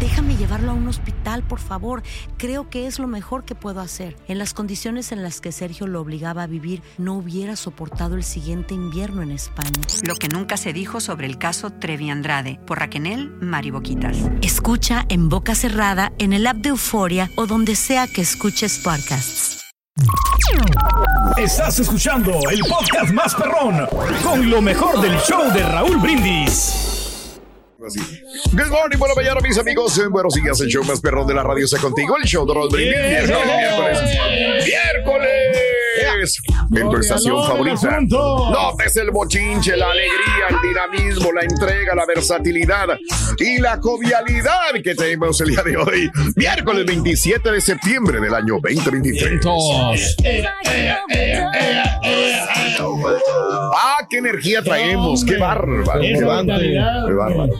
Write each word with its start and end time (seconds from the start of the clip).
Déjame 0.00 0.36
llevarlo 0.36 0.70
a 0.70 0.74
un 0.74 0.86
hospital, 0.86 1.42
por 1.42 1.58
favor. 1.58 2.02
Creo 2.36 2.70
que 2.70 2.86
es 2.86 3.00
lo 3.00 3.08
mejor 3.08 3.44
que 3.44 3.56
puedo 3.56 3.80
hacer. 3.80 4.16
En 4.28 4.38
las 4.38 4.54
condiciones 4.54 5.10
en 5.10 5.22
las 5.22 5.40
que 5.40 5.50
Sergio 5.50 5.88
lo 5.88 6.00
obligaba 6.00 6.44
a 6.44 6.46
vivir, 6.46 6.82
no 6.98 7.14
hubiera 7.14 7.56
soportado 7.56 8.14
el 8.14 8.22
siguiente 8.22 8.74
invierno 8.74 9.22
en 9.22 9.32
España. 9.32 9.72
Lo 10.06 10.14
que 10.14 10.28
nunca 10.28 10.56
se 10.56 10.72
dijo 10.72 11.00
sobre 11.00 11.26
el 11.26 11.38
caso 11.38 11.70
Trevi 11.70 12.10
Andrade, 12.10 12.60
por 12.64 12.78
Raquel 12.78 13.30
Mariboquitas. 13.40 14.16
Escucha 14.42 15.04
en 15.08 15.28
boca 15.28 15.54
cerrada, 15.54 16.12
en 16.18 16.32
el 16.32 16.46
app 16.46 16.58
de 16.58 16.70
Euforia 16.70 17.30
o 17.36 17.46
donde 17.46 17.74
sea 17.74 18.06
que 18.06 18.20
escuches 18.20 18.78
podcasts. 18.78 19.62
Estás 21.36 21.80
escuchando 21.80 22.38
el 22.50 22.60
podcast 22.60 23.12
más 23.12 23.34
perrón 23.34 23.86
con 24.22 24.48
lo 24.48 24.62
mejor 24.62 25.00
del 25.00 25.16
show 25.18 25.52
de 25.52 25.62
Raúl 25.62 25.98
Brindis. 25.98 26.97
Así. 27.86 28.00
Good 28.52 28.70
morning, 28.70 28.98
buena 28.98 29.14
mañana, 29.14 29.40
mis 29.40 29.56
amigos. 29.56 29.96
Eh, 29.98 30.08
Buenos 30.08 30.34
días, 30.34 30.60
el 30.60 30.66
show 30.68 30.82
más 30.82 31.00
perrón 31.00 31.28
de 31.28 31.34
la 31.34 31.44
radio 31.44 31.64
está 31.64 31.78
contigo. 31.78 32.16
El 32.16 32.24
show 32.24 32.44
de 32.44 32.52
Brindis. 32.76 32.96
Miércoles, 32.96 34.02
miércoles. 34.64 35.77
Miércoles. 36.18 36.40
En 36.72 36.90
tu 36.90 36.96
estación 36.96 37.44
favorita. 37.44 38.00
Notes 38.00 38.96
el 38.96 39.10
bochinche, 39.10 39.76
la 39.76 39.86
alegría, 39.90 40.46
el 40.50 40.56
dinamismo, 40.68 41.32
la 41.32 41.42
entrega, 41.42 41.94
la 41.94 42.04
versatilidad 42.06 42.86
y 43.38 43.58
la 43.60 43.78
jovialidad 43.80 44.72
que 44.82 44.94
tenemos 44.94 45.40
el 45.40 45.48
día 45.50 45.62
de 45.62 45.76
hoy. 45.76 46.10
Miércoles 46.36 46.84
27 46.86 47.50
de 47.52 47.60
septiembre 47.60 48.20
del 48.20 48.34
año 48.34 48.58
2023. 48.62 49.40
Ah, 53.74 53.98
qué 54.08 54.18
energía 54.18 54.62
traemos. 54.62 55.24
Qué 55.24 55.36
bárbaro. 55.36 55.84
Qué 56.00 56.12
bárbaro. 56.24 56.44
mentalidad, 56.44 57.06
Qué 57.06 57.12
bárbaro. 57.12 57.52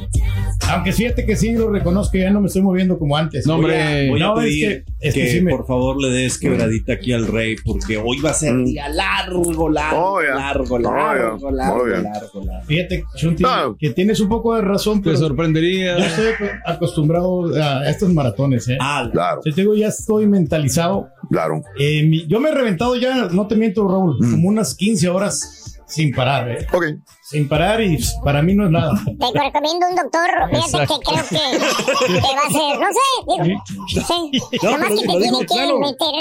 Aunque 0.70 0.92
fíjate 0.92 1.24
que 1.24 1.34
sí 1.34 1.52
lo 1.52 1.70
reconozco, 1.70 2.18
ya 2.18 2.28
no 2.30 2.40
me 2.42 2.48
estoy 2.48 2.60
moviendo 2.60 2.98
como 2.98 3.16
antes. 3.16 3.46
No, 3.46 3.54
hombre. 3.54 4.10
Voy 4.10 4.20
a 4.20 4.26
No, 4.26 4.38
es 4.40 4.44
pedir 4.44 4.84
que- 5.00 5.08
es 5.08 5.14
que 5.14 5.20
que, 5.22 5.30
sí 5.32 5.40
me- 5.40 5.50
por 5.50 5.66
favor 5.66 5.98
le 6.02 6.10
des 6.10 6.36
quebradita 6.38 6.92
aquí 6.94 7.12
al 7.14 7.26
rey, 7.26 7.56
porque 7.64 7.96
hoy 7.96 8.18
va 8.20 8.30
a 8.30 8.34
ser 8.34 8.47
día 8.52 8.88
largo, 8.88 9.68
largo, 9.68 10.12
Oh, 10.14 10.22
ya. 10.22 10.34
largo, 10.34 10.74
Oh, 10.76 10.80
ya. 10.80 10.90
largo, 10.90 11.50
largo, 11.50 11.82
Oh, 11.82 11.88
ya. 11.88 12.00
largo, 12.02 12.44
largo. 12.44 12.66
Fíjate, 12.66 13.04
Chunti, 13.16 13.42
Ah. 13.46 13.72
que 13.78 13.90
tienes 13.90 14.20
un 14.20 14.28
poco 14.28 14.54
de 14.54 14.62
razón, 14.62 15.02
Te 15.02 15.16
sorprendería. 15.16 15.98
yo 15.98 16.04
estoy 16.04 16.48
acostumbrado 16.64 17.54
a 17.54 17.88
estos 17.88 18.12
maratones, 18.12 18.68
¿eh? 18.68 18.78
Ah, 18.80 19.08
Claro, 19.12 19.40
Yo 19.44 19.54
te 19.54 19.60
digo, 19.62 19.74
ya 19.74 19.88
estoy 19.88 20.26
mentalizado. 20.26 21.08
claro. 21.30 21.62
Eh, 21.78 22.02
mi- 22.04 22.26
yo 22.26 22.40
me 22.40 22.50
he 22.50 22.54
reventado 22.54 22.96
ya, 22.96 23.28
no 23.30 23.46
te 23.46 23.56
miento, 23.56 23.86
Raúl, 23.88 24.16
Mm. 24.20 24.30
como 24.32 24.48
unas 24.48 24.74
15 24.74 25.08
horas 25.08 25.67
sin 25.88 26.12
parar, 26.12 26.48
¿eh? 26.50 26.66
Ok. 26.72 26.84
Sin 27.22 27.48
parar 27.48 27.80
y 27.80 27.98
para 28.24 28.42
mí 28.42 28.54
no 28.54 28.66
es 28.66 28.70
nada. 28.70 28.92
Te 29.04 29.38
recomiendo 29.38 29.88
un 29.88 29.96
doctor, 29.96 30.28
fíjate 30.50 30.86
que 30.86 31.00
creo 31.00 31.24
que 31.28 32.06
te 32.06 32.20
va 32.20 32.42
a 32.42 32.48
hacer, 32.48 32.80
no 32.80 32.88
sé, 32.92 33.44
digo, 33.44 33.64
sí, 34.06 34.40
No, 34.62 34.70
nada 34.70 34.78
más 34.78 34.88
pero 34.88 35.00
que 35.00 35.24
te 35.24 35.30
lo 35.30 35.38
tiene 35.40 35.66
que 35.66 35.78
meter 35.78 36.14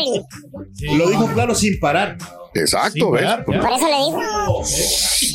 el, 0.89 0.97
Lo 0.97 1.09
dijo 1.09 1.27
claro 1.33 1.55
sin 1.55 1.79
parar. 1.79 2.17
Exacto, 2.59 3.11
¿ves? 3.11 3.23
por 3.45 3.55
eso 3.55 3.87
le 3.87 3.97
digo. 3.97 4.63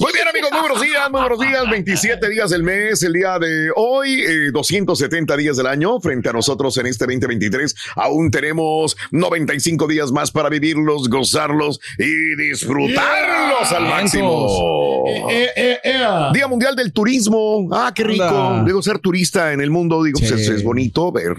Muy 0.01 0.13
bien, 0.13 0.29
amigos, 0.29 0.51
muy 0.53 0.61
buenos 0.61 0.81
días, 0.83 1.11
muy 1.11 1.21
buenos 1.21 1.39
días. 1.41 1.71
27 1.71 2.29
días 2.31 2.51
del 2.51 2.63
mes, 2.63 3.03
el 3.03 3.13
día 3.13 3.39
de 3.39 3.71
hoy, 3.77 4.21
eh, 4.23 4.51
270 4.53 5.37
días 5.37 5.57
del 5.57 5.67
año. 5.67 6.01
Frente 6.01 6.29
a 6.29 6.33
nosotros 6.33 6.77
en 6.79 6.87
este 6.87 7.05
2023, 7.07 7.75
aún 7.97 8.31
tenemos 8.31 8.97
95 9.13 9.87
días 9.87 10.11
más 10.13 10.31
para 10.31 10.49
vivirlos, 10.49 11.09
gozarlos 11.09 11.81
y 11.99 12.35
disfrutarlos 12.37 13.73
al 13.73 13.83
máximo. 13.85 15.05
Eh, 15.31 15.47
eh, 15.57 15.79
eh, 15.85 15.93
ah. 16.05 16.31
Día 16.35 16.49
Mundial 16.49 16.75
del 16.77 16.93
Turismo. 16.93 17.69
Ah, 17.73 17.93
qué 17.95 18.05
rico. 18.05 18.25
Anda. 18.25 18.65
Digo, 18.65 18.83
ser 18.83 18.99
turista 18.99 19.53
en 19.53 19.61
el 19.61 19.71
mundo, 19.71 20.03
digo, 20.03 20.19
pues 20.19 20.31
Sí. 20.31 20.41
es, 20.41 20.49
es 20.49 20.63
bonito 20.65 21.13
ver, 21.13 21.35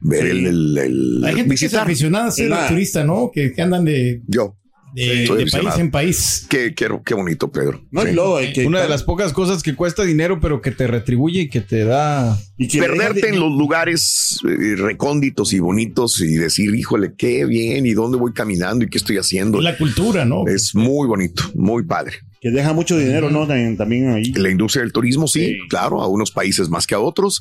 ver 0.00 0.26
el, 0.26 0.46
el- 0.46 0.78
el- 0.78 1.24
Hay 1.24 1.34
gente 1.34 1.54
que 1.56 1.66
es 1.66 1.74
aficionada 1.74 2.26
a 2.26 2.30
ser 2.30 2.50
Nada. 2.50 2.68
turista, 2.68 3.04
¿no? 3.04 3.30
Que, 3.32 3.52
que 3.52 3.62
andan 3.62 3.84
de, 3.84 4.22
Yo, 4.26 4.54
de, 4.94 5.46
país 5.50 5.78
en 5.78 5.90
país. 5.90 6.46
qué, 6.48 6.74
qué, 6.74 6.88
qué 7.04 7.14
bonito, 7.14 7.50
Pedro. 7.50 7.82
No, 7.90 8.02
Sí. 8.02 8.08
y 8.08 8.12
luego 8.12 8.36
hay 8.38 8.52
que 8.52 8.66
Una 8.66 8.80
de 8.82 8.88
las 8.88 9.02
pocas 9.02 9.32
cosas 9.32 9.62
que 9.62 9.74
cuesta 9.74 10.02
dinero, 10.04 10.40
pero 10.40 10.60
que 10.62 10.70
te 10.70 10.86
retribuye 10.86 11.42
y 11.42 11.48
que 11.48 11.60
te 11.60 11.84
da. 11.84 12.38
y 12.56 12.66
que 12.68 12.78
perderte 12.80 13.20
de- 13.22 13.28
en 13.34 13.40
los 13.40 13.52
lugares 13.52 14.40
eh, 14.48 14.74
recónditos 14.76 15.52
y 15.52 15.60
bonitos 15.60 16.20
y 16.20 16.34
decir, 16.34 16.74
híjole, 16.74 17.12
qué 17.16 17.44
bien 17.44 17.86
y 17.86 17.92
dónde 17.92 18.18
voy 18.18 18.32
caminando 18.32 18.84
y 18.84 18.88
qué 18.88 18.98
estoy 18.98 19.16
haciendo. 19.18 19.60
Y 19.60 19.64
la 19.64 19.76
cultura, 19.78 20.24
¿no? 20.24 20.46
Es 20.46 20.74
muy 20.74 21.06
bonito, 21.06 21.42
muy 21.54 21.84
padre. 21.84 22.16
Que 22.40 22.50
deja 22.50 22.72
mucho 22.72 22.96
dinero, 22.98 23.30
¿no? 23.30 23.46
También, 23.46 24.10
ahí. 24.10 24.32
La 24.32 24.50
industria 24.50 24.82
del 24.82 24.92
turismo, 24.92 25.26
sí, 25.26 25.38
Sí. 25.46 25.58
claro, 25.68 26.00
a 26.02 26.08
unos 26.08 26.30
países 26.30 26.68
más 26.68 26.86
que 26.86 26.94
a 26.94 27.00
otros, 27.00 27.40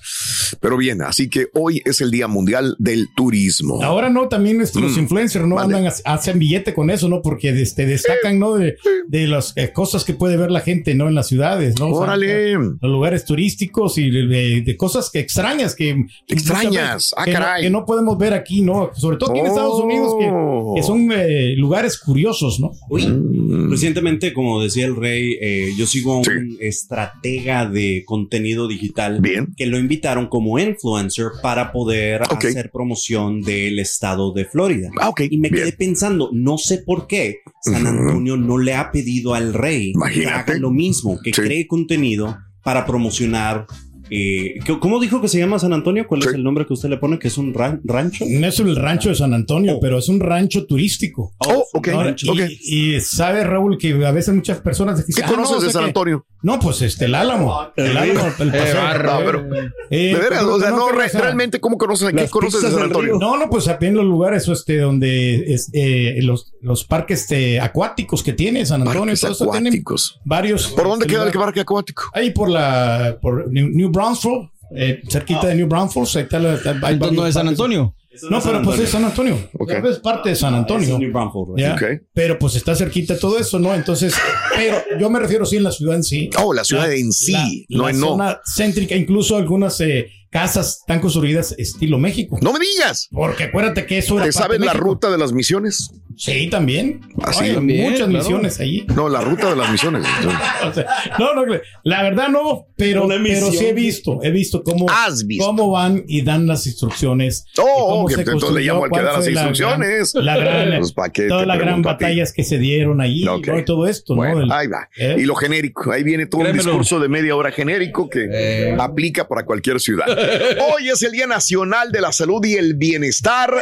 pero 0.60 0.78
bien, 0.78 1.02
así 1.02 1.30
que 1.30 1.48
hoy 1.54 1.82
es 1.86 2.02
el 2.02 2.12
Día 2.12 2.28
Mundial 2.28 2.76
del 2.80 3.08
Turismo. 3.16 3.84
Ahora 3.84 4.10
no, 4.10 4.28
también 4.28 4.62
este, 4.62 4.80
los 4.80 4.96
Mm, 4.96 5.00
influencers 5.00 5.46
no 5.46 5.56
vale. 5.56 5.76
andan, 5.76 5.92
a- 6.06 6.14
hacen 6.14 6.40
billete 6.40 6.74
con 6.74 6.90
eso, 6.90 7.10
¿no? 7.10 7.22
Porque 7.22 7.50
este, 7.62 7.86
destacan, 7.86 8.40
¿no? 8.40 8.56
De, 8.56 8.78
de 9.08 9.28
las 9.28 9.54
eh, 9.56 9.72
cosas 9.74 10.04
que 10.04 10.14
puede 10.14 10.38
ver 10.38 10.52
la 10.52 10.62
gente, 10.62 10.96
¿no? 10.96 11.08
En 11.08 11.16
las 11.16 11.28
ciudades, 11.28 11.80
¿no? 11.80 11.88
O 11.88 11.94
sea, 11.94 12.04
Órale. 12.04 12.54
los 12.54 12.78
lugares 12.82 13.26
turísticos 13.26 13.98
y 13.98 14.10
de, 14.10 14.76
cosas 14.78 15.10
que 15.10 15.20
extrañas 15.20 15.76
que 15.76 16.06
Extrañas, 16.28 17.14
ah, 17.18 17.26
que, 17.26 17.32
no, 17.34 17.40
caray. 17.40 17.64
que 17.64 17.70
no 17.70 17.86
podemos 17.86 18.18
ver 18.18 18.34
aquí, 18.34 18.62
¿no? 18.62 18.92
Sobre 18.96 19.18
todo 19.18 19.32
aquí 19.32 19.40
en 19.40 19.48
Estados 19.48 19.80
Unidos 19.82 20.16
que, 20.20 20.28
Oh. 20.30 20.74
que 20.76 20.84
son 20.84 21.10
eh, 21.12 21.56
lugares 21.58 21.98
curiosos, 21.98 22.60
¿no? 22.60 22.72
Mm. 22.90 23.70
Recientemente, 23.72 24.34
como 24.34 24.62
decía 24.62 24.87
el 24.88 24.96
rey, 24.96 25.38
eh, 25.42 25.72
yo 25.78 25.86
sigo 25.86 26.14
a 26.14 26.18
un 26.18 26.24
Sí. 26.26 26.58
estratega 26.60 27.66
de 27.70 28.04
contenido 28.06 28.68
digital 28.68 29.20
Bien. 29.22 29.54
que 29.56 29.66
lo 29.66 29.78
invitaron 29.78 30.28
como 30.28 30.58
influencer 30.60 31.28
para 31.42 31.72
poder 31.72 32.22
hacer 32.24 32.72
promoción 32.72 33.42
del 33.42 33.80
estado 33.80 34.32
de 34.34 34.46
Florida. 34.46 34.90
Ah. 35.00 35.12
Y 35.18 35.38
me 35.38 35.50
bien. 35.50 35.64
quedé 35.64 35.74
pensando, 35.74 36.30
no 36.34 36.58
sé 36.58 36.80
por 36.80 37.08
qué 37.08 37.38
San. 37.62 37.86
Antonio 37.88 38.38
no 38.38 38.58
le 38.58 38.74
ha 38.76 38.92
pedido 38.92 39.34
al 39.34 39.54
rey 39.54 39.94
que 40.14 40.26
haga 40.28 40.58
lo 40.58 40.72
mismo, 40.72 41.20
que 41.24 41.34
Sí. 41.34 41.42
cree 41.42 41.68
contenido 41.68 42.38
para 42.64 42.86
promocionar. 42.86 43.66
Eh, 44.10 44.56
¿qué- 44.66 44.80
¿Cómo 44.80 45.00
dijo 45.00 45.22
que 45.22 45.28
se 45.28 45.40
llama 45.40 45.60
San 45.60 45.74
Antonio? 45.74 46.06
¿Cuál 46.08 46.22
Sí. 46.22 46.30
es 46.30 46.36
el 46.36 46.44
nombre 46.44 46.66
que 46.66 46.74
usted 46.74 46.90
le 46.90 46.98
pone? 46.98 47.20
¿Que 47.20 47.28
es 47.28 47.38
un 47.38 47.54
ran- 47.54 47.82
rancho? 47.84 48.26
No 48.28 48.48
es 48.48 48.60
el 48.60 48.76
rancho 48.76 49.10
de 49.10 49.16
San 49.16 49.34
Antonio, 49.34 49.76
Oh. 49.76 49.80
pero 49.80 49.98
es 49.98 50.10
un 50.10 50.20
rancho 50.20 50.66
turístico. 50.66 51.34
Oh, 51.40 51.50
es 51.52 51.56
un 51.74 51.80
ok, 51.80 51.88
Ahora, 51.90 52.04
rancho. 52.06 52.32
ok. 52.32 52.40
y, 52.62 52.96
y 52.96 53.02
sabe 53.02 53.44
Raúl 53.44 53.78
que 53.78 53.94
a 54.06 54.12
veces 54.12 54.34
muchas 54.34 54.60
personas 54.62 55.00
¿Qué 55.02 55.08
dicen, 55.08 55.26
"Ah, 55.26 55.30
conoces 55.30 55.52
no, 55.52 55.58
o 55.58 55.62
de 55.62 55.66
sea 55.68 55.74
San 55.74 55.82
que- 55.84 55.88
Antonio? 55.88 56.26
No, 56.44 56.60
pues 56.60 56.82
este, 56.82 57.06
el 57.06 57.16
Álamo. 57.16 57.58
El 57.76 57.98
Álamo, 57.98 58.28
el 58.40 58.52
paseo. 58.52 58.76
barro. 58.76 59.12
No, 59.20 59.26
pero- 59.26 59.48
Eh, 59.90 60.14
De 60.14 60.20
veras, 60.20 60.44
o 60.44 60.60
sea, 60.60 60.70
no, 60.72 60.90
re- 60.90 61.08
realmente, 61.10 61.60
¿cómo 61.60 61.78
conoces? 61.78 62.12
¿Qué 62.14 62.28
conoces 62.30 62.62
de 62.62 62.72
San 62.72 62.84
Antonio? 62.84 63.18
No, 63.20 63.38
no, 63.38 63.50
pues 63.50 63.66
también 63.66 63.96
los 63.96 64.06
lugares 64.06 64.48
este, 64.48 64.78
donde 64.80 65.54
es, 65.54 65.70
eh, 65.74 66.16
los, 66.22 66.54
los 66.62 66.84
parques 66.84 67.22
este, 67.22 67.60
acuáticos 67.60 68.22
que 68.24 68.34
tiene 68.34 68.66
San 68.66 68.82
Antonio. 68.82 69.02
Parques 69.02 69.22
todo 69.22 69.32
eso 69.32 69.46
tienen 69.46 69.68
acuáticos. 69.68 70.20
varios. 70.26 70.68
¿Por 70.68 70.84
dónde 70.86 71.06
este, 71.06 71.16
queda 71.16 71.26
el 71.26 71.32
parque 71.32 71.62
acuático? 71.62 72.04
Ahí 72.14 72.32
por 72.32 72.50
la 72.50 73.18
por 73.22 73.52
New, 73.52 73.70
Braunfels, 73.98 74.50
eh, 74.76 75.02
cerquita 75.10 75.48
de 75.48 75.56
New 75.56 75.68
Braunfels. 75.68 76.16
Ahí 76.16 76.24
está 76.24 76.40
la, 76.40 76.54
está- 76.56 76.70
hay 76.72 76.76
Entonces 76.94 77.00
varios 77.00 77.16
no 77.16 77.28
es 77.28 77.34
San. 77.34 77.48
Antonio. 77.48 77.94
No, 78.32 78.42
pero 78.42 78.62
pues 78.64 78.80
es 78.80 78.90
San 78.90 79.06
Antonio. 79.06 79.38
Ok. 79.60 79.70
Ya 79.70 79.78
Es 79.90 80.00
parte 80.00 80.30
de 80.30 80.36
San 80.36 80.54
Ah, 80.56 80.58
Antonio. 80.60 80.94
es 80.96 81.00
New 81.00 81.12
Braunfels, 81.12 81.48
Ya. 81.58 81.74
Ok. 81.76 81.84
Pero 82.14 82.40
pues 82.40 82.56
está 82.56 82.76
cerquita 82.76 83.18
todo 83.20 83.38
eso, 83.38 83.60
¿no? 83.60 83.74
Entonces, 83.76 84.14
pero 84.56 84.78
yo 85.00 85.10
me 85.12 85.20
refiero 85.20 85.46
sí 85.46 85.58
en 85.58 85.64
la 85.64 85.72
ciudad 85.72 85.96
en 85.96 86.04
sí. 86.04 86.30
Oh, 86.40 86.52
la 86.54 86.64
ciudad 86.64 86.88
La- 86.88 86.96
en 86.96 87.12
sí, 87.12 87.34
la- 87.70 87.78
no 87.78 87.84
la 87.86 87.90
en 87.92 88.00
no. 88.00 88.08
zona 88.10 88.40
céntrica, 88.56 88.96
incluso 88.96 89.38
algunas 89.38 89.80
eh, 89.82 90.10
casas 90.32 90.80
están 90.80 91.00
construidas 91.00 91.54
estilo 91.60 91.98
México. 92.00 92.38
No 92.42 92.52
me 92.54 92.60
digas. 92.60 93.08
Porque 93.12 93.44
acuérdate 93.46 93.86
que 93.86 94.00
eso 94.00 94.16
era 94.16 94.26
¿Te 94.26 94.32
sabes 94.32 94.60
de 94.60 94.66
la 94.66 94.74
ruta 94.74 95.10
de 95.12 95.18
las 95.20 95.32
misiones? 95.32 95.92
Sí, 96.18 96.50
también. 96.50 97.02
Ah, 97.22 97.32
sí, 97.32 97.46
Hay 97.46 97.54
también, 97.54 97.84
muchas 97.92 98.08
claro. 98.08 98.14
misiones 98.24 98.60
allí. 98.60 98.86
No, 98.96 99.08
la 99.08 99.22
ruta 99.22 99.50
de 99.52 99.56
las 99.56 99.70
misiones. 99.72 100.04
O 100.68 100.74
sea, 100.74 100.86
no, 101.20 101.34
no, 101.34 101.44
la 101.84 102.02
verdad 102.04 102.28
no, 102.30 102.68
pero, 102.76 103.08
pero 103.08 103.52
sí 103.52 103.66
he 103.68 103.74
visto, 103.74 104.20
he 104.24 104.32
visto 104.32 104.64
cómo, 104.64 104.88
Has 104.90 105.26
visto. 105.26 105.46
cómo 105.46 105.70
van 105.72 106.04
y 106.08 106.24
dan 106.24 106.48
las 106.48 106.66
instrucciones. 106.68 107.46
Oh, 107.60 108.10
se 108.10 108.22
entonces 108.22 108.52
le 108.52 108.62
llamo 108.62 108.84
al 108.86 108.92
que 108.92 108.98
da 108.98 109.04
las 109.14 109.16
fue 109.24 109.32
la 109.32 109.42
gran- 109.42 109.48
instrucciones. 109.50 110.14
La 110.16 110.38
gran, 110.38 110.80
Pues, 110.80 110.92
¿pa' 110.94 111.10
qué 111.10 111.22
te 111.24 111.28
todas 111.30 111.48
las 111.48 111.58
gran 111.60 111.82
batallas 111.84 112.34
que 112.34 112.44
se 112.44 112.58
dieron 112.58 113.00
y 113.06 113.24
todo 113.66 113.88
esto, 113.88 114.16
Bueno, 114.16 114.46
¿no? 114.46 114.54
Ahí 114.54 114.68
va. 114.68 114.90
¿Eh? 114.98 115.16
Y 115.20 115.24
lo 115.26 115.36
genérico, 115.36 115.92
ahí 115.92 116.04
viene 116.04 116.26
todo 116.26 116.42
Créemelo. 116.42 116.64
un 116.64 116.68
discurso 116.70 117.00
de 117.00 117.08
media 117.10 117.36
hora 117.36 117.52
genérico 117.52 118.10
que 118.10 118.28
Eh. 118.32 118.76
aplica 118.80 119.28
para 119.28 119.46
cualquier 119.46 119.80
ciudad. 119.80 120.06
Hoy 120.76 120.90
es 120.90 121.02
el 121.04 121.12
Día 121.12 121.28
Nacional 121.28 121.92
de 121.92 122.02
la 122.02 122.12
Salud 122.12 122.44
y 122.46 122.56
el 122.56 122.76
Bienestar 122.76 123.54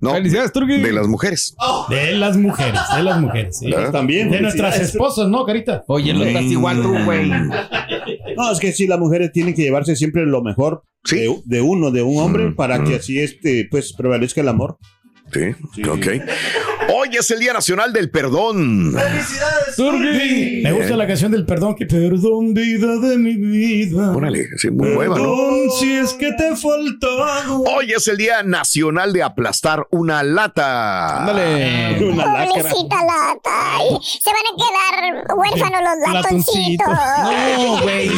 ¿no? 0.00 0.12
Felicidades, 0.12 0.52
Turki. 0.52 0.78
de 0.78 0.92
las 0.92 1.06
mujeres. 1.08 1.54
De 1.88 2.12
las 2.12 2.36
mujeres, 2.36 2.80
de 2.96 3.02
las 3.02 3.20
mujeres. 3.20 3.58
sí. 3.58 3.70
También. 3.92 4.30
De 4.30 4.40
nuestras 4.40 4.78
esposas, 4.80 5.28
¿no, 5.28 5.44
Carita? 5.44 5.84
Oye, 5.88 6.12
no 6.14 6.24
estás 6.24 6.44
igual 6.44 6.82
tú, 6.82 6.94
güey. 7.04 7.30
No, 8.36 8.52
es 8.52 8.58
que 8.60 8.72
sí, 8.72 8.86
las 8.86 8.98
mujeres 8.98 9.32
tienen 9.32 9.54
que 9.54 9.62
llevarse 9.62 9.96
siempre 9.96 10.24
lo 10.26 10.42
mejor 10.42 10.82
Sí. 11.04 11.16
de, 11.20 11.34
de 11.44 11.60
uno, 11.60 11.90
de 11.90 12.02
un 12.02 12.18
hombre, 12.22 12.46
Mm, 12.48 12.54
para 12.56 12.78
mm. 12.78 12.84
que 12.84 12.94
así 12.96 13.18
este, 13.20 13.66
pues 13.70 13.94
prevalezca 13.94 14.40
el 14.40 14.48
amor. 14.48 14.78
Sí, 15.32 15.82
ok. 15.84 16.06
Hoy 16.94 17.08
es 17.18 17.30
el 17.30 17.40
Día 17.40 17.52
Nacional 17.52 17.92
del 17.92 18.10
Perdón. 18.10 18.94
Turqui. 19.76 20.60
Me 20.64 20.72
gusta 20.72 20.96
la 20.96 21.06
canción 21.06 21.30
del 21.32 21.44
perdón 21.44 21.74
que 21.76 21.86
perdón 21.86 22.54
vida 22.54 22.96
de 22.98 23.18
mi 23.18 23.36
vida. 23.36 24.10
Órale, 24.12 24.46
sí, 24.56 24.70
muy 24.70 24.88
nueva, 24.90 25.16
¿no? 25.16 25.22
Perdón 25.22 25.70
si 25.78 25.92
es 25.92 26.14
que 26.14 26.32
te 26.32 26.56
faltado. 26.56 27.62
Hoy 27.76 27.92
es 27.94 28.08
el 28.08 28.16
Día 28.16 28.42
Nacional 28.42 29.12
de 29.12 29.22
aplastar 29.22 29.86
una 29.90 30.22
lata. 30.22 31.20
Ándale. 31.20 32.04
Una. 32.10 32.46
Pobrecita 32.46 32.96
lata. 32.96 33.50
Ay, 33.76 33.88
se 34.02 34.30
van 34.30 34.36
a 34.38 34.56
quedar 34.56 35.36
huérfanos 35.36 35.80
los 35.82 36.14
Latoncitos. 36.14 36.86
latoncitos. 36.88 37.68
No, 37.68 37.82
güey. 37.82 38.10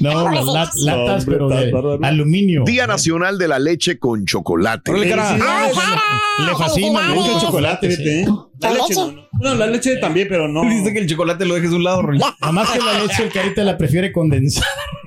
No, 0.00 0.30
las 0.30 0.44
lat- 0.46 0.74
latas, 0.76 1.24
pero 1.26 1.48
de 1.48 1.98
aluminio. 2.06 2.64
Día 2.64 2.86
Nacional 2.86 3.38
de 3.38 3.48
la 3.48 3.58
leche 3.58 3.98
con 3.98 4.24
chocolate. 4.24 4.90
Órale, 4.90 5.10
cara. 5.10 5.30
Ay, 5.32 5.72
cara. 5.74 6.02
Le 6.46 6.56
fascina, 6.56 7.08
le 7.08 7.14
gusta 7.14 7.32
el 7.34 7.40
chocolate. 7.40 7.88
¿eh? 7.92 8.26
La 8.60 8.70
¿La 8.70 8.74
leche 8.74 8.94
no, 8.94 9.12
no. 9.12 9.24
No, 9.40 9.54
la 9.56 9.66
leche 9.66 9.96
también, 9.96 10.26
pero 10.28 10.48
no. 10.48 10.62
Dice 10.68 10.92
que 10.92 11.00
el 11.00 11.06
chocolate 11.08 11.44
lo 11.44 11.54
dejes 11.54 11.70
de 11.70 11.76
un 11.76 11.84
lado, 11.84 12.02
Rolly. 12.02 12.18
Nada 12.40 12.52
más 12.52 12.70
que 12.70 12.78
la 12.78 13.00
leche, 13.00 13.22
el 13.24 13.32
carita 13.32 13.62
la 13.64 13.76
prefiere 13.78 14.12
condensar. 14.12 14.64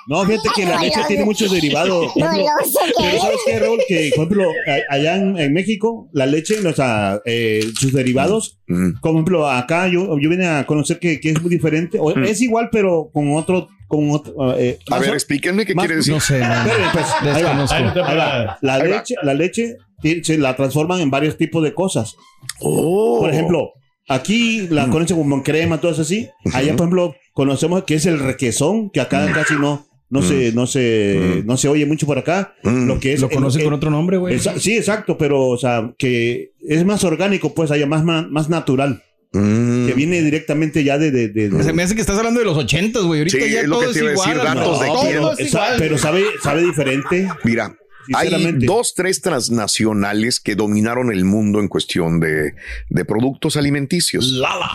No, 0.07 0.23
fíjate 0.23 0.49
que 0.55 0.65
la 0.67 0.79
leche 0.79 0.99
tiene 1.07 1.25
muchos 1.25 1.51
derivados. 1.51 2.13
Que 2.13 2.21
Pero 2.21 3.21
¿sabes 3.21 3.37
qué, 3.43 3.59
Raúl? 3.59 3.79
Que, 3.87 4.11
por 4.15 4.25
ejemplo, 4.25 4.43
a- 4.67 4.93
allá 4.93 5.15
en, 5.15 5.35
en 5.39 5.51
México, 5.51 6.09
la 6.13 6.27
leche, 6.27 6.59
o 6.63 6.73
sea, 6.73 7.19
eh, 7.25 7.65
sus 7.75 7.91
derivados, 7.91 8.59
Mm. 8.67 8.99
como 9.01 9.15
ejemplo, 9.19 9.49
acá 9.49 9.87
yo, 9.87 10.15
yo 10.19 10.29
vine 10.29 10.45
a 10.47 10.65
conocer 10.67 10.99
que, 10.99 11.19
que 11.19 11.31
es 11.31 11.41
muy 11.41 11.49
diferente, 11.49 11.97
o 11.99 12.11
es 12.11 12.39
igual, 12.41 12.69
pero 12.71 13.09
con 13.11 13.33
otro, 13.35 13.67
con 13.87 14.09
otro, 14.11 14.57
eh, 14.57 14.79
A 14.91 14.99
ver, 14.99 15.13
explíquenme 15.13 15.65
qué 15.65 15.75
más- 15.75 15.85
quiere 15.85 15.97
decir. 15.97 16.13
No 16.13 16.19
sé, 16.19 16.39
no. 16.39 16.45
Espérame, 16.53 16.91
pues, 16.93 17.05
ahí 17.35 17.43
va. 17.43 18.07
Ahí 18.07 18.17
va. 18.17 18.57
La 18.61 18.73
Ahí 18.75 18.81
va. 18.81 18.97
leche, 18.97 19.15
la 19.21 19.33
leche 19.33 19.75
se 20.23 20.37
la 20.37 20.55
transforman 20.55 21.01
en 21.01 21.09
varios 21.11 21.37
tipos 21.37 21.63
de 21.63 21.73
cosas. 21.73 22.15
Oh. 22.61 23.19
Por 23.19 23.29
ejemplo, 23.31 23.71
aquí 24.07 24.67
la 24.69 24.87
conocen 24.89 25.17
como 25.17 25.43
crema, 25.43 25.79
todo 25.79 25.91
eso 25.91 26.01
así. 26.03 26.29
Allá, 26.53 26.71
por 26.75 26.81
ejemplo, 26.87 27.15
conocemos 27.33 27.83
que 27.83 27.95
es 27.95 28.05
el 28.05 28.19
requesón, 28.19 28.89
que 28.89 29.01
acá 29.01 29.31
casi 29.33 29.55
no, 29.55 29.85
no 30.09 30.21
se, 30.21 30.51
no 30.53 30.67
se, 30.67 31.41
no 31.45 31.57
se 31.57 31.67
oye 31.67 31.85
mucho 31.85 32.05
por 32.05 32.17
acá. 32.17 32.53
Mm. 32.63 32.87
Lo 32.87 32.99
que 32.99 33.13
es 33.13 33.21
Lo 33.21 33.29
conocen 33.29 33.61
el- 33.61 33.65
con 33.65 33.73
otro 33.73 33.89
nombre, 33.89 34.17
güey. 34.17 34.39
Sí, 34.39 34.77
exacto, 34.77 35.17
pero, 35.17 35.47
o 35.47 35.57
sea, 35.57 35.93
que 35.97 36.51
es 36.67 36.85
más 36.85 37.03
orgánico, 37.03 37.53
pues, 37.53 37.71
allá 37.71 37.85
más, 37.87 38.03
más, 38.03 38.29
más 38.29 38.49
natural, 38.49 39.01
Mm. 39.35 39.87
que 39.87 39.93
viene 39.93 40.21
directamente 40.21 40.83
ya 40.83 40.97
de... 40.97 41.11
de, 41.11 41.27
de- 41.29 41.49
de- 41.49 41.63
Se 41.63 41.73
me 41.73 41.83
hace 41.83 41.95
que 41.95 42.01
estás 42.01 42.17
hablando 42.17 42.39
de 42.39 42.45
los 42.45 42.57
ochentas, 42.57 43.03
güey. 43.03 43.19
Ahorita 43.21 43.37
Sí, 43.45 43.51
ya 43.51 43.61
es 43.61 43.67
lo 43.67 43.75
todo 43.75 43.81
que 43.81 43.87
es 43.87 43.93
te 43.93 43.99
iba 43.99 44.09
a 44.09 44.13
igual. 44.13 44.29
decir, 44.29 44.43
datos 44.43 44.79
de 44.79 44.87
todo 44.87 45.01
quién. 45.01 45.45
es 45.47 45.53
igual. 45.53 45.75
pero 45.77 45.97
sabe, 45.97 46.23
sabe 46.41 46.63
diferente. 46.63 47.27
Mira, 47.43 47.75
hay 48.13 48.27
Sinceramente. 48.29 48.65
dos, 48.67 48.93
tres 48.95 49.21
transnacionales 49.21 50.39
que 50.39 50.55
dominaron 50.55 51.11
el 51.11 51.25
mundo 51.25 51.59
en 51.59 51.67
cuestión 51.67 52.19
de, 52.19 52.53
de 52.89 53.05
productos 53.05 53.57
alimenticios. 53.57 54.31
Lala. 54.31 54.69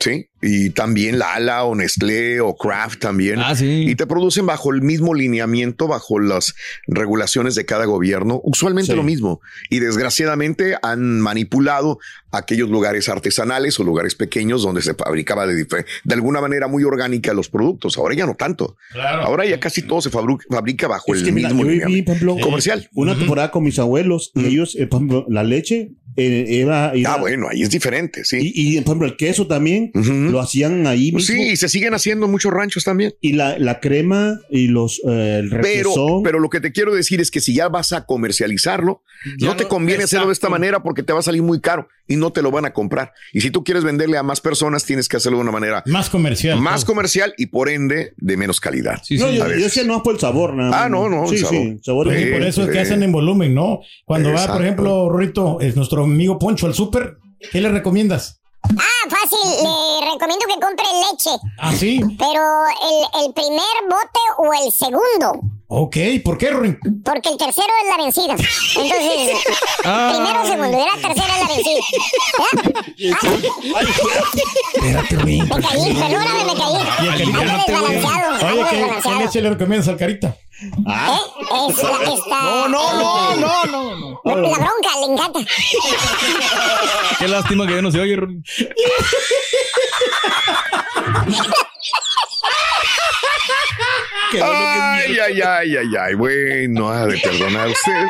Sí, 0.00 0.26
y 0.46 0.70
también 0.70 1.18
Lala 1.18 1.64
o 1.64 1.74
Nestlé 1.74 2.40
o 2.40 2.54
Kraft 2.54 3.00
también. 3.00 3.38
Ah, 3.40 3.54
sí. 3.56 3.86
Y 3.88 3.94
te 3.94 4.06
producen 4.06 4.44
bajo 4.44 4.72
el 4.72 4.82
mismo 4.82 5.14
lineamiento, 5.14 5.88
bajo 5.88 6.18
las 6.20 6.54
regulaciones 6.86 7.54
de 7.54 7.64
cada 7.64 7.86
gobierno, 7.86 8.40
usualmente 8.44 8.92
Sí. 8.92 8.96
lo 8.96 9.02
mismo. 9.02 9.40
Y 9.70 9.78
desgraciadamente 9.80 10.76
han 10.82 11.20
manipulado 11.20 11.98
aquellos 12.30 12.68
lugares 12.68 13.08
artesanales 13.08 13.78
o 13.80 13.84
lugares 13.84 14.14
pequeños 14.16 14.62
donde 14.62 14.82
se 14.82 14.94
fabricaba 14.94 15.46
de, 15.46 15.64
de 15.64 16.14
alguna 16.14 16.40
manera 16.40 16.66
muy 16.68 16.84
orgánica 16.84 17.32
los 17.32 17.48
productos. 17.48 17.96
Ahora 17.96 18.14
ya 18.14 18.26
no 18.26 18.34
tanto. 18.34 18.76
Ahora 19.22 19.46
ya 19.46 19.58
casi 19.60 19.82
todo 19.82 20.00
se 20.02 20.10
fabrica 20.10 20.88
bajo 20.88 21.14
Es 21.14 21.20
el 21.20 21.26
que 21.26 21.32
mira, 21.32 21.48
mismo 21.48 21.62
yo 21.62 21.68
viví, 21.68 21.78
lineamiento. 21.80 22.06
por 22.12 22.16
ejemplo, 22.16 22.44
comercial. 22.44 22.88
una 22.94 23.16
temporada 23.16 23.50
con 23.50 23.62
mis 23.64 23.78
abuelos 23.78 24.32
y 24.34 24.44
ellos, 24.46 24.76
eh, 24.76 24.86
por 24.86 24.98
ejemplo, 24.98 25.26
la 25.28 25.42
leche 25.44 25.92
era, 26.16 26.92
era- 26.92 27.14
Ah, 27.14 27.18
bueno, 27.18 27.48
ahí 27.50 27.62
es 27.62 27.70
diferente, 27.70 28.24
sí. 28.24 28.38
y, 28.54 28.76
y, 28.78 28.80
por 28.80 28.92
ejemplo 28.92 29.08
el 29.08 29.16
queso 29.16 29.46
también 29.46 29.90
lo 29.94 30.40
hacían 30.40 30.86
ahí 30.86 31.10
Pues 31.12 31.28
mismo 31.28 31.42
sí, 31.44 31.50
y 31.52 31.56
se 31.56 31.68
siguen 31.68 31.94
haciendo 31.94 32.26
en 32.26 32.32
muchos 32.32 32.52
ranchos 32.52 32.84
también. 32.84 33.14
y 33.20 33.32
la, 33.32 33.58
la 33.58 33.80
crema 33.80 34.38
y 34.50 34.68
los 34.68 35.00
eh, 35.08 35.40
el 35.42 35.50
Pero, 35.50 35.92
pero 36.22 36.38
lo 36.38 36.48
que 36.50 36.60
te 36.60 36.72
quiero 36.72 36.94
decir 36.94 37.20
es 37.20 37.30
que 37.30 37.40
si 37.40 37.54
ya 37.54 37.68
vas 37.68 37.92
a 37.92 38.06
comercializarlo, 38.06 39.02
Ya 39.38 39.46
no 39.48 39.56
te 39.56 39.64
no- 39.64 39.68
conviene 39.68 40.04
hacerlo 40.04 40.26
de 40.28 40.32
esta 40.32 40.48
manera 40.48 40.82
porque 40.82 41.02
te 41.02 41.12
va 41.12 41.18
a 41.20 41.22
salir 41.22 41.42
muy 41.42 41.60
caro 41.60 41.88
y 42.06 42.16
no 42.16 42.30
te 42.32 42.42
lo 42.42 42.50
van 42.50 42.66
a 42.66 42.72
comprar. 42.74 43.12
Y 43.32 43.40
si 43.40 43.50
tú 43.50 43.64
quieres 43.64 43.82
venderle 43.82 44.18
a 44.18 44.22
más 44.22 44.40
personas, 44.42 44.84
tienes 44.84 45.08
que 45.08 45.16
hacerlo 45.16 45.38
de 45.38 45.42
una 45.44 45.52
manera 45.52 45.82
Más 45.86 46.10
comercial. 46.10 46.60
más 46.60 46.84
comercial 46.84 47.32
y 47.38 47.46
por 47.46 47.68
ende 47.70 48.12
de 48.18 48.36
menos 48.36 48.60
calidad. 48.60 49.00
Sí, 49.02 49.16
no, 49.16 49.30
sí. 49.30 49.36
yo, 49.38 49.48
yo 49.48 49.54
decía 49.64 49.84
no 49.84 50.02
por 50.02 50.14
el 50.14 50.20
sabor 50.20 50.54
nada 50.54 50.68
Ah, 50.76 50.80
más. 50.82 50.90
no, 50.90 51.08
no, 51.08 51.24
el 51.24 51.30
sí, 51.30 51.38
sabor. 51.38 51.54
sí, 51.62 51.78
sabor 51.82 52.14
Sí, 52.14 52.26
por 52.26 52.42
eso 52.42 52.62
es 52.64 52.68
que 52.70 52.78
hacen 52.80 53.02
en 53.02 53.10
volumen, 53.12 53.54
¿no? 53.54 53.80
Cuando 54.04 54.32
va, 54.32 54.46
por 54.46 54.62
ejemplo, 54.62 55.08
Rorito, 55.08 55.60
es 55.60 55.76
nuestro 55.76 56.03
amigo 56.04 56.38
Poncho 56.38 56.66
al 56.66 56.74
súper, 56.74 57.18
¿qué 57.50 57.60
le 57.60 57.68
recomiendas? 57.70 58.40
Ah, 58.62 59.08
fácil. 59.10 59.38
Le 59.62 60.12
recomiendo 60.12 60.46
que 60.48 60.60
compre 60.60 60.86
leche. 61.10 61.30
Ah, 61.58 61.72
sí. 61.74 62.00
Pero 62.18 62.42
el, 62.82 63.26
el 63.26 63.34
primer 63.34 63.76
bote 63.88 64.20
o 64.38 64.52
el 64.64 64.72
segundo. 64.72 65.40
Ok, 65.76 65.96
¿por 66.24 66.38
qué, 66.38 66.50
Rorin? 66.50 66.78
Porque 67.04 67.30
el 67.30 67.36
tercero 67.36 67.66
es 67.82 67.88
la 67.90 68.04
vencida. 68.04 68.36
Entonces, 68.76 69.44
primero 69.82 70.42
o 70.42 70.46
segundo. 70.46 70.78
Y 70.78 70.84
la 70.84 71.08
tercera 71.08 71.34
es 71.34 71.40
la 71.40 71.48
vencida. 71.48 71.80
¿Eh? 72.98 73.14
Espérate, 74.74 75.16
Rorin. 75.16 75.48
Me 75.48 75.60
caí, 75.60 75.94
perdóname, 75.94 76.44
me 76.44 76.54
caí. 76.54 76.74
Y 77.02 77.22
el 77.22 77.32
carita 77.32 77.80
no 77.80 77.86
te. 77.88 78.44
Oye, 78.44 78.64
¿qué, 79.02 79.14
leche 79.18 79.40
le 79.40 79.50
recomiendas 79.50 79.88
al 79.88 79.96
carita? 79.96 80.36
¿Eh? 80.64 81.70
Es 81.70 81.82
la 81.82 81.98
que 81.98 82.14
está. 82.14 82.40
No, 82.40 82.68
no, 82.68 82.92
no, 82.94 83.36
no, 83.36 83.64
no, 83.66 83.96
no. 83.96 84.20
La, 84.24 84.34
la 84.34 84.48
bronca, 84.48 84.98
le 85.00 85.12
encanta. 85.12 85.40
Qué 87.18 87.28
lástima 87.28 87.66
que 87.66 87.74
ya 87.74 87.82
no 87.82 87.90
se 87.90 88.00
oye. 88.00 88.16
Ay, 94.32 95.18
ay, 95.18 95.40
ay, 95.42 95.76
ay, 95.76 95.96
ay. 96.00 96.14
Bueno, 96.14 96.88
ha 96.88 97.06
de 97.06 97.18
perdonar 97.18 97.68
usted. 97.68 98.06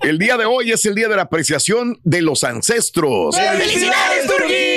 El 0.00 0.18
día 0.18 0.36
de 0.36 0.44
hoy 0.46 0.72
es 0.72 0.84
el 0.86 0.94
día 0.94 1.08
de 1.08 1.16
la 1.16 1.22
apreciación 1.22 2.00
de 2.04 2.22
los 2.22 2.44
ancestros. 2.44 3.36
¡Felicidades, 3.36 4.26
Turquí! 4.26 4.67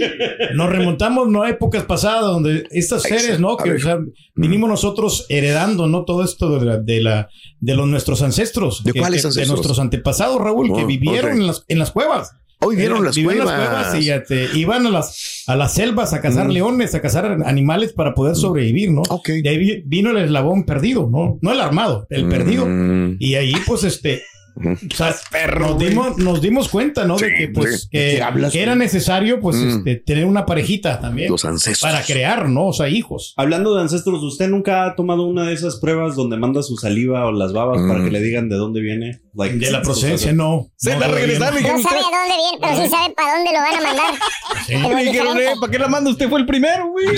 Nos 0.54 0.68
remontamos 0.70 1.28
¿no? 1.28 1.42
a 1.42 1.50
épocas 1.50 1.84
pasadas 1.84 2.22
donde 2.22 2.66
estos 2.70 3.04
Ahí 3.04 3.18
seres. 3.18 3.40
¿no? 3.40 3.56
Que 3.56 3.72
o 3.72 3.78
sea, 3.78 3.98
vinimos 4.34 4.68
nosotros 4.68 5.26
heredando, 5.28 5.86
¿no? 5.86 6.04
Todo 6.04 6.24
esto 6.24 6.58
de, 6.58 6.64
la, 6.66 6.76
de, 6.78 7.00
la- 7.00 7.28
de 7.60 7.74
los 7.74 7.86
nuestros 7.88 8.22
ancestros. 8.22 8.82
¿De 8.84 8.92
que- 8.92 9.00
cuáles 9.00 9.22
que- 9.22 9.28
ancestros? 9.28 9.48
De 9.48 9.52
nuestros 9.52 9.78
antepasados, 9.78 10.40
Raúl, 10.40 10.68
que 10.74 10.84
Oh, 10.84 10.86
vivieron 10.86 11.32
en, 11.32 11.46
las, 11.46 11.64
en 11.68 11.78
las 11.78 11.90
cuevas. 11.90 12.32
Hoy 12.62 12.76
vieron 12.76 12.98
Era- 12.98 13.06
las 13.06 13.16
vivían 13.16 13.38
en 13.38 13.44
cuevas. 13.44 13.94
y 13.94 14.04
ya 14.04 14.22
te- 14.22 14.48
iban 14.54 14.86
a 14.86 14.90
las, 14.90 15.44
a 15.46 15.56
las 15.56 15.72
selvas 15.72 16.12
a 16.12 16.20
cazar 16.20 16.48
Mm. 16.48 16.52
leones, 16.52 16.94
a 16.94 17.00
cazar 17.00 17.38
animales 17.46 17.94
para 17.94 18.12
poder 18.14 18.36
sobrevivir, 18.36 18.90
¿no? 18.90 19.00
Ok. 19.08 19.28
De 19.42 19.48
ahí 19.48 19.56
vi- 19.56 19.82
vino 19.86 20.10
el 20.10 20.18
eslabón 20.18 20.64
perdido, 20.64 21.08
¿no? 21.10 21.38
No 21.40 21.52
el 21.52 21.60
armado, 21.60 22.06
el 22.10 22.28
perdido. 22.28 22.66
Mm. 22.66 23.16
Y 23.18 23.34
ahí, 23.36 23.54
pues, 23.66 23.84
este. 23.84 24.22
Ujú. 24.60 24.72
o 24.90 24.94
sea, 24.94 25.14
nos, 25.58 25.78
dimos, 25.78 26.18
nos 26.18 26.40
dimos 26.40 26.68
cuenta, 26.68 27.04
¿no? 27.04 27.18
Sí, 27.18 27.24
de 27.26 27.34
que, 27.36 27.48
pues, 27.48 27.82
sí. 27.82 27.88
que, 27.90 28.14
¿Qué 28.16 28.22
hablas, 28.22 28.52
que 28.52 28.62
era 28.62 28.74
necesario, 28.74 29.40
pues, 29.40 29.56
Mm. 29.56 29.68
este, 29.78 29.96
tener 29.96 30.24
una 30.26 30.46
parejita 30.46 31.00
también. 31.00 31.30
Los 31.30 31.44
ancestros. 31.44 31.90
Para 31.92 32.04
crear, 32.04 32.48
¿no? 32.48 32.66
O 32.68 32.72
sea, 32.72 32.88
hijos. 32.88 33.34
Hablando 33.36 33.74
de 33.74 33.82
ancestros, 33.82 34.22
¿usted 34.22 34.48
nunca 34.48 34.84
ha 34.86 34.94
tomado 34.94 35.24
una 35.26 35.44
de 35.46 35.54
esas 35.54 35.76
pruebas 35.76 36.16
donde 36.16 36.36
manda 36.36 36.62
su 36.62 36.76
saliva 36.76 37.26
o 37.26 37.32
las 37.32 37.52
babas 37.52 37.80
Mm. 37.80 37.88
para 37.88 38.04
que 38.04 38.10
le 38.10 38.20
digan 38.20 38.48
de 38.48 38.56
dónde 38.56 38.80
viene? 38.80 39.20
Like, 39.34 39.56
De 39.58 39.70
la 39.70 39.80
procedencia, 39.82 40.32
no. 40.32 40.70
Se 40.76 40.92
no, 40.94 41.00
la 41.00 41.08
regresaron 41.08 41.62
no. 41.62 41.82
Sabe 41.82 42.00
a 42.00 42.02
dónde 42.02 42.36
viene, 42.36 42.58
pero 42.60 42.82
sí 42.82 42.90
sabe 42.90 43.14
para 43.14 43.36
dónde 43.36 43.52
lo 43.52 43.58
van 43.58 43.74
a 43.74 43.80
mandar. 43.80 44.14
Sí. 44.66 44.74
Dijeron, 44.76 45.38
eh, 45.38 45.54
¿para 45.58 45.72
qué 45.72 45.78
la 45.78 45.88
manda? 45.88 46.10
Usted 46.10 46.28
fue 46.28 46.40
el 46.40 46.46
primero, 46.46 46.88
güey. 46.90 47.06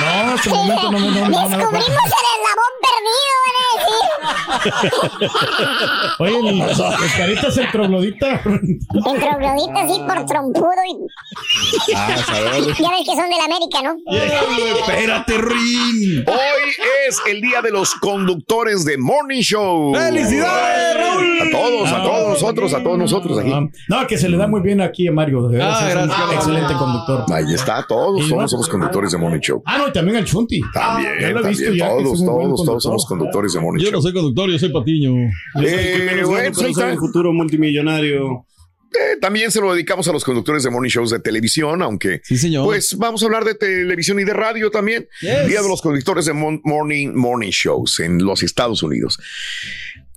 No, 0.00 0.22
en 0.22 0.34
este 0.36 0.50
momento 0.50 0.92
no, 0.92 0.98
no, 0.98 1.10
no, 1.10 1.10
no, 1.10 1.28
no, 1.28 1.48
no. 1.48 1.56
Descubrimos 1.56 1.88
el 1.88 2.26
eslabón 2.34 2.72
perdido, 2.84 3.34
van 3.44 3.56
a 3.58 3.68
decir. 3.76 5.30
Oye, 6.20 6.38
el, 6.38 6.60
el 6.60 7.12
carita 7.16 7.48
es 7.48 7.56
el 7.56 7.70
troglodita. 7.70 8.28
En 8.44 8.78
troglodita 9.20 9.80
así 9.82 10.00
por 10.06 10.26
trompudo 10.26 10.70
y 10.88 11.94
Ah, 11.94 12.16
ya 12.16 12.90
ves 12.90 13.04
que 13.04 13.16
son 13.16 13.28
de 13.28 13.36
la 13.36 13.44
América, 13.44 13.82
¿no? 13.82 13.96
Espérate, 14.78 15.38
Rin. 15.38 16.24
Hoy 16.26 16.70
es 17.08 17.20
el 17.26 17.40
día 17.40 17.60
de 17.60 17.70
los 17.70 17.94
conductores 17.96 18.84
de 18.84 18.96
Morning 18.98 19.42
Show. 19.42 19.94
¡Felicidades! 19.94 20.73
A 20.74 21.50
todos, 21.50 21.92
a 21.92 22.02
todos 22.02 22.28
nosotros, 22.28 22.74
a 22.74 22.82
todos 22.82 22.98
nosotros 22.98 23.38
aquí. 23.38 23.50
Ah, 23.52 23.68
No, 23.88 24.06
que 24.06 24.18
se 24.18 24.28
le 24.28 24.36
da 24.36 24.46
muy 24.46 24.60
bien 24.60 24.80
aquí 24.80 25.06
a 25.08 25.12
Mario. 25.12 25.48
de 25.48 25.62
Ah, 25.62 25.86
es 25.88 25.94
un 25.96 26.06
gracias. 26.08 26.32
excelente 26.34 26.74
conductor. 26.74 27.24
Ahí 27.32 27.52
está, 27.54 27.84
todos 27.86 28.20
somos, 28.22 28.30
bueno. 28.30 28.48
somos 28.48 28.68
conductores 28.68 29.12
de 29.12 29.18
Morning 29.18 29.40
Show. 29.40 29.62
Ah, 29.66 29.78
no, 29.78 29.88
y 29.88 29.92
también 29.92 30.16
el 30.18 30.24
Chunti. 30.24 30.60
También, 30.72 31.12
ya, 31.20 31.88
todos, 31.88 32.24
todos, 32.24 32.64
todos 32.64 32.82
somos 32.82 33.06
conductores 33.06 33.52
de 33.52 33.60
Morning 33.60 33.80
Yo 33.80 33.86
Show. 33.90 33.92
no 33.98 34.02
soy 34.02 34.12
conductor, 34.12 34.50
yo 34.50 34.58
soy 34.58 34.72
patiño. 34.72 35.12
Eh, 35.62 36.22
bueno, 36.24 36.50
pues 36.52 36.64
ahí 36.66 36.70
está. 36.72 36.90
el 36.90 36.98
futuro 36.98 37.32
multimillonario. 37.32 38.46
Eh, 38.96 39.16
también 39.20 39.50
se 39.50 39.60
lo 39.60 39.72
dedicamos 39.72 40.06
a 40.06 40.12
los 40.12 40.22
conductores 40.24 40.62
de 40.62 40.70
morning 40.70 40.88
shows 40.88 41.10
de 41.10 41.18
televisión, 41.18 41.82
aunque 41.82 42.20
Sí, 42.22 42.36
señor. 42.38 42.64
pues 42.64 42.96
vamos 42.96 43.20
a 43.22 43.26
hablar 43.26 43.44
de 43.44 43.56
televisión 43.56 44.20
y 44.20 44.24
de 44.24 44.32
radio 44.32 44.70
también. 44.70 45.08
Yes. 45.20 45.48
Día 45.48 45.62
de 45.62 45.68
los 45.68 45.82
conductores 45.82 46.26
de 46.26 46.32
morning 46.32 47.08
morning 47.12 47.50
shows 47.50 47.98
en 47.98 48.24
los 48.24 48.44
Estados 48.44 48.84
Unidos. 48.84 49.18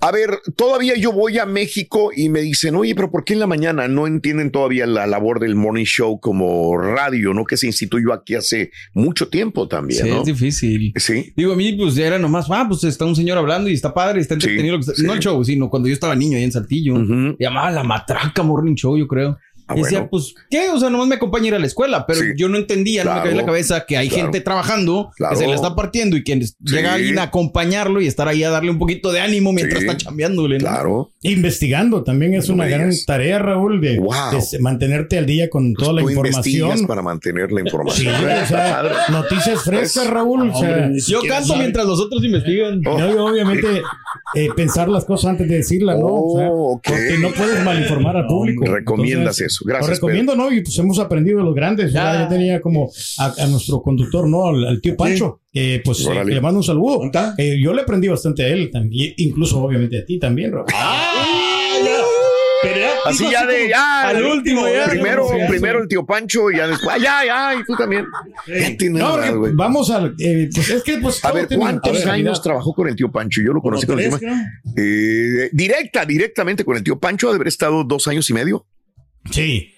A 0.00 0.12
ver, 0.12 0.30
todavía 0.56 0.94
yo 0.96 1.10
voy 1.12 1.38
a 1.38 1.44
México 1.46 2.10
y 2.14 2.28
me 2.28 2.40
dicen, 2.40 2.76
oye, 2.76 2.94
pero 2.94 3.10
¿por 3.10 3.24
qué 3.24 3.32
en 3.32 3.40
la 3.40 3.48
mañana 3.48 3.88
no 3.88 4.06
entienden 4.06 4.52
todavía 4.52 4.86
la 4.86 5.08
labor 5.08 5.40
del 5.40 5.56
morning 5.56 5.84
show 5.86 6.20
como 6.20 6.78
radio, 6.78 7.34
no? 7.34 7.44
Que 7.44 7.56
se 7.56 7.66
instituyó 7.66 8.12
aquí 8.12 8.36
hace 8.36 8.70
mucho 8.94 9.28
tiempo 9.28 9.66
también, 9.66 10.04
Sí, 10.04 10.10
¿no? 10.10 10.20
es 10.20 10.26
difícil. 10.26 10.92
Sí. 10.94 11.32
Digo, 11.36 11.52
a 11.52 11.56
mí, 11.56 11.72
pues 11.72 11.96
ya 11.96 12.06
era 12.06 12.18
nomás, 12.20 12.46
ah, 12.48 12.64
pues 12.68 12.84
está 12.84 13.04
un 13.06 13.16
señor 13.16 13.38
hablando 13.38 13.68
y 13.68 13.72
está 13.74 13.92
padre, 13.92 14.20
está 14.20 14.34
entretenido. 14.34 14.74
lo 14.76 14.78
que 14.78 14.90
está- 14.90 14.94
sí. 14.94 15.02
No 15.04 15.14
el 15.14 15.18
show, 15.20 15.44
sino 15.44 15.68
cuando 15.68 15.88
yo 15.88 15.94
estaba 15.94 16.14
niño 16.14 16.36
ahí 16.36 16.44
en 16.44 16.52
Saltillo. 16.52 16.94
Llamaba 17.38 17.70
La 17.72 17.82
Matraca 17.82 18.44
Morning 18.44 18.74
Show, 18.76 18.96
yo 18.96 19.08
creo. 19.08 19.36
Ah, 19.68 19.74
y 19.76 19.82
decía, 19.82 19.98
bueno. 19.98 20.10
pues, 20.10 20.34
¿qué? 20.50 20.70
O 20.70 20.78
sea, 20.80 20.88
nomás 20.90 21.06
me 21.08 21.16
acompaña 21.16 21.44
a 21.44 21.48
ir 21.48 21.54
a 21.54 21.58
la 21.58 21.66
escuela, 21.66 22.06
pero 22.06 22.20
Sí. 22.20 22.26
yo 22.36 22.48
no 22.48 22.56
entendía, 22.56 23.04
no 23.04 23.10
me 23.10 23.16
cabía 23.18 23.30
en 23.32 23.36
la 23.36 23.44
cabeza 23.46 23.84
que 23.86 23.96
hay 23.96 24.08
Claro. 24.08 24.24
gente 24.24 24.40
trabajando, 24.40 25.10
Claro. 25.16 25.34
que 25.34 25.40
se 25.40 25.46
le 25.46 25.54
está 25.54 25.74
partiendo 25.74 26.16
y 26.16 26.24
que 26.24 26.40
llega 26.60 26.94
alguien 26.94 27.18
a 27.18 27.24
acompañarlo 27.24 28.00
y 28.00 28.06
estar 28.06 28.26
ahí 28.28 28.42
a 28.44 28.50
darle 28.50 28.70
un 28.70 28.78
poquito 28.78 29.12
de 29.12 29.20
ánimo 29.20 29.52
mientras 29.52 29.80
Sí. 29.82 29.86
está 29.86 29.96
chambeándole. 29.98 30.58
¿no? 30.58 30.64
Claro. 30.64 31.12
Investigando 31.22 32.02
también 32.02 32.34
es 32.34 32.48
No 32.48 32.54
una 32.54 32.66
gran 32.66 32.90
digas. 32.90 33.04
tarea, 33.06 33.38
Raúl, 33.38 33.80
de, 33.80 33.98
Wow. 33.98 34.12
de 34.32 34.40
se- 34.40 34.58
mantenerte 34.58 35.18
al 35.18 35.26
día 35.26 35.48
con 35.50 35.74
toda 35.74 35.92
la 35.92 36.00
información. 36.02 36.86
para 36.86 37.02
mantener 37.02 37.52
la 37.52 37.60
Sí, 37.60 37.66
información. 37.66 38.14
o 38.14 38.46
sea, 38.46 38.82
noticias 39.10 39.62
frescas, 39.62 40.06
Raúl. 40.08 40.50
o 40.50 40.58
sea, 40.58 40.68
Hombre, 40.68 40.88
ni 40.90 41.00
Yo 41.00 41.20
canto 41.28 41.48
sabe. 41.48 41.60
mientras 41.60 41.86
los 41.86 42.00
otros 42.00 42.24
investigan. 42.24 42.80
no, 42.80 42.98
y 42.98 43.16
obviamente 43.18 43.82
eh, 44.34 44.48
pensar 44.56 44.88
las 44.88 45.04
cosas 45.04 45.30
antes 45.30 45.48
de 45.48 45.56
decirlas, 45.56 45.98
¿no? 45.98 46.06
O 46.06 46.38
sea, 46.38 46.48
Oh. 46.50 46.80
Porque 46.84 47.16
no 47.20 47.30
puedes 47.30 47.62
malinformar 47.64 48.16
al 48.16 48.26
público. 48.26 48.64
Recomiendas 48.66 49.38
Entonces, 49.40 49.46
eso. 49.52 49.57
Gracias, 49.64 49.88
Lo 49.88 49.94
recomiendo, 49.94 50.36
¿no? 50.36 50.52
Y 50.52 50.62
pues 50.62 50.78
hemos 50.78 50.98
aprendido 50.98 51.38
de 51.38 51.44
los 51.44 51.54
grandes. 51.54 51.92
Ya, 51.92 52.12
Ya. 52.12 52.20
ya 52.20 52.28
tenía 52.28 52.60
como 52.60 52.90
a, 53.18 53.34
a 53.38 53.46
nuestro 53.46 53.80
conductor, 53.82 54.28
¿no? 54.28 54.46
Al, 54.48 54.66
al 54.66 54.80
tío 54.80 54.96
Pancho, 54.96 55.40
que 55.52 55.80
pues 55.84 56.06
eh, 56.06 56.24
le 56.24 56.40
mando 56.40 56.58
un 56.58 56.64
saludo. 56.64 57.00
Eh, 57.38 57.58
yo 57.62 57.72
le 57.72 57.82
aprendí 57.82 58.08
bastante 58.08 58.44
a 58.44 58.48
él 58.48 58.70
también, 58.72 59.14
incluso 59.16 59.58
obviamente 59.62 59.98
a 59.98 60.04
ti 60.04 60.18
también, 60.18 60.52
Raúl. 60.52 60.66
Pero 62.60 62.76
ya 62.76 62.90
Así 63.06 63.30
ya 63.30 63.38
así 63.42 63.46
de, 63.54 63.68
ya. 63.68 64.08
al 64.08 64.24
último, 64.24 64.66
ya. 64.68 64.86
Primero, 64.88 65.28
Sí, 65.28 65.36
sí. 65.40 65.46
primero 65.48 65.80
el 65.80 65.86
tío 65.86 66.04
Pancho 66.04 66.50
y 66.50 66.56
ya 66.56 66.66
después, 66.66 66.90
ay, 66.90 67.02
ay, 67.08 67.28
ay, 67.30 67.58
tú 67.64 67.76
también. 67.76 68.04
Ya 68.48 68.88
No, 68.90 69.38
güey. 69.38 69.52
vamos 69.54 69.88
a. 69.92 70.12
eh, 70.18 70.48
pues 70.52 70.68
es 70.70 70.82
que, 70.82 70.98
pues. 70.98 71.24
A 71.24 71.30
ver, 71.30 71.46
¿cuántos 71.56 71.96
a 71.96 71.98
ver, 72.00 72.08
años 72.10 72.42
trabajó 72.42 72.74
con 72.74 72.88
el 72.88 72.96
tío 72.96 73.12
Pancho? 73.12 73.40
Yo 73.42 73.52
lo 73.52 73.62
conocí 73.62 73.86
con 73.86 74.00
el 74.00 74.10
creo. 74.10 74.32
eh, 74.76 75.50
Directa, 75.52 76.04
directamente 76.04 76.64
con 76.64 76.76
el 76.76 76.82
tío 76.82 76.98
Pancho, 76.98 77.28
ha 77.28 77.30
de 77.30 77.36
haber 77.36 77.46
estado 77.48 77.84
dos 77.84 78.08
años 78.08 78.28
y 78.28 78.34
medio. 78.34 78.66
Sí. 79.30 79.72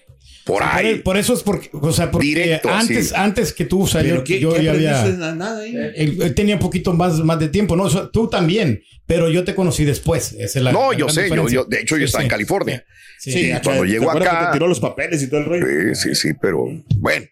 Por 0.45 0.63
ahí. 0.63 0.95
por 0.99 1.17
eso 1.17 1.33
es 1.35 1.43
porque, 1.43 1.69
o 1.71 1.91
sea, 1.93 2.09
porque 2.09 2.27
Directo, 2.27 2.69
antes, 2.73 3.09
sí. 3.09 3.13
antes 3.15 3.53
que 3.53 3.65
tú, 3.65 3.83
o 3.83 3.87
sea, 3.87 4.01
Pero 4.01 4.15
yo, 4.17 4.23
¿qué- 4.23 4.39
yo 4.39 4.53
qué 4.53 4.63
ya 4.63 4.71
había. 4.71 5.03
Nada, 5.35 5.65
¿eh? 5.65 5.93
Él, 5.95 6.17
él 6.19 6.33
tenía 6.33 6.55
un 6.55 6.61
poquito 6.61 6.93
más, 6.93 7.19
más 7.19 7.39
de 7.39 7.47
tiempo, 7.49 7.75
¿no? 7.75 7.87
Tú 8.09 8.27
también, 8.27 8.81
pero 9.13 9.29
yo 9.29 9.43
te 9.43 9.53
conocí 9.55 9.83
después. 9.83 10.31
Esa 10.39 10.59
es 10.59 10.63
la, 10.63 10.71
no, 10.71 10.93
yo 10.93 11.09
sé, 11.09 11.29
yo, 11.49 11.65
de 11.65 11.79
hecho, 11.81 11.95
yo 11.97 11.99
Sí, 11.99 12.03
estaba 12.05 12.23
en. 12.23 12.29
California. 12.29 12.85
Sí, 13.19 13.31
Sí, 13.33 13.39
sí. 13.43 13.51
acá- 13.51 13.61
cuando 13.65 13.83
¿te 13.83 13.89
llegó 13.89 14.09
acuerdas 14.09 14.29
que 14.31 14.35
acá- 14.37 14.51
te 14.51 14.53
tiró 14.53 14.67
los 14.67 14.79
papeles 14.79 15.21
y 15.21 15.27
todo 15.29 15.41
el 15.41 15.45
rollo. 15.45 15.65
Sí, 15.95 15.95
sí, 15.95 16.15
sí, 16.15 16.29
pero 16.41 16.65
bueno, 16.95 17.25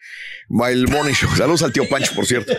el 0.69 0.87
morning 0.87 1.13
show. 1.13 1.29
Saludos 1.35 1.63
al 1.63 1.71
tío 1.73 1.87
Pancho, 1.89 2.13
por 2.15 2.25
cierto. 2.27 2.53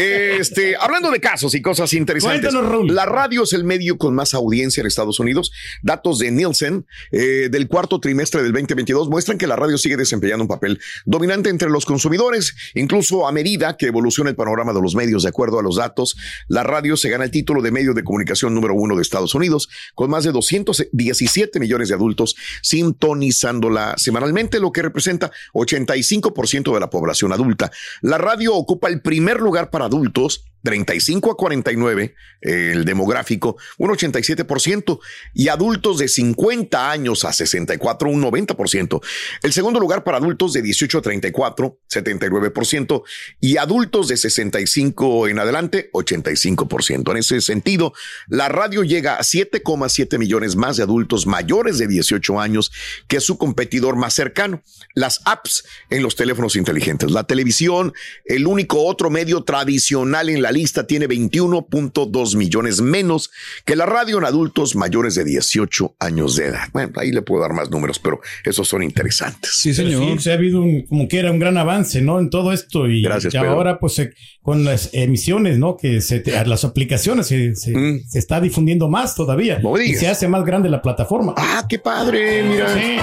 Este, 0.00 0.74
hablando 0.76 1.10
de 1.10 1.20
casos 1.20 1.54
y 1.54 1.60
cosas 1.62 1.92
interesantes, 1.92 2.52
Cuéntanos, 2.54 2.90
la 2.90 3.04
radio 3.04 3.42
es 3.42 3.52
el 3.52 3.64
medio 3.64 3.98
con 3.98 4.14
más 4.14 4.32
audiencia 4.34 4.80
en 4.80 4.86
Estados 4.86 5.18
Unidos. 5.20 5.52
Datos 5.82 6.18
de 6.18 6.30
Nielsen 6.30 6.86
eh, 7.10 7.48
del 7.50 7.68
cuarto 7.68 8.00
trimestre 8.00 8.42
del 8.42 8.52
2022 8.52 9.08
muestran 9.08 9.38
que 9.38 9.46
la 9.46 9.56
radio 9.56 9.76
sigue 9.76 9.96
desempeñando 9.96 10.44
un 10.44 10.48
papel 10.48 10.80
dominante 11.04 11.50
entre 11.50 11.68
los 11.68 11.84
consumidores, 11.84 12.54
incluso 12.74 13.26
a 13.26 13.32
medida 13.32 13.76
que 13.76 13.86
evoluciona 13.86 14.30
el 14.30 14.36
panorama 14.36 14.72
de 14.72 14.80
los 14.80 14.94
medios. 14.94 15.24
De 15.24 15.28
acuerdo 15.28 15.58
a 15.58 15.62
los 15.62 15.76
datos, 15.76 16.16
la 16.48 16.62
radio 16.62 16.96
se 16.96 17.10
gana 17.10 17.24
el 17.24 17.30
título 17.30 17.60
de 17.60 17.70
medio 17.70 17.92
de 17.94 18.02
comunicación 18.02 18.51
número 18.54 18.74
uno 18.74 18.96
de 18.96 19.02
Estados 19.02 19.34
Unidos, 19.34 19.68
con 19.94 20.10
más 20.10 20.24
de 20.24 20.32
217 20.32 21.60
millones 21.60 21.88
de 21.88 21.94
adultos 21.94 22.36
sintonizándola 22.62 23.94
semanalmente, 23.96 24.60
lo 24.60 24.72
que 24.72 24.82
representa 24.82 25.30
85% 25.54 26.74
de 26.74 26.80
la 26.80 26.90
población 26.90 27.32
adulta. 27.32 27.70
La 28.00 28.18
radio 28.18 28.54
ocupa 28.54 28.88
el 28.88 29.00
primer 29.00 29.40
lugar 29.40 29.70
para 29.70 29.86
adultos, 29.86 30.44
35 30.62 31.32
a 31.32 31.36
49, 31.36 32.14
eh, 32.40 32.70
el 32.72 32.84
demográfico, 32.84 33.56
un 33.78 33.90
87%, 33.90 35.00
y 35.34 35.48
adultos 35.48 35.98
de 35.98 36.08
50 36.08 36.90
años 36.90 37.24
a 37.24 37.32
64, 37.32 38.08
un 38.08 38.22
90%. 38.22 39.00
El 39.42 39.52
segundo 39.52 39.80
lugar 39.80 40.04
para 40.04 40.18
adultos 40.18 40.52
de 40.52 40.62
18 40.62 40.98
a 40.98 41.02
34, 41.02 41.78
79%, 41.90 43.02
y 43.40 43.56
adultos 43.56 44.08
de 44.08 44.16
65 44.16 45.28
en 45.28 45.38
adelante, 45.38 45.90
85%. 45.92 47.10
En 47.10 47.16
ese 47.16 47.40
sentido, 47.40 47.92
la 48.28 48.48
radio 48.48 48.84
llega 48.84 49.16
a 49.16 49.22
7,7 49.22 50.18
millones 50.18 50.56
más 50.56 50.76
de 50.76 50.84
adultos 50.84 51.26
mayores 51.26 51.78
de 51.78 51.86
18 51.86 52.40
años 52.40 52.72
que 53.08 53.20
su 53.20 53.38
competidor 53.38 53.96
más 53.96 54.14
cercano. 54.14 54.62
Las 54.94 55.20
apps 55.24 55.64
en 55.90 56.02
los 56.02 56.16
teléfonos 56.16 56.56
inteligentes. 56.56 57.10
La 57.10 57.24
televisión, 57.24 57.92
el 58.24 58.46
único 58.46 58.84
otro 58.84 59.10
medio 59.10 59.42
tradicional 59.44 60.28
en 60.28 60.42
la 60.42 60.51
lista, 60.52 60.86
tiene 60.86 61.08
21.2 61.08 62.36
millones 62.36 62.80
menos 62.80 63.30
que 63.64 63.76
la 63.76 63.86
radio 63.86 64.18
en 64.18 64.24
adultos 64.24 64.76
mayores 64.76 65.14
de 65.14 65.24
18 65.24 65.96
años 65.98 66.36
de 66.36 66.46
edad. 66.46 66.68
Bueno, 66.72 66.92
ahí 66.96 67.10
le 67.12 67.22
puedo 67.22 67.42
dar 67.42 67.52
más 67.52 67.70
números, 67.70 67.98
pero 67.98 68.20
esos 68.44 68.68
son 68.68 68.82
interesantes. 68.82 69.52
Sí, 69.54 69.74
señor. 69.74 70.02
sí, 70.04 70.18
se 70.24 70.30
ha 70.32 70.34
habido 70.34 70.60
un, 70.62 70.82
como 70.86 71.08
que 71.08 71.18
era 71.18 71.30
un 71.30 71.38
gran 71.38 71.56
avance, 71.58 72.00
¿no? 72.02 72.18
En 72.20 72.30
todo 72.30 72.52
esto 72.52 72.88
y, 72.88 73.02
Gracias, 73.02 73.34
y 73.34 73.36
ahora 73.36 73.78
pues 73.78 73.94
se- 73.94 74.12
con 74.42 74.64
las 74.64 74.90
emisiones, 74.92 75.58
¿no? 75.58 75.76
Que 75.76 76.00
se 76.00 76.20
te- 76.20 76.44
las 76.46 76.64
aplicaciones 76.64 77.26
se, 77.26 77.54
se- 77.54 77.76
Mm. 77.76 78.00
se 78.08 78.18
está 78.18 78.40
difundiendo 78.40 78.88
más 78.88 79.14
todavía 79.14 79.58
No 79.60 79.80
y 79.80 79.94
se 79.94 80.08
hace 80.08 80.28
más 80.28 80.44
grande 80.44 80.68
la 80.68 80.82
plataforma. 80.82 81.34
Ah, 81.36 81.64
qué 81.68 81.78
padre, 81.78 82.42
mira. 82.42 82.72
Sí. 82.74 82.96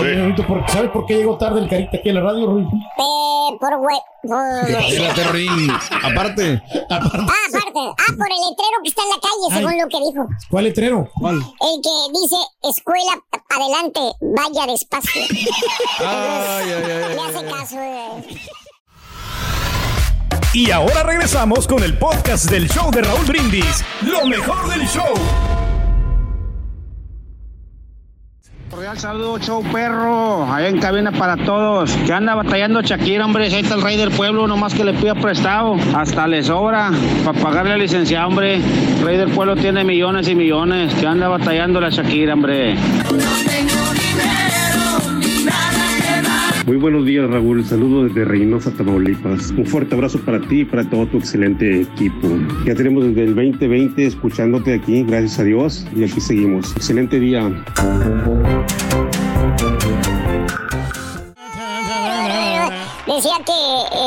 Oye, 0.00 0.14
Rudito, 0.22 0.46
¿por- 0.46 0.68
¿sabes 0.70 0.90
por 0.90 1.04
qué 1.06 1.16
llegó 1.16 1.36
tarde 1.36 1.60
el 1.60 1.68
carita 1.68 1.96
aquí 1.98 2.08
a 2.10 2.12
la 2.14 2.20
radio? 2.22 2.60
Eh, 2.60 2.64
por 3.58 3.58
por- 3.58 3.80
Rin. 5.32 5.70
Aparte, 6.88 7.18
Ah, 7.18 7.36
aparte. 7.48 7.80
Ah, 7.98 8.12
por 8.16 8.28
el 8.30 8.40
letrero 8.48 8.76
que 8.82 8.88
está 8.88 9.02
en 9.02 9.08
la 9.08 9.20
calle, 9.20 9.54
según 9.58 9.78
lo 9.78 9.88
que 9.88 9.98
dijo. 9.98 10.28
¿Cuál 10.50 10.64
letrero? 10.64 11.08
El 11.22 11.80
que 11.82 12.20
dice, 12.20 12.36
escuela, 12.62 13.12
adelante, 13.48 14.00
vaya 14.20 14.66
despacio. 14.72 15.22
Ay, 15.98 16.70
ay, 16.70 16.72
ay, 16.72 17.14
Le 17.14 17.20
hace 17.20 17.46
caso. 17.50 17.76
eh. 17.80 18.40
Y 20.52 20.70
ahora 20.72 21.02
regresamos 21.04 21.66
con 21.68 21.82
el 21.84 21.96
podcast 21.98 22.50
del 22.50 22.68
show 22.68 22.90
de 22.90 23.02
Raúl 23.02 23.24
Brindis. 23.26 23.84
Lo 24.02 24.26
mejor 24.26 24.68
del 24.68 24.86
show. 24.88 25.14
Cordial 28.70 28.96
saludo, 28.96 29.36
show 29.40 29.64
perro, 29.72 30.44
allá 30.44 30.68
en 30.68 30.78
cabina 30.78 31.10
para 31.10 31.36
todos. 31.36 31.90
Que 32.06 32.12
anda 32.12 32.36
batallando 32.36 32.80
Shakira, 32.80 33.24
hombre, 33.24 33.46
ahí 33.46 33.62
está 33.62 33.74
el 33.74 33.82
rey 33.82 33.96
del 33.96 34.12
pueblo, 34.12 34.46
nomás 34.46 34.74
que 34.74 34.84
le 34.84 34.94
pida 34.94 35.16
prestado. 35.16 35.74
Hasta 35.92 36.28
le 36.28 36.44
sobra 36.44 36.92
para 37.24 37.40
pagarle 37.40 37.70
la 37.72 37.78
licencia, 37.78 38.24
hombre. 38.24 38.56
El 38.56 39.04
rey 39.04 39.16
del 39.16 39.30
pueblo 39.30 39.56
tiene 39.56 39.82
millones 39.82 40.28
y 40.28 40.36
millones. 40.36 40.94
Que 40.94 41.06
anda 41.08 41.26
batallando 41.26 41.80
la 41.80 41.90
Shakira, 41.90 42.34
hombre. 42.34 42.76
Muy 46.66 46.76
buenos 46.76 47.04
días, 47.04 47.28
Raúl. 47.28 47.64
Saludos 47.64 48.14
desde 48.14 48.24
Reynosa, 48.24 48.70
Tamaulipas. 48.70 49.50
Un 49.50 49.66
fuerte 49.66 49.96
abrazo 49.96 50.20
para 50.20 50.40
ti 50.40 50.60
y 50.60 50.64
para 50.64 50.88
todo 50.88 51.04
tu 51.08 51.18
excelente 51.18 51.80
equipo. 51.80 52.28
Ya 52.64 52.76
tenemos 52.76 53.02
desde 53.04 53.24
el 53.24 53.34
2020 53.34 54.06
escuchándote 54.06 54.74
aquí, 54.74 55.02
gracias 55.02 55.40
a 55.40 55.42
Dios, 55.42 55.88
y 55.96 56.04
aquí 56.04 56.20
seguimos. 56.20 56.70
Excelente 56.76 57.18
día. 57.18 57.50
Decía 63.20 63.36
que 63.44 63.52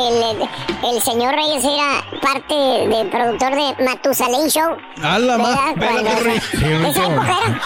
el, 0.08 0.73
el 0.92 1.00
señor 1.02 1.34
Reyes 1.34 1.64
era 1.64 2.04
parte 2.20 2.54
del 2.54 3.08
productor 3.08 3.50
de 3.54 3.84
Matusalén 3.84 4.48
Show. 4.50 4.76
a 5.02 5.18
la 5.18 5.38
más. 5.38 5.50
Esa 5.50 5.70
época 5.70 6.00
era. 6.20 7.60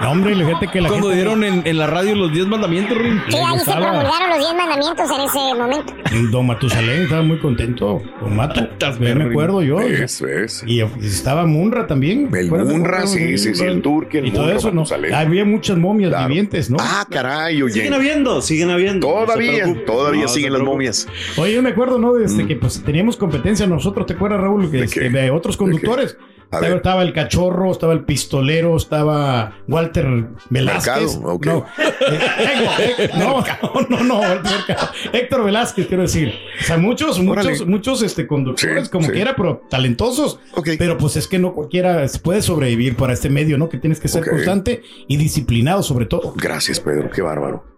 No, 0.00 0.10
hombre, 0.10 0.34
fíjate 0.34 0.66
que 0.68 0.80
la 0.80 0.88
Cuando 0.88 1.08
gente- 1.08 1.22
dieron 1.22 1.44
en, 1.44 1.62
en 1.64 1.78
la 1.78 1.86
radio 1.86 2.14
los 2.16 2.32
10 2.32 2.46
mandamientos, 2.46 2.96
Rin. 2.98 3.22
Sí, 3.28 3.36
ahí 3.36 3.58
se 3.60 3.70
promulgaron 3.72 4.30
los 4.30 4.38
10 4.38 4.54
mandamientos 4.56 5.10
en 5.10 5.20
ese 5.20 5.54
momento. 5.54 5.94
Don 6.30 6.46
Matusalén 6.46 7.02
estaba 7.02 7.22
muy 7.22 7.38
contento 7.38 8.02
con 8.20 8.36
Mato. 8.36 8.60
Estás 8.60 8.98
Ya 8.98 9.14
me 9.14 9.24
acuerdo 9.24 9.62
yo. 9.62 9.80
Eso 9.80 10.26
es. 10.26 10.64
Y 10.66 10.80
estaba 11.04 11.46
Munra 11.46 11.86
también. 11.86 12.28
El. 12.34 12.50
Munra, 12.50 13.06
sí, 13.06 13.38
sí, 13.38 13.54
sí, 13.54 13.64
el 13.64 13.80
Turque, 13.82 14.18
el 14.18 14.26
Y 14.26 14.30
todo 14.32 14.42
Munra, 14.44 14.56
eso, 14.58 14.70
¿no? 14.72 14.84
Había 15.14 15.44
muchas 15.44 15.78
momias 15.78 16.10
Claro. 16.10 16.28
vivientes, 16.28 16.68
¿no? 16.70 16.76
Ah, 16.80 17.06
caray, 17.08 17.62
oye. 17.62 17.74
Siguen 17.74 17.94
habiendo, 17.94 18.42
siguen 18.42 18.70
habiendo. 18.70 19.06
Todavía, 19.06 19.64
todavía 19.86 20.22
No 20.22 20.28
siguen 20.28 20.52
las 20.52 20.62
momias. 20.62 21.06
Oye, 21.36 21.54
yo 21.54 21.62
me 21.62 21.70
acuerdo, 21.70 21.98
¿no? 21.98 22.14
Desde 22.14 22.46
que 22.46 22.51
pues 22.56 22.82
teníamos 22.84 23.16
competencia 23.16 23.66
nosotros, 23.66 24.06
¿te 24.06 24.14
acuerdas, 24.14 24.40
Raúl? 24.40 24.70
¿De 24.70 24.84
Este, 24.84 25.00
qué? 25.00 25.10
de 25.10 25.30
otros 25.30 25.56
conductores. 25.56 26.16
A 26.50 26.60
Estaba, 26.60 27.02
el 27.02 27.14
cachorro, 27.14 27.72
estaba 27.72 27.94
el 27.94 28.04
pistolero, 28.04 28.76
estaba 28.76 29.54
Walter 29.68 30.26
Velázquez. 30.50 31.16
Mercado, 31.18 31.34
ok. 31.34 31.46
No, 31.46 31.66
eh, 32.78 33.10
no, 33.18 33.42
no, 33.88 34.04
no. 34.04 34.20
Héctor 35.14 35.44
Velázquez, 35.44 35.86
quiero 35.86 36.02
decir. 36.02 36.34
O 36.60 36.64
sea, 36.64 36.76
muchos, 36.76 37.18
muchos, 37.20 37.46
Órale. 37.46 37.64
muchos 37.64 38.02
este, 38.02 38.26
conductores, 38.26 38.84
Sí, 38.84 38.90
como 38.90 39.06
sí. 39.06 39.12
quiera, 39.12 39.34
pero 39.34 39.62
talentosos. 39.70 40.40
Pero 40.78 40.98
pues 40.98 41.16
es 41.16 41.26
que 41.26 41.38
no 41.38 41.54
cualquiera 41.54 42.04
puede 42.22 42.42
sobrevivir 42.42 42.96
para 42.96 43.14
este 43.14 43.30
medio, 43.30 43.56
¿no? 43.56 43.70
Que 43.70 43.78
tienes 43.78 43.98
que 43.98 44.08
ser 44.08 44.28
constante 44.28 44.82
y 45.08 45.16
disciplinado, 45.16 45.82
sobre 45.82 46.04
todo. 46.04 46.34
Gracias, 46.36 46.80
Pedro, 46.80 47.08
qué 47.10 47.22
bárbaro. 47.22 47.71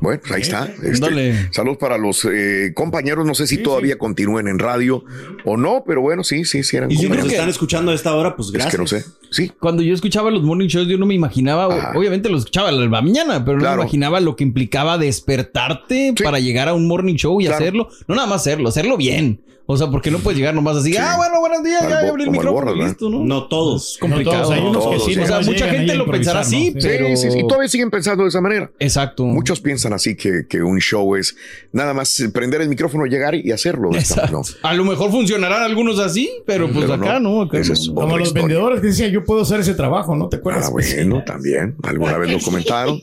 Bueno, 0.00 0.20
pues 0.20 0.32
ahí 0.32 0.42
está. 0.42 0.68
Este, 0.82 1.52
salud 1.52 1.76
para 1.78 1.96
los 1.98 2.24
eh, 2.24 2.72
compañeros. 2.74 3.24
No 3.26 3.34
sé 3.34 3.46
si 3.46 3.58
todavía 3.58 3.96
continúen 3.98 4.48
en 4.48 4.58
radio 4.58 5.04
o 5.44 5.56
no, 5.56 5.84
pero 5.86 6.00
bueno, 6.00 6.24
sí, 6.24 6.44
sí, 6.44 6.62
sí 6.62 6.76
eran 6.76 6.90
Y 6.90 6.96
si 6.96 7.02
nos 7.02 7.08
compañeros. 7.10 7.32
están 7.32 7.48
escuchando 7.48 7.92
a 7.92 7.94
esta 7.94 8.14
hora, 8.14 8.34
pues 8.36 8.48
Es 8.48 8.52
gracias. 8.54 8.72
que 8.74 8.78
no 8.78 8.86
sé. 8.86 9.04
Sí, 9.30 9.50
Cuando 9.60 9.82
yo 9.82 9.94
escuchaba 9.94 10.30
los 10.30 10.42
morning 10.42 10.66
shows, 10.68 10.88
yo 10.88 10.98
no 10.98 11.06
me 11.06 11.14
imaginaba, 11.14 11.74
Ajá. 11.74 11.92
obviamente 11.96 12.28
lo 12.28 12.36
escuchaba 12.38 12.68
a 12.68 12.72
la 12.72 12.86
mañana, 12.88 13.44
pero 13.44 13.56
no 13.56 13.62
Claro. 13.62 13.76
me 13.76 13.82
imaginaba 13.84 14.20
lo 14.20 14.36
que 14.36 14.44
implicaba 14.44 14.98
despertarte 14.98 16.12
Sí. 16.16 16.22
para 16.24 16.38
llegar 16.40 16.68
a 16.68 16.74
un 16.74 16.86
morning 16.86 17.14
show 17.14 17.40
y 17.40 17.44
Claro. 17.46 17.56
hacerlo. 17.62 17.88
No 18.08 18.14
nada 18.14 18.26
más 18.26 18.42
hacerlo, 18.42 18.68
hacerlo 18.68 18.96
bien. 18.96 19.40
O 19.64 19.76
sea, 19.76 19.86
porque 19.88 20.10
no 20.10 20.18
puedes 20.18 20.38
llegar 20.38 20.54
nomás 20.54 20.76
así, 20.78 20.92
Sí. 20.92 20.98
ah, 21.00 21.14
bueno, 21.16 21.38
buenos 21.40 21.62
días, 21.62 21.88
ya 21.88 22.00
abrí 22.08 22.24
el 22.24 22.30
micrófono 22.30 22.74
listo, 22.74 23.08
¿no? 23.08 23.20
No 23.20 23.46
todos. 23.46 23.92
Es 23.92 23.98
complicado. 23.98 24.36
No 24.36 24.42
todos, 24.42 24.52
hay 24.54 24.60
unos 24.60 24.84
que 24.84 24.90
todos, 24.96 25.04
sí, 25.04 25.14
sí. 25.14 25.20
O 25.20 25.26
sea, 25.26 25.40
mucha 25.40 25.68
gente 25.68 25.94
lo 25.94 26.06
pensará 26.06 26.40
así, 26.40 26.70
¿no? 26.72 26.80
sí, 26.80 26.88
pero... 26.88 27.16
sí, 27.16 27.30
sí. 27.30 27.38
Y 27.38 27.46
todavía 27.46 27.68
siguen 27.68 27.90
pensando 27.90 28.24
de 28.24 28.28
esa 28.28 28.40
manera. 28.40 28.70
Exacto. 28.80 29.24
Muchos 29.24 29.60
piensan 29.60 29.92
así 29.92 30.16
que, 30.16 30.46
que 30.48 30.62
un 30.62 30.80
show 30.80 31.14
es 31.14 31.36
nada 31.70 31.94
más 31.94 32.20
prender 32.34 32.60
el 32.60 32.68
micrófono, 32.68 33.06
llegar 33.06 33.36
y 33.36 33.52
hacerlo. 33.52 33.94
Exacto. 33.94 34.32
No. 34.32 34.42
A 34.68 34.74
lo 34.74 34.84
mejor 34.84 35.10
funcionarán 35.12 35.62
algunos 35.62 36.00
así, 36.00 36.30
pero 36.44 36.66
pues 36.70 36.84
Pero 36.86 36.94
acá 36.94 37.20
no, 37.20 37.42
acá 37.42 37.58
es 37.58 37.68
Como 37.94 38.18
los 38.18 38.28
historia. 38.28 38.46
vendedores 38.48 38.80
que 38.80 38.88
decían, 38.88 39.10
yo 39.12 39.24
puedo 39.24 39.42
hacer 39.42 39.60
ese 39.60 39.74
trabajo, 39.74 40.16
¿no? 40.16 40.28
¿Te 40.28 40.36
acuerdas? 40.38 40.66
Ah, 40.66 40.70
bueno, 40.70 41.22
también. 41.24 41.76
Alguna 41.84 42.18
vez 42.18 42.32
lo 42.32 42.38
comentaron. 42.44 43.00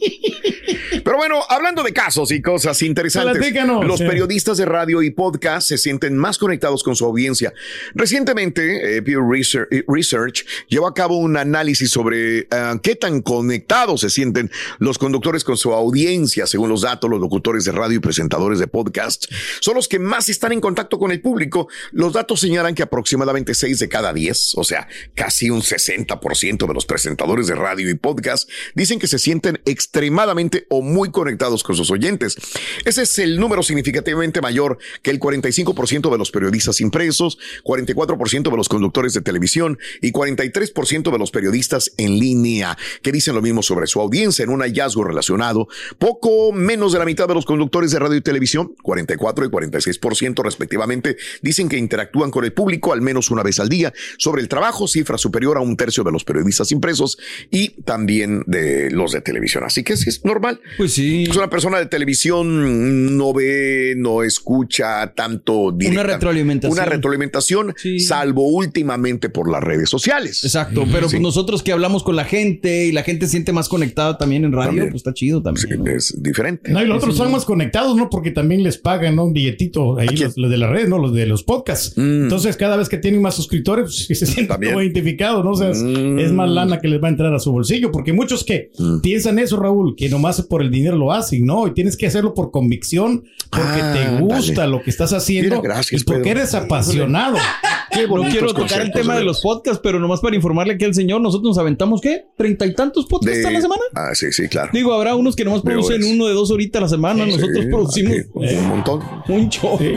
Pero 1.04 1.18
bueno, 1.18 1.40
hablando 1.50 1.82
de 1.84 1.94
casos 1.94 2.32
y 2.32 2.42
cosas 2.42 2.82
interesantes, 2.82 3.56
los 3.84 4.00
periodistas 4.00 4.58
de 4.58 4.66
radio 4.66 5.02
y 5.02 5.12
podcast 5.12 5.68
se 5.70 5.78
sienten 5.78 6.18
más 6.18 6.38
conectados 6.38 6.49
con 6.84 6.96
su 6.96 7.06
audiencia. 7.06 7.54
Recientemente, 7.94 8.98
eh, 8.98 9.02
Pew 9.02 9.22
Research, 9.30 9.68
eh, 9.72 9.84
Research 9.88 10.46
llevó 10.68 10.88
a 10.88 10.94
cabo 10.94 11.18
un 11.18 11.38
análisis 11.38 11.92
sobre 11.92 12.48
ah, 12.52 12.80
qué 12.82 12.96
tan 12.96 13.22
conectados 13.22 14.02
se 14.02 14.10
sienten 14.10 14.50
los 14.80 14.98
conductores 14.98 15.44
con 15.44 15.58
su 15.58 15.74
audiencia. 15.74 16.48
Según 16.48 16.70
los 16.70 16.82
datos, 16.82 17.10
los 17.10 17.20
locutores 17.20 17.66
de 17.66 17.72
radio 17.72 17.98
y 17.98 18.00
presentadores 18.00 18.60
de 18.60 18.68
podcast 18.68 19.26
son 19.60 19.76
los 19.76 19.88
que 19.88 20.00
más 20.00 20.30
están 20.30 20.52
en 20.52 20.62
contacto 20.62 20.98
con 20.98 21.12
el 21.12 21.22
público. 21.22 21.68
Los 21.92 22.14
datos 22.14 22.40
señalan 22.40 22.76
que 22.76 22.84
aproximadamente 22.84 23.54
6 23.54 23.80
de 23.80 23.90
cada 23.90 24.14
10, 24.14 24.54
o 24.56 24.64
sea, 24.64 24.88
casi 25.16 25.50
un 25.50 25.62
60% 25.62 26.68
de 26.68 26.74
los 26.74 26.86
presentadores 26.86 27.48
de 27.48 27.56
radio 27.56 27.90
y 27.90 27.96
podcast 27.96 28.50
dicen 28.76 29.00
que 29.00 29.08
se 29.08 29.20
sienten 29.20 29.62
extremadamente 29.66 30.66
o 30.70 30.82
muy 30.82 31.12
conectados 31.12 31.64
con 31.64 31.76
sus 31.76 31.92
oyentes. 31.92 32.38
Ese 32.86 33.04
es 33.04 33.20
el 33.20 33.40
número 33.40 33.64
significativamente 33.64 34.42
mayor 34.42 34.78
que 35.02 35.12
el 35.12 35.20
45% 35.20 36.12
de 36.12 36.18
los 36.18 36.32
periodistas 36.40 36.80
impresos, 36.80 37.38
44% 37.66 38.50
de 38.50 38.56
los 38.58 38.70
conductores 38.70 39.14
de 39.14 39.22
televisión 39.22 39.78
y 40.02 40.14
43% 40.14 41.12
de 41.12 41.18
los 41.20 41.32
periodistas 41.32 41.92
en 41.98 42.18
línea, 42.18 42.78
que 43.02 43.12
dicen 43.12 43.36
lo 43.36 43.42
mismo 43.42 43.62
sobre 43.62 43.88
su 43.88 44.00
audiencia 44.00 44.44
en 44.44 44.50
un 44.50 44.62
hallazgo 44.62 45.04
relacionado. 45.04 45.68
Poco 45.98 46.54
menos 46.54 46.94
de 46.94 47.00
la 47.00 47.06
mitad 47.06 47.28
de 47.28 47.34
los 47.34 47.46
conductores 47.46 47.92
de 47.92 48.00
radio 48.00 48.16
y 48.16 48.22
televisión, 48.22 48.74
44 48.84 49.46
y 49.46 49.50
46% 49.50 50.44
respectivamente, 50.44 51.18
dicen 51.42 51.68
que 51.68 51.78
interactúan 51.78 52.32
con 52.32 52.46
el 52.46 52.54
público 52.54 52.94
al 52.94 53.02
menos 53.02 53.32
una 53.32 53.44
vez 53.44 53.60
al 53.60 53.68
día 53.68 53.94
sobre 54.18 54.42
el 54.42 54.48
trabajo, 54.48 54.88
cifra 54.88 55.18
superior 55.18 55.58
a 55.58 55.62
un 55.62 55.76
tercio 55.76 56.04
de 56.04 56.12
los 56.12 56.24
periodistas 56.24 56.72
impresos 56.72 57.18
y 57.52 57.82
también 57.84 58.44
de 58.48 58.90
los 58.92 59.12
de 59.12 59.20
televisión. 59.22 59.64
Así 59.66 59.84
que 59.84 59.98
sí 59.98 60.10
es 60.10 60.24
normal. 60.24 60.62
Pues 60.78 60.94
sí. 60.94 61.26
Pues 61.26 61.38
una 61.38 61.50
persona 61.50 61.80
de 61.80 61.88
televisión 61.88 63.18
no 63.18 63.34
ve, 63.34 63.96
no 63.98 64.24
escucha 64.24 65.14
tanto 65.14 65.72
directa- 65.72 65.96
retroalimentación. 66.30 66.72
Una 66.74 66.86
retroalimentación, 66.86 67.74
Sí. 67.78 68.00
salvo 68.00 68.48
últimamente 68.48 69.30
por 69.30 69.50
las 69.52 69.64
redes 69.64 69.90
sociales. 69.90 70.44
Exacto, 70.44 70.86
pero 70.92 71.08
Sí. 71.10 71.16
pues 71.18 71.22
nosotros 71.22 71.64
que 71.64 71.72
hablamos 71.72 72.04
con 72.04 72.16
la 72.16 72.26
gente 72.26 72.86
y 72.86 72.92
la 72.92 73.04
gente 73.04 73.26
se 73.26 73.32
siente 73.32 73.52
más 73.54 73.70
conectada 73.70 74.18
también 74.18 74.46
en 74.46 74.52
radio, 74.52 74.68
También. 74.70 74.90
pues 74.90 75.00
está 75.02 75.14
chido 75.14 75.42
también. 75.42 75.84
¿no? 75.84 75.90
Es 75.92 76.16
diferente. 76.22 76.72
No, 76.72 76.82
y 76.82 76.86
los 76.88 76.98
otros 76.98 77.16
están 77.16 77.32
más 77.32 77.46
conectados, 77.46 77.96
¿no? 77.96 78.10
Porque 78.10 78.32
también 78.32 78.64
les 78.64 78.78
pagan, 78.78 79.16
¿no? 79.16 79.26
Un 79.26 79.34
billetito 79.34 79.98
ahí, 80.00 80.08
los, 80.16 80.38
los 80.38 80.50
de 80.52 80.58
la 80.58 80.68
red, 80.70 80.88
¿no? 80.88 80.98
Los 80.98 81.14
de 81.14 81.26
los 81.26 81.44
podcasts. 81.44 81.94
Mm. 81.98 82.24
Entonces, 82.24 82.56
cada 82.58 82.78
vez 82.78 82.90
que 82.90 82.98
tienen 82.98 83.22
más 83.22 83.36
suscriptores, 83.36 84.06
pues, 84.08 84.20
se 84.20 84.26
sienten 84.26 84.64
identificados, 84.64 85.44
¿no? 85.44 85.52
O 85.52 85.56
sea, 85.56 85.70
es, 85.72 85.82
Mm. 85.82 86.20
es 86.20 86.32
más 86.32 86.50
lana 86.50 86.80
que 86.80 86.88
les 86.88 87.02
va 87.02 87.08
a 87.08 87.12
entrar 87.12 87.34
a 87.34 87.40
su 87.40 87.52
bolsillo. 87.52 87.92
Porque 87.92 88.14
muchos 88.14 88.44
que 88.44 88.70
piensan 89.02 89.40
eso, 89.40 89.58
Raúl, 89.60 89.96
que 89.96 90.10
nomás 90.10 90.42
por 90.44 90.62
el 90.62 90.72
dinero 90.72 90.98
lo 90.98 91.12
hacen, 91.12 91.46
¿no? 91.46 91.68
Y 91.68 91.74
tienes 91.74 91.98
que 91.98 92.08
hacerlo 92.08 92.34
por 92.34 92.52
convicción, 92.52 93.24
porque 93.50 93.82
Ah, 93.82 93.94
te 93.94 94.24
gusta 94.24 94.62
dale. 94.62 94.72
lo 94.72 94.82
que 94.82 94.90
estás 94.90 95.14
haciendo 95.14 95.58
Mira, 95.62 95.76
gracias, 95.76 96.02
y 96.02 96.04
porque 96.06 96.19
Pedro. 96.24 96.40
eres 96.40 96.54
apasionado. 96.54 97.38
Qué 97.92 98.08
No 98.08 98.22
quiero 98.30 98.54
tocar 98.54 98.82
el 98.82 98.92
tema 98.92 99.14
de 99.16 99.22
veras. 99.22 99.24
los 99.26 99.42
podcasts, 99.42 99.80
pero 99.84 100.00
nomás 100.00 100.20
para 100.20 100.36
informarle 100.36 100.76
aquí 100.76 100.86
al 100.86 100.94
señor, 100.94 101.22
nosotros 101.22 101.50
nos 101.50 101.58
aventamos, 101.58 102.02
¿qué? 102.02 102.28
¿Treinta 102.38 102.68
y 102.68 102.76
tantos 102.76 103.08
podcasts 103.08 103.42
De- 103.42 103.48
a 103.48 103.52
la 103.52 103.62
semana? 103.62 103.82
Ah, 103.96 104.14
sí, 104.14 104.32
sí, 104.32 104.48
claro. 104.48 104.70
Digo, 104.72 104.94
habrá 104.94 105.16
unos 105.16 105.36
que 105.36 105.44
nomás 105.44 105.64
producen 105.64 106.04
uno 106.04 106.28
de 106.28 106.34
dos 106.36 106.52
horitas 106.52 106.80
a 106.80 106.84
la 106.84 106.90
semana, 106.90 107.26
Sí, 107.26 107.32
nosotros 107.32 107.66
producimos 107.66 108.14
aquí, 108.14 108.56
un 108.56 108.68
montón. 108.68 109.02
un 109.28 109.50
show. 109.50 109.76
Sí. 109.80 109.96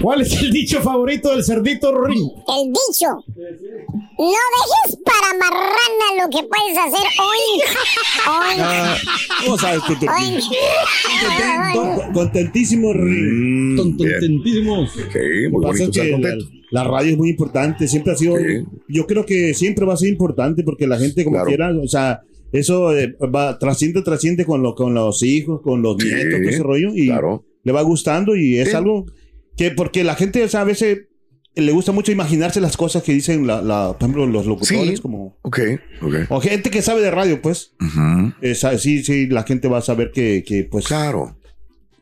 ¿Cuál 0.00 0.20
es 0.22 0.40
el 0.40 0.52
dicho 0.52 0.80
favorito 0.80 1.30
del 1.30 1.42
cerdito, 1.44 1.92
Rorín? 1.92 2.22
El 2.22 2.68
dicho. 2.68 3.06
No 4.18 4.26
dejes 4.26 4.98
para 5.04 5.38
marrana 5.38 6.22
lo 6.22 6.30
que 6.30 6.46
puedes 6.46 6.78
hacer 6.78 7.06
hoy. 7.20 7.60
Hoy. 8.28 8.56
Ah, 8.60 8.96
¿Cómo 9.44 9.58
sabes 9.58 9.80
tú, 9.86 9.94
Contentísimo, 12.12 12.92
Mm, 12.94 12.96
Rin. 12.96 13.74
bien. 13.74 13.76
Contentísimos. 13.76 14.92
Sí, 14.92 15.48
muy 15.50 15.62
bonito 15.64 15.84
estar 15.84 16.04
la, 16.06 16.12
contento. 16.12 16.44
la 16.70 16.84
radio 16.84 17.12
es 17.12 17.18
muy 17.18 17.30
importante, 17.30 17.88
siempre 17.88 18.12
ha 18.12 18.16
sido, 18.16 18.36
Sí. 18.36 18.64
yo 18.88 19.06
creo 19.06 19.24
que 19.26 19.54
siempre 19.54 19.84
va 19.84 19.94
a 19.94 19.96
ser 19.96 20.08
importante 20.08 20.62
porque 20.62 20.86
la 20.86 20.98
gente 20.98 21.24
como 21.24 21.36
Claro. 21.36 21.48
quiera, 21.48 21.70
o 21.76 21.88
sea, 21.88 22.20
eso 22.52 22.96
eh, 22.96 23.14
va, 23.34 23.58
trasciende, 23.58 24.02
trasciende 24.02 24.44
con, 24.44 24.62
lo, 24.62 24.74
con 24.74 24.94
los 24.94 25.22
hijos, 25.22 25.60
con 25.62 25.82
los 25.82 25.96
Sí, 26.00 26.06
nietos, 26.08 26.40
todo 26.40 26.48
ese 26.50 26.62
rollo, 26.62 26.90
y 26.94 27.06
Claro. 27.06 27.44
le 27.64 27.72
va 27.72 27.82
gustando 27.82 28.36
y 28.36 28.58
es 28.58 28.70
Sí. 28.70 28.76
algo 28.76 29.06
que, 29.58 29.70
porque 29.72 30.04
la 30.04 30.14
gente, 30.14 30.42
o 30.42 30.48
sea, 30.48 30.62
a 30.62 30.64
veces 30.64 31.00
le 31.54 31.72
gusta 31.72 31.90
mucho 31.92 32.12
imaginarse 32.12 32.60
las 32.60 32.76
cosas 32.76 33.02
que 33.02 33.12
dicen, 33.12 33.46
la, 33.46 33.60
la- 33.60 33.92
por 33.98 34.02
ejemplo, 34.08 34.26
los 34.26 34.46
locutores, 34.46 34.96
Sí. 34.96 35.02
como... 35.02 35.36
Ok, 35.42 35.58
ok. 36.00 36.14
O 36.28 36.40
gente 36.40 36.70
que 36.70 36.80
sabe 36.82 37.00
de 37.02 37.10
radio, 37.10 37.42
pues. 37.42 37.72
Eh, 38.40 38.54
sí, 38.54 39.02
sí, 39.02 39.26
la 39.26 39.42
gente 39.42 39.66
va 39.68 39.78
a 39.78 39.82
saber 39.82 40.12
que, 40.12 40.44
que 40.46 40.62
pues, 40.70 40.86
Claro. 40.86 41.36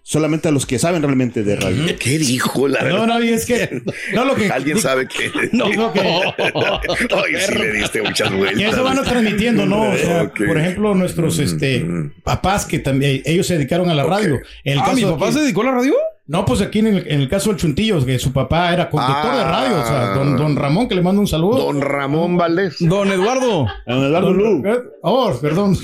solamente 0.03 0.47
a 0.49 0.51
los 0.53 0.67
que 0.67 0.79
saben 0.79 1.03
realmente 1.03 1.43
de 1.43 1.57
radio. 1.57 1.85
¿Qué 1.99 2.19
dijo? 2.19 2.69
La 2.69 2.81
No, 2.83 2.85
verdad. 2.85 3.07
no, 3.07 3.25
y 3.25 3.29
es 3.31 3.47
que. 3.47 3.83
No, 4.15 4.25
lo 4.27 4.35
que. 4.35 4.47
¿Alguien 4.53 4.79
sabe 4.79 5.09
qué? 5.09 5.31
Digo 5.51 5.93
que. 5.93 6.01
Ay, 6.01 7.35
sí 7.49 7.55
le 7.55 7.73
diste 7.73 8.03
muchas 8.03 8.33
vueltas. 8.33 8.61
Y 8.61 8.65
eso 8.65 8.85
van 8.85 9.03
transmitiendo, 9.05 9.65
¿no? 9.67 9.91
O 9.91 9.97
sea, 9.97 10.31
por 10.33 10.59
ejemplo, 10.59 10.95
nuestros 10.95 11.39
este 11.39 11.85
papás 12.23 12.67
que 12.67 12.79
también 12.79 13.23
ellos 13.25 13.47
se 13.47 13.55
dedicaron 13.55 13.89
a 13.91 13.95
la 13.95 14.05
radio. 14.05 14.39
El 14.65 14.79
Ah, 14.81 14.93
¿mi 14.95 15.01
caso 15.03 15.15
papá 15.15 15.27
aquí- 15.27 15.35
se 15.37 15.41
dedicó 15.41 15.63
a 15.63 15.65
la 15.65 15.73
radio? 15.73 15.95
No, 16.29 16.45
pues 16.45 16.61
aquí 16.61 16.81
en 16.81 16.89
el, 16.89 17.07
en 17.07 17.21
el 17.21 17.29
caso 17.29 17.51
del 17.51 17.59
Chuntillo, 17.59 18.05
que 18.05 18.19
su 18.19 18.33
papá 18.33 18.73
era 18.73 18.91
conductor 18.91 19.33
de 19.37 19.45
radio, 19.45 19.81
o 19.81 19.85
sea, 19.87 20.07
don, 20.15 20.37
don 20.37 20.57
Ramón, 20.57 20.89
que 20.89 20.97
le 20.97 21.03
mando 21.03 21.21
un 21.21 21.29
saludo. 21.29 21.59
Don 21.67 21.81
Ramón 21.81 22.37
Valdés. 22.37 22.77
Don 22.81 23.11
Eduardo. 23.13 23.67
Don 23.87 24.05
Eduardo 24.05 24.33
Don- 24.33 24.37
Lu. 24.63 24.63
Oh, 25.03 25.33
perdón. 25.41 25.77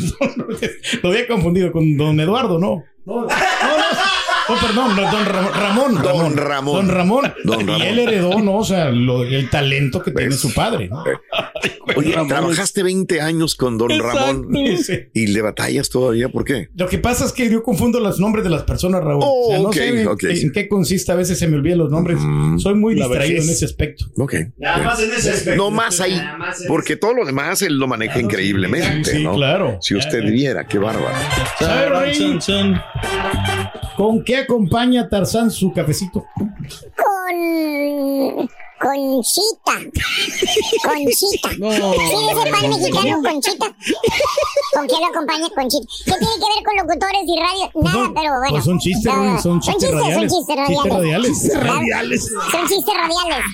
Lo 1.03 1.09
había 1.11 1.29
confundido 1.29 1.71
con 1.71 1.97
don 1.97 2.19
Eduardo, 2.19 2.59
no. 2.59 2.83
No, 3.05 3.23
no, 3.23 3.27
no. 3.29 3.29
Oh, 4.49 4.57
perdón, 4.61 4.97
no, 4.97 5.11
don 5.13 5.25
Ra- 5.25 5.51
Ramón. 5.51 5.95
Don 6.03 6.37
Ramón. 6.37 6.75
Don 6.75 6.89
Ramón. 6.89 7.33
Don 7.45 7.61
Y 7.61 7.65
Ramón. 7.65 7.83
él 7.83 7.99
heredó, 8.01 8.39
¿no? 8.41 8.57
O 8.57 8.65
sea, 8.65 8.91
lo- 8.91 9.23
el 9.25 9.49
talento 9.51 10.03
que 10.03 10.11
tiene 10.11 10.31
¿Ves? 10.31 10.41
su 10.41 10.53
padre. 10.53 10.89
¿no? 10.89 11.05
Oye, 11.97 12.13
Ramón. 12.13 12.29
trabajaste 12.29 12.83
20 12.83 13.21
años 13.21 13.55
con 13.55 13.79
Don 13.79 13.91
Ramón 13.91 14.49
y 15.15 15.27
le 15.29 15.43
batallas 15.43 15.89
todavía. 15.91 16.29
¿Por 16.29 16.45
qué? 16.45 16.69
Lo 16.77 16.89
que 16.89 16.99
pasa 16.99 17.25
es 17.25 17.33
que 17.33 17.49
yo 17.51 17.63
confundo 17.63 18.01
los 18.01 18.19
nombres 18.19 18.43
de 18.45 18.51
las 18.51 18.63
personas, 18.65 19.03
Raúl. 19.05 19.23
Oh, 19.25 19.47
o 19.49 19.51
sea, 19.51 19.59
no 19.61 19.69
ok, 19.69 19.75
sé 19.75 20.01
en, 20.03 20.09
ok, 20.09 20.23
en 20.25 20.37
sí. 20.37 20.53
qué 20.53 20.69
consiste, 20.69 21.13
a 21.13 21.15
veces 21.15 21.39
se 21.39 21.47
me 21.47 21.57
olvidan 21.57 21.79
los 21.79 21.91
nombres. 21.91 22.19
Mm. 22.21 22.59
Soy 22.59 22.75
muy 22.75 22.95
distraído 22.95 23.43
en 23.43 23.49
ese 23.49 23.65
aspecto. 23.65 24.07
Ok. 24.17 24.35
Nada 24.59 24.79
más 24.83 25.01
en 25.01 25.13
ese 25.13 25.31
aspecto. 25.31 25.57
No 25.63 25.71
más 25.71 26.01
ahí, 26.01 26.21
porque 26.69 26.97
todo 26.97 27.15
lo 27.15 27.25
demás 27.25 27.63
él 27.63 27.79
lo 27.79 27.87
maneja 27.87 28.19
increíblemente, 28.19 29.13
Sí, 29.17 29.23
¿no? 29.23 29.35
claro. 29.35 29.79
Si 29.81 29.95
usted 29.95 30.23
viera, 30.25 30.67
qué 30.67 30.79
bárbaro. 30.79 31.15
¿Sabe, 31.59 31.89
Rorín? 31.89 32.41
¿Con 33.97 34.25
qué 34.25 34.39
acompaña 34.39 35.09
Tarzán 35.09 35.51
su 35.51 35.73
cafecito? 35.73 36.27
Con. 36.97 38.49
Conchita. 38.83 39.75
Conchita. 40.83 41.49
No. 41.59 41.71
Sí, 41.71 42.17
ese 42.31 42.51
pan 42.51 42.71
mexicano, 42.71 43.23
Conchita. 43.23 43.67
¿Con 44.75 44.87
que 44.89 44.95
lo 44.95 45.07
acompañe 45.07 45.51
con 45.55 45.69
chistes. 45.69 46.03
¿Qué 46.05 46.13
tiene 46.19 46.35
que 46.35 46.49
ver 46.55 46.65
con 46.65 46.77
locutores 46.77 47.23
y 47.27 47.39
radio? 47.39 47.71
Nada, 47.83 48.11
pero 48.15 48.31
bueno. 48.39 48.51
Pues 48.51 48.65
son 48.65 48.79
chistes, 48.79 49.05
No, 49.15 49.41
son 49.41 49.61
chistes 49.61 49.91
radiales. 49.91 50.33
Son 50.33 50.39
chistes 50.39 50.67
Chistes 50.67 50.93
radiales. 50.93 51.51
radiales. 51.55 52.33
Son 52.51 52.69
chistes 52.69 52.95
radiales. 52.97 53.45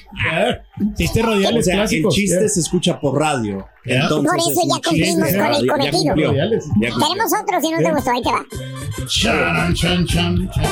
Chistes 0.97 1.25
O 1.25 1.27
radiales 1.27 1.65
sea, 1.65 1.75
clásicos. 1.75 2.15
el 2.17 2.21
chiste 2.23 2.49
se 2.49 2.61
escucha 2.61 3.01
por 3.01 3.19
radio. 3.19 3.67
Entonces, 3.85 4.31
Por 4.31 4.39
eso 4.41 4.51
es 4.51 4.57
ya 4.69 4.75
cumplimos 4.83 5.27
chiste 5.29 5.39
con 5.39 5.47
el. 5.55 5.67
Ya 5.67 5.73
cometido. 5.73 6.03
cumplió. 6.05 6.29
Radiales. 6.29 6.65
Ya 6.81 6.91
cumplió. 6.91 7.09
Tenemos 7.09 7.33
otro, 7.43 7.61
si 7.61 7.71
no 7.71 7.79
te 7.79 7.93
gustó, 7.93 8.11
ahí 8.11 8.23
te 8.23 8.31
va. 8.31 8.47
Chan, 9.09 9.75
chan, 9.75 10.07
chan, 10.07 10.51
chan. 10.53 10.65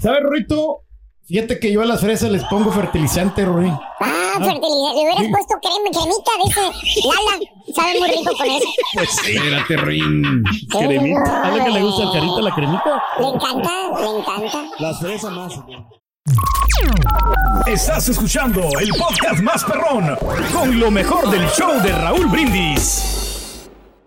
¿Sabes, 0.00 0.20
Rito? 0.30 0.82
Fíjate 1.28 1.60
que 1.60 1.70
yo 1.70 1.82
a 1.82 1.84
las 1.84 2.00
fresas 2.00 2.30
les 2.30 2.42
pongo 2.44 2.72
fertilizante, 2.72 3.44
Ruin. 3.44 3.78
Ah, 4.00 4.32
fertilizante. 4.38 4.66
Le 4.66 5.02
hubieras 5.02 5.26
puesto 5.30 5.54
crema, 5.60 5.90
cremita 5.92 6.30
ese 6.46 7.06
Lala. 7.06 7.52
Sabe 7.74 8.00
muy 8.00 8.08
rico 8.08 8.32
con 8.34 8.46
eso. 8.46 8.66
Pues 8.94 9.10
espérate, 9.10 9.76
Ruin. 9.76 10.42
Cremita. 10.70 11.26
¿Sabes 11.26 11.64
que 11.64 11.70
le 11.70 11.82
gusta 11.82 12.02
al 12.04 12.12
carita 12.12 12.40
la 12.40 12.54
cremita? 12.54 13.02
Le 13.20 13.26
encanta, 13.26 13.70
le 14.00 14.18
encanta. 14.18 14.64
Las 14.78 15.00
fresas 15.00 15.32
más. 15.32 15.60
Estás 17.66 18.08
escuchando 18.08 18.62
el 18.80 18.88
podcast 18.90 19.42
más 19.42 19.64
perrón 19.64 20.16
con 20.54 20.80
lo 20.80 20.90
mejor 20.90 21.30
del 21.30 21.46
show 21.50 21.78
de 21.82 21.92
Raúl 21.92 22.26
Brindis. 22.28 23.27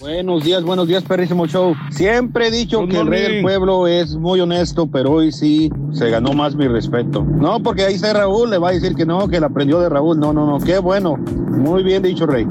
Buenos 0.01 0.43
días, 0.43 0.63
buenos 0.63 0.87
días, 0.87 1.03
perrísimo 1.03 1.45
show. 1.45 1.75
Siempre 1.91 2.47
he 2.47 2.51
dicho 2.51 2.87
que 2.87 2.99
el 2.99 3.05
rey 3.05 3.21
del 3.21 3.43
pueblo 3.43 3.85
es 3.85 4.15
muy 4.15 4.39
honesto, 4.39 4.89
pero 4.89 5.11
hoy 5.11 5.31
sí 5.31 5.71
se 5.91 6.09
ganó 6.09 6.33
más 6.33 6.55
mi 6.55 6.67
respeto. 6.67 7.23
No, 7.23 7.61
porque 7.61 7.83
ahí 7.83 7.93
está 7.93 8.11
Raúl, 8.11 8.49
le 8.49 8.57
va 8.57 8.69
a 8.69 8.71
decir 8.71 8.95
que 8.95 9.05
no, 9.05 9.27
que 9.27 9.39
la 9.39 9.45
aprendió 9.45 9.79
de 9.79 9.89
Raúl. 9.89 10.19
No, 10.19 10.33
no, 10.33 10.47
no, 10.47 10.57
qué 10.57 10.79
bueno. 10.79 11.17
Muy 11.17 11.83
bien 11.83 12.01
dicho, 12.01 12.25
rey. 12.25 12.47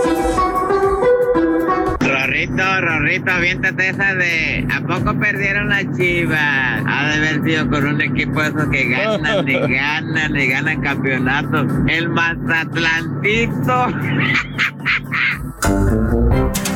Rorrito, 1.98 2.80
Rorrito, 2.82 3.32
aviéntate 3.32 3.88
esa 3.88 4.14
de 4.14 4.68
¿A 4.72 4.86
poco 4.86 5.18
perdieron 5.18 5.70
las 5.70 5.86
chivas? 5.96 6.38
Ha 6.86 7.08
de 7.08 7.14
haber 7.14 7.42
sido 7.42 7.68
con 7.68 7.84
un 7.84 8.00
equipo 8.00 8.42
de 8.42 8.48
esos 8.50 8.68
que 8.68 8.88
ganan 8.90 9.48
y 9.48 9.54
ganan 9.74 10.36
y 10.36 10.46
ganan 10.46 10.80
campeonatos. 10.82 11.66
El 11.88 12.10
Mazatlantito. 12.10 13.86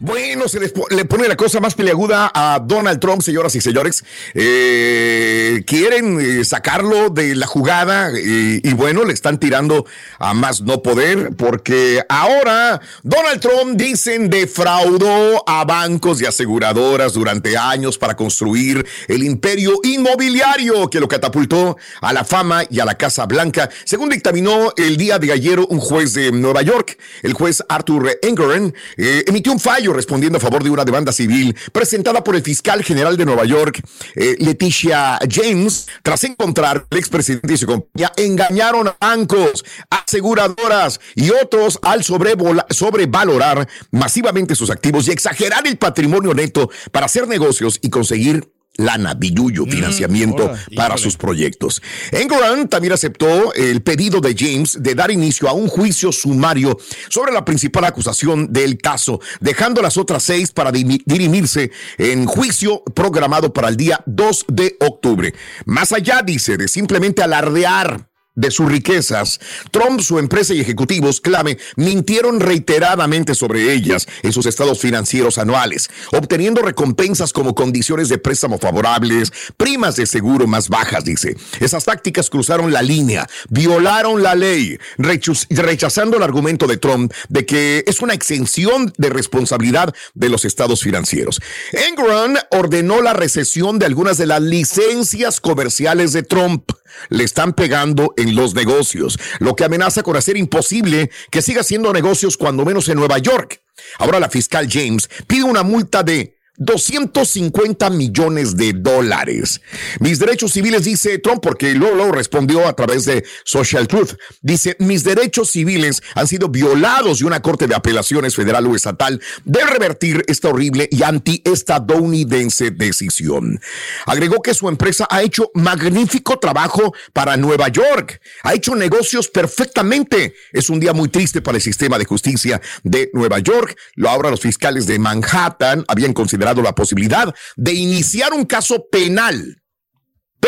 Bueno, 0.00 0.46
se 0.46 0.60
les 0.60 0.72
le 0.90 1.04
pone 1.06 1.26
la 1.26 1.36
cosa 1.36 1.58
más 1.58 1.74
peleaguda 1.74 2.30
a 2.32 2.60
Donald 2.60 3.00
Trump, 3.00 3.20
señoras 3.20 3.56
y 3.56 3.60
señores. 3.60 4.04
Eh, 4.32 5.64
quieren 5.66 6.20
eh, 6.20 6.44
sacarlo 6.44 7.10
de 7.10 7.34
la 7.34 7.48
jugada 7.48 8.10
eh, 8.16 8.60
y 8.62 8.72
bueno, 8.74 9.04
le 9.04 9.12
están 9.12 9.40
tirando 9.40 9.86
a 10.20 10.34
más 10.34 10.60
no 10.60 10.84
poder 10.84 11.30
porque 11.36 12.00
ahora 12.08 12.80
Donald 13.02 13.40
Trump 13.40 13.76
dicen 13.76 14.30
defraudó 14.30 15.42
a 15.48 15.64
bancos 15.64 16.22
y 16.22 16.26
aseguradoras 16.26 17.14
durante 17.14 17.58
años 17.58 17.98
para 17.98 18.14
construir 18.14 18.86
el 19.08 19.24
imperio 19.24 19.80
inmobiliario 19.82 20.88
que 20.90 21.00
lo 21.00 21.08
catapultó 21.08 21.76
a 22.00 22.12
la 22.12 22.22
fama 22.22 22.62
y 22.70 22.78
a 22.78 22.84
la 22.84 22.96
Casa 22.96 23.26
Blanca, 23.26 23.68
según 23.84 24.10
dictaminó 24.10 24.72
el 24.76 24.96
día 24.96 25.18
de 25.18 25.32
ayer 25.32 25.58
un 25.58 25.80
juez 25.80 26.14
de 26.14 26.30
Nueva 26.30 26.62
York. 26.62 26.96
El 27.24 27.32
juez 27.32 27.64
Arthur 27.68 28.16
Engoron 28.22 28.72
eh, 28.96 29.24
emitió 29.26 29.50
un 29.50 29.58
fallo 29.58 29.87
respondiendo 29.92 30.38
a 30.38 30.40
favor 30.40 30.62
de 30.62 30.70
una 30.70 30.84
demanda 30.84 31.12
civil 31.12 31.56
presentada 31.72 32.22
por 32.24 32.36
el 32.36 32.42
fiscal 32.42 32.82
general 32.82 33.16
de 33.16 33.24
Nueva 33.24 33.44
York, 33.44 33.80
eh, 34.14 34.36
Leticia 34.38 35.18
James, 35.30 35.86
tras 36.02 36.24
encontrar 36.24 36.86
el 36.90 36.98
expresidente 36.98 37.54
y 37.54 37.56
su 37.56 37.66
compañía 37.66 38.12
engañaron 38.16 38.88
a 38.88 38.96
bancos, 39.00 39.64
aseguradoras 39.90 41.00
y 41.14 41.30
otros 41.30 41.78
al 41.82 42.04
sobrevalorar 42.04 43.68
masivamente 43.90 44.54
sus 44.54 44.70
activos 44.70 45.08
y 45.08 45.12
exagerar 45.12 45.66
el 45.66 45.78
patrimonio 45.78 46.34
neto 46.34 46.70
para 46.92 47.06
hacer 47.06 47.28
negocios 47.28 47.78
y 47.82 47.90
conseguir 47.90 48.48
lana, 48.78 49.14
billuyo, 49.14 49.66
financiamiento 49.66 50.44
ahora, 50.44 50.58
para 50.74 50.94
híjole. 50.94 51.02
sus 51.02 51.16
proyectos. 51.16 51.82
Engoron 52.12 52.68
también 52.68 52.94
aceptó 52.94 53.52
el 53.52 53.82
pedido 53.82 54.20
de 54.20 54.34
James 54.38 54.78
de 54.80 54.94
dar 54.94 55.10
inicio 55.10 55.48
a 55.48 55.52
un 55.52 55.68
juicio 55.68 56.12
sumario 56.12 56.78
sobre 57.10 57.32
la 57.32 57.44
principal 57.44 57.84
acusación 57.84 58.52
del 58.52 58.78
caso, 58.78 59.20
dejando 59.40 59.82
las 59.82 59.96
otras 59.96 60.22
seis 60.22 60.52
para 60.52 60.72
dirimirse 60.72 61.70
en 61.98 62.24
juicio 62.24 62.82
programado 62.94 63.52
para 63.52 63.68
el 63.68 63.76
día 63.76 64.00
2 64.06 64.46
de 64.48 64.76
octubre. 64.80 65.34
Más 65.66 65.92
allá, 65.92 66.22
dice, 66.22 66.56
de 66.56 66.68
simplemente 66.68 67.22
alardear 67.22 68.07
de 68.38 68.52
sus 68.52 68.70
riquezas, 68.70 69.40
Trump, 69.72 70.00
su 70.00 70.18
empresa 70.18 70.54
y 70.54 70.60
ejecutivos 70.60 71.20
clave 71.20 71.58
mintieron 71.74 72.38
reiteradamente 72.38 73.34
sobre 73.34 73.72
ellas 73.72 74.06
en 74.22 74.32
sus 74.32 74.46
estados 74.46 74.78
financieros 74.78 75.38
anuales, 75.38 75.90
obteniendo 76.12 76.62
recompensas 76.62 77.32
como 77.32 77.56
condiciones 77.56 78.08
de 78.08 78.18
préstamo 78.18 78.58
favorables, 78.58 79.32
primas 79.56 79.96
de 79.96 80.06
seguro 80.06 80.46
más 80.46 80.68
bajas, 80.68 81.04
dice. 81.04 81.36
Esas 81.58 81.84
tácticas 81.84 82.30
cruzaron 82.30 82.72
la 82.72 82.80
línea, 82.80 83.26
violaron 83.50 84.22
la 84.22 84.36
ley, 84.36 84.78
rechazando 84.98 86.16
el 86.16 86.22
argumento 86.22 86.68
de 86.68 86.76
Trump 86.76 87.12
de 87.28 87.44
que 87.44 87.82
es 87.88 88.00
una 88.00 88.14
exención 88.14 88.92
de 88.98 89.10
responsabilidad 89.10 89.92
de 90.14 90.28
los 90.28 90.44
estados 90.44 90.82
financieros. 90.82 91.40
Enron 91.72 92.38
ordenó 92.52 93.02
la 93.02 93.14
recesión 93.14 93.80
de 93.80 93.86
algunas 93.86 94.16
de 94.16 94.26
las 94.26 94.42
licencias 94.42 95.40
comerciales 95.40 96.12
de 96.12 96.22
Trump 96.22 96.70
le 97.08 97.24
están 97.24 97.52
pegando 97.52 98.14
en 98.16 98.34
los 98.34 98.54
negocios, 98.54 99.18
lo 99.40 99.54
que 99.56 99.64
amenaza 99.64 100.02
con 100.02 100.16
hacer 100.16 100.36
imposible 100.36 101.10
que 101.30 101.42
siga 101.42 101.60
haciendo 101.60 101.92
negocios 101.92 102.36
cuando 102.36 102.64
menos 102.64 102.88
en 102.88 102.98
Nueva 102.98 103.18
York. 103.18 103.60
Ahora 103.98 104.20
la 104.20 104.28
fiscal 104.28 104.68
James 104.70 105.08
pide 105.26 105.44
una 105.44 105.62
multa 105.62 106.02
de 106.02 106.37
250 106.58 107.88
millones 107.90 108.56
de 108.56 108.72
dólares. 108.72 109.60
Mis 110.00 110.18
derechos 110.18 110.52
civiles, 110.52 110.84
dice 110.84 111.18
Trump, 111.18 111.40
porque 111.40 111.74
luego 111.74 112.10
respondió 112.12 112.66
a 112.66 112.74
través 112.74 113.04
de 113.04 113.24
Social 113.44 113.86
Truth. 113.86 114.14
Dice, 114.42 114.76
mis 114.80 115.04
derechos 115.04 115.50
civiles 115.50 116.02
han 116.14 116.26
sido 116.26 116.48
violados 116.48 117.20
y 117.20 117.24
una 117.24 117.40
corte 117.40 117.66
de 117.66 117.74
apelaciones 117.74 118.34
federal 118.34 118.66
o 118.66 118.74
estatal 118.74 119.20
de 119.44 119.64
revertir 119.64 120.24
esta 120.26 120.48
horrible 120.48 120.88
y 120.90 121.02
anti-estadounidense 121.02 122.72
decisión. 122.72 123.60
Agregó 124.06 124.42
que 124.42 124.54
su 124.54 124.68
empresa 124.68 125.06
ha 125.10 125.22
hecho 125.22 125.50
magnífico 125.54 126.38
trabajo 126.38 126.92
para 127.12 127.36
Nueva 127.36 127.68
York. 127.68 128.20
Ha 128.42 128.54
hecho 128.54 128.74
negocios 128.74 129.28
perfectamente. 129.28 130.34
Es 130.52 130.70
un 130.70 130.80
día 130.80 130.92
muy 130.92 131.08
triste 131.08 131.40
para 131.40 131.56
el 131.56 131.62
sistema 131.62 131.98
de 131.98 132.04
justicia 132.04 132.60
de 132.82 133.10
Nueva 133.12 133.38
York. 133.38 133.76
Lo 133.94 134.08
ahora 134.08 134.30
los 134.30 134.40
fiscales 134.40 134.86
de 134.86 134.98
Manhattan 134.98 135.84
habían 135.86 136.12
considerado 136.12 136.47
la 136.56 136.74
posibilidad 136.74 137.34
de 137.56 137.72
iniciar 137.72 138.32
un 138.32 138.44
caso 138.44 138.86
penal 138.90 139.62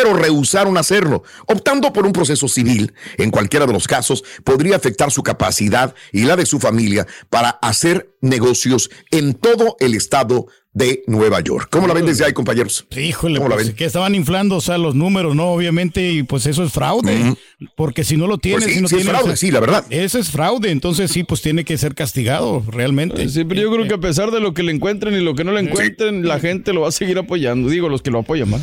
pero 0.02 0.14
rehusaron 0.16 0.78
hacerlo, 0.78 1.24
optando 1.46 1.92
por 1.92 2.06
un 2.06 2.12
proceso 2.12 2.48
civil. 2.48 2.94
En 3.18 3.30
cualquiera 3.30 3.66
de 3.66 3.74
los 3.74 3.86
casos, 3.86 4.24
podría 4.44 4.76
afectar 4.76 5.10
su 5.10 5.22
capacidad 5.22 5.94
y 6.10 6.22
la 6.24 6.36
de 6.36 6.46
su 6.46 6.58
familia 6.58 7.06
para 7.28 7.50
hacer 7.50 8.14
negocios 8.22 8.90
en 9.10 9.34
todo 9.34 9.76
el 9.78 9.94
estado 9.94 10.46
de 10.72 11.02
Nueva 11.06 11.40
York. 11.40 11.68
¿Cómo 11.70 11.86
la 11.86 11.92
ven 11.92 12.06
desde 12.06 12.24
ahí, 12.24 12.32
compañeros? 12.32 12.86
Híjole, 12.96 13.36
¿Cómo 13.36 13.50
la 13.50 13.56
pues, 13.56 13.66
ven? 13.66 13.76
que 13.76 13.84
estaban 13.84 14.14
inflando, 14.14 14.56
o 14.56 14.60
sea, 14.62 14.78
los 14.78 14.94
números, 14.94 15.36
¿no? 15.36 15.50
Obviamente, 15.50 16.12
y 16.12 16.22
pues 16.22 16.46
eso 16.46 16.64
es 16.64 16.72
fraude. 16.72 17.36
Porque 17.76 18.02
si 18.02 18.16
no 18.16 18.26
lo 18.26 18.38
tienes, 18.38 18.62
Pues 18.62 18.72
sí, 18.72 18.76
si 18.76 18.82
no 18.82 18.88
sí 18.88 18.96
es 18.96 19.04
fraude, 19.04 19.36
sí, 19.36 19.50
la 19.50 19.60
verdad. 19.60 19.84
Ese 19.90 20.20
es 20.20 20.30
fraude, 20.30 20.70
entonces 20.70 21.10
sí, 21.10 21.24
pues 21.24 21.42
tiene 21.42 21.64
que 21.66 21.76
ser 21.76 21.94
castigado, 21.94 22.64
realmente. 22.68 23.28
Sí, 23.28 23.44
pero 23.44 23.60
yo 23.60 23.70
creo 23.70 23.86
que 23.86 23.94
a 23.94 24.00
pesar 24.00 24.30
de 24.30 24.40
lo 24.40 24.54
que 24.54 24.62
le 24.62 24.72
encuentren 24.72 25.12
y 25.14 25.20
lo 25.20 25.34
que 25.34 25.44
no 25.44 25.52
le 25.52 25.60
encuentren, 25.60 26.26
la 26.26 26.40
gente 26.40 26.72
lo 26.72 26.82
va 26.82 26.88
a 26.88 26.92
seguir 26.92 27.18
apoyando. 27.18 27.68
Digo, 27.68 27.90
los 27.90 28.00
que 28.00 28.10
lo 28.10 28.20
apoyan 28.20 28.48
más. 28.48 28.62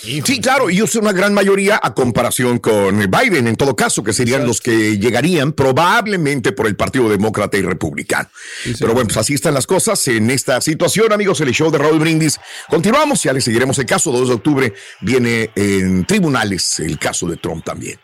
Sí, 0.00 0.40
claro, 0.40 0.70
y 0.70 0.78
es 0.78 0.94
una 0.94 1.12
gran 1.12 1.34
mayoría 1.34 1.80
a 1.82 1.92
comparación 1.92 2.58
con 2.58 3.10
Biden, 3.10 3.48
en 3.48 3.56
todo 3.56 3.74
caso, 3.74 4.04
que 4.04 4.12
serían 4.12 4.46
los 4.46 4.60
que 4.60 4.98
llegarían 4.98 5.52
probablemente 5.52 6.52
por 6.52 6.66
el 6.66 6.76
Partido 6.76 7.08
Demócrata 7.08 7.56
y 7.56 7.62
Republicano. 7.62 8.28
Pero 8.78 8.92
bueno, 8.92 9.08
pues 9.08 9.16
así 9.16 9.34
están 9.34 9.54
las 9.54 9.66
cosas 9.66 10.06
en 10.08 10.30
esta 10.30 10.60
situación, 10.60 11.12
amigos. 11.12 11.40
El 11.40 11.50
show 11.52 11.70
de 11.70 11.78
Raúl 11.78 11.98
Brindis. 11.98 12.38
Continuamos, 12.68 13.22
ya 13.22 13.32
le 13.32 13.40
seguiremos 13.40 13.78
el 13.78 13.86
caso. 13.86 14.12
2 14.12 14.28
de 14.28 14.34
octubre 14.34 14.74
viene 15.00 15.50
en 15.54 16.04
tribunales 16.04 16.78
el 16.80 16.98
caso 16.98 17.26
de 17.26 17.36
Trump 17.36 17.64
también. 17.64 17.98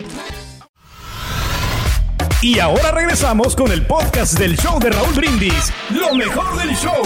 Y 2.42 2.59
ahora 2.59 2.90
regresamos 2.90 3.57
con 3.57 3.72
el 3.72 3.87
podcast 3.87 4.38
del 4.38 4.57
show 4.59 4.78
de 4.78 4.90
Raúl 4.90 5.14
Brindis. 5.14 5.72
Lo 5.90 6.14
mejor 6.14 6.59
del 6.59 6.76
show. 6.76 7.02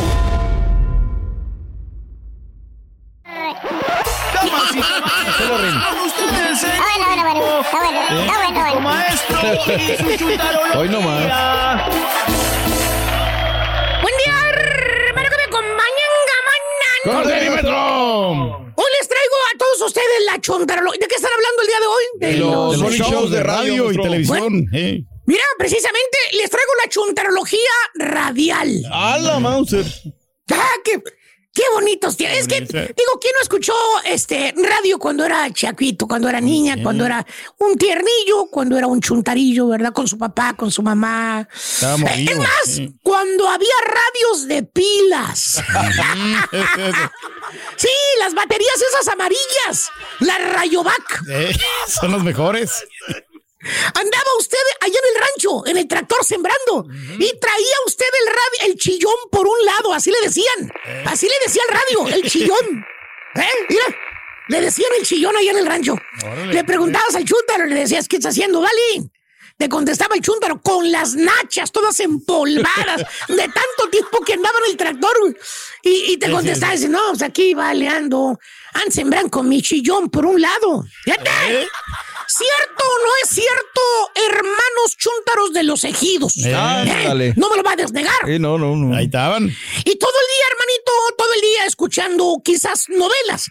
Maestro 8.81 9.39
y 9.67 9.97
su 9.97 10.17
chuntarología. 10.17 10.79
Hoy 10.79 10.89
no 10.89 11.01
más. 11.01 11.89
Buen 14.03 14.15
día, 14.25 14.35
hermano, 14.51 15.29
que 15.31 15.37
me 15.37 15.43
acompañan, 15.45 16.13
gamana. 16.31 16.91
¡Corte, 17.05 17.33
Hoy 18.77 18.87
les 19.01 19.09
traigo 19.09 19.37
a 19.55 19.59
todos 19.59 19.81
ustedes 19.83 20.25
la 20.27 20.41
chuntarología. 20.41 21.01
¿De 21.01 21.09
qué 21.09 21.15
están 21.17 21.33
hablando 21.35 21.63
el 21.63 21.69
día 21.69 21.81
de 21.81 21.87
hoy? 21.87 22.05
De 22.21 22.33
los, 22.39 22.79
los 22.79 22.93
shows 22.95 23.11
shows 23.11 23.31
de 23.31 23.43
radio 23.43 23.87
radio, 23.87 23.93
y 23.93 23.97
televisión. 24.03 24.67
eh. 24.73 25.03
Mira, 25.27 25.43
precisamente 25.59 26.17
les 26.33 26.49
traigo 26.49 26.73
la 26.83 26.89
chuntarología 26.89 27.59
radial. 27.97 28.83
¡A 28.91 29.19
la 29.19 29.39
Mauser! 29.39 29.85
¡Ah, 30.53 30.73
qué, 30.85 31.03
qué 31.53 31.63
bonitos 31.73 32.17
tiene! 32.17 32.39
Es 32.39 32.47
que, 32.49 32.61
digo, 32.61 33.19
¿quién 33.21 33.33
no 33.35 33.43
escuchó 33.43 33.75
este 34.05 34.55
radio 34.57 34.99
cuando 34.99 35.25
era 35.25 35.51
chaquito, 35.53 36.07
cuando 36.07 36.29
era 36.29 36.41
niña, 36.41 36.77
cuando 36.83 37.05
era 37.05 37.25
un 37.59 37.77
tiernillo, 37.77 38.47
cuando 38.51 38.77
era 38.79 38.87
un 38.87 39.01
chuntarillo, 39.01 39.69
¿verdad? 39.69 39.93
Con 39.93 40.07
su 40.07 40.19
papá, 40.19 40.55
con 40.55 40.71
su 40.71 40.83
mamá. 40.83 41.49
Estaba 41.55 42.11
Eh, 42.13 42.27
Es 42.31 42.39
más, 42.39 42.49
Sí. 42.67 42.95
cuando 43.03 43.49
había 43.49 43.75
radios 43.85 44.47
de 44.49 44.63
pilas. 44.63 45.63
sí, 47.77 47.89
las 48.21 48.35
baterías 48.35 48.75
esas 48.93 49.09
amarillas. 49.09 49.91
La 50.21 50.39
Rayovac. 50.39 51.23
Eh, 51.31 51.53
son 52.01 52.13
los 52.13 52.23
mejores. 52.23 52.71
Andaba 53.95 54.31
usted 54.39 54.59
allá 54.81 54.99
en 54.99 55.17
el 55.17 55.23
rancho, 55.23 55.67
en 55.67 55.77
el 55.77 55.89
tractor 55.89 56.25
sembrando, 56.25 56.87
y 57.19 57.39
traía 57.39 57.77
usted 57.87 58.07
el 58.07 58.27
radio, 58.27 58.73
el 58.73 58.79
chillón 58.79 59.15
por 59.31 59.47
un 59.47 59.65
lado, 59.65 59.93
así 59.93 60.11
le 60.11 60.21
decían. 60.23 60.73
Así 61.07 61.27
le 61.27 61.35
decía 61.45 61.63
el 61.69 61.75
radio, 61.75 62.17
el 62.17 62.31
chillón. 62.31 62.87
¿Eh? 63.35 63.67
Mira, 63.69 63.85
le 64.49 64.61
decían 64.61 64.91
el 64.99 65.07
chillón 65.07 65.37
allá 65.37 65.51
en 65.51 65.59
el 65.59 65.67
rancho. 65.67 65.97
Le 66.47 66.65
preguntabas 66.65 67.15
al 67.15 67.25
chúntaro, 67.25 67.67
le 67.67 67.75
decías, 67.75 68.09
¿qué 68.09 68.17
estás 68.17 68.33
haciendo, 68.33 68.61
Vali? 68.61 69.11
Te 69.59 69.69
contestaba 69.69 70.15
el 70.15 70.23
chúntaro 70.23 70.63
con 70.63 70.91
las 70.91 71.15
nachas 71.17 71.73
todas 71.73 71.99
empolvadas 71.99 73.05
de 73.29 73.37
tanto 73.37 73.91
tiempo 73.91 74.21
que 74.25 74.35
andaba 74.35 74.57
en 74.65 74.71
el 74.71 74.77
tractor. 74.77 75.37
Y, 75.83 76.13
y 76.13 76.17
te 76.17 76.31
contestaba, 76.31 76.73
dice, 76.73 76.89
no, 76.89 77.01
pues 77.09 77.23
aquí 77.23 77.55
valeando. 77.55 78.39
Han 78.75 78.93
sembrado 78.93 79.29
con 79.31 79.49
mi 79.49 79.61
chillón 79.61 80.11
por 80.11 80.27
un 80.27 80.41
lado. 80.41 80.85
Fíjate. 81.05 81.69
¿Cierto 82.39 82.85
o 82.85 83.05
no 83.05 83.11
es 83.25 83.31
cierto, 83.31 83.81
hermanos 84.29 84.97
chúntaros 84.97 85.53
de 85.53 85.65
los 85.65 85.83
ejidos? 85.83 86.37
Eh, 86.37 86.53
¿Eh? 86.53 87.33
No 87.37 87.51
me 87.51 87.57
lo 87.57 87.65
va 87.65 87.73
a 87.73 87.77
desnegar. 87.77 88.29
Eh, 88.29 88.39
no, 88.39 88.57
no, 88.59 88.77
no. 88.77 88.95
Ahí 88.95 89.07
estaban. 89.07 89.45
Y 89.45 89.97
todo 89.97 90.13
el 90.13 90.29
día, 90.37 90.45
hermanito, 90.53 90.93
todo 91.17 91.35
el 91.35 91.41
día 91.41 91.65
escuchando 91.67 92.41
quizás 92.45 92.89
novelas. 92.91 93.51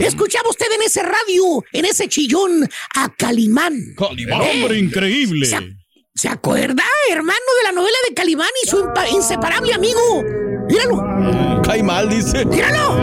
Escuchaba 0.00 0.50
usted 0.50 0.70
en 0.72 0.82
ese 0.82 1.02
radio, 1.02 1.64
en 1.72 1.84
ese 1.86 2.08
chillón, 2.08 2.68
a 2.96 3.14
Calimán. 3.14 3.94
Calimán. 3.96 4.40
Hombre 4.42 4.78
increíble. 4.78 5.46
¿Se, 5.46 5.58
se 6.14 6.28
acuerda, 6.28 6.84
hermano, 7.10 7.38
de 7.58 7.62
la 7.62 7.72
novela 7.72 7.96
de 8.08 8.14
Calimán 8.14 8.50
y 8.62 8.68
su 8.68 8.86
inseparable 9.12 9.72
amigo? 9.72 10.45
Míralo. 10.68 11.62
Cae 11.62 11.82
mal, 11.82 12.08
dice. 12.08 12.44
¡Míralo! 12.44 12.96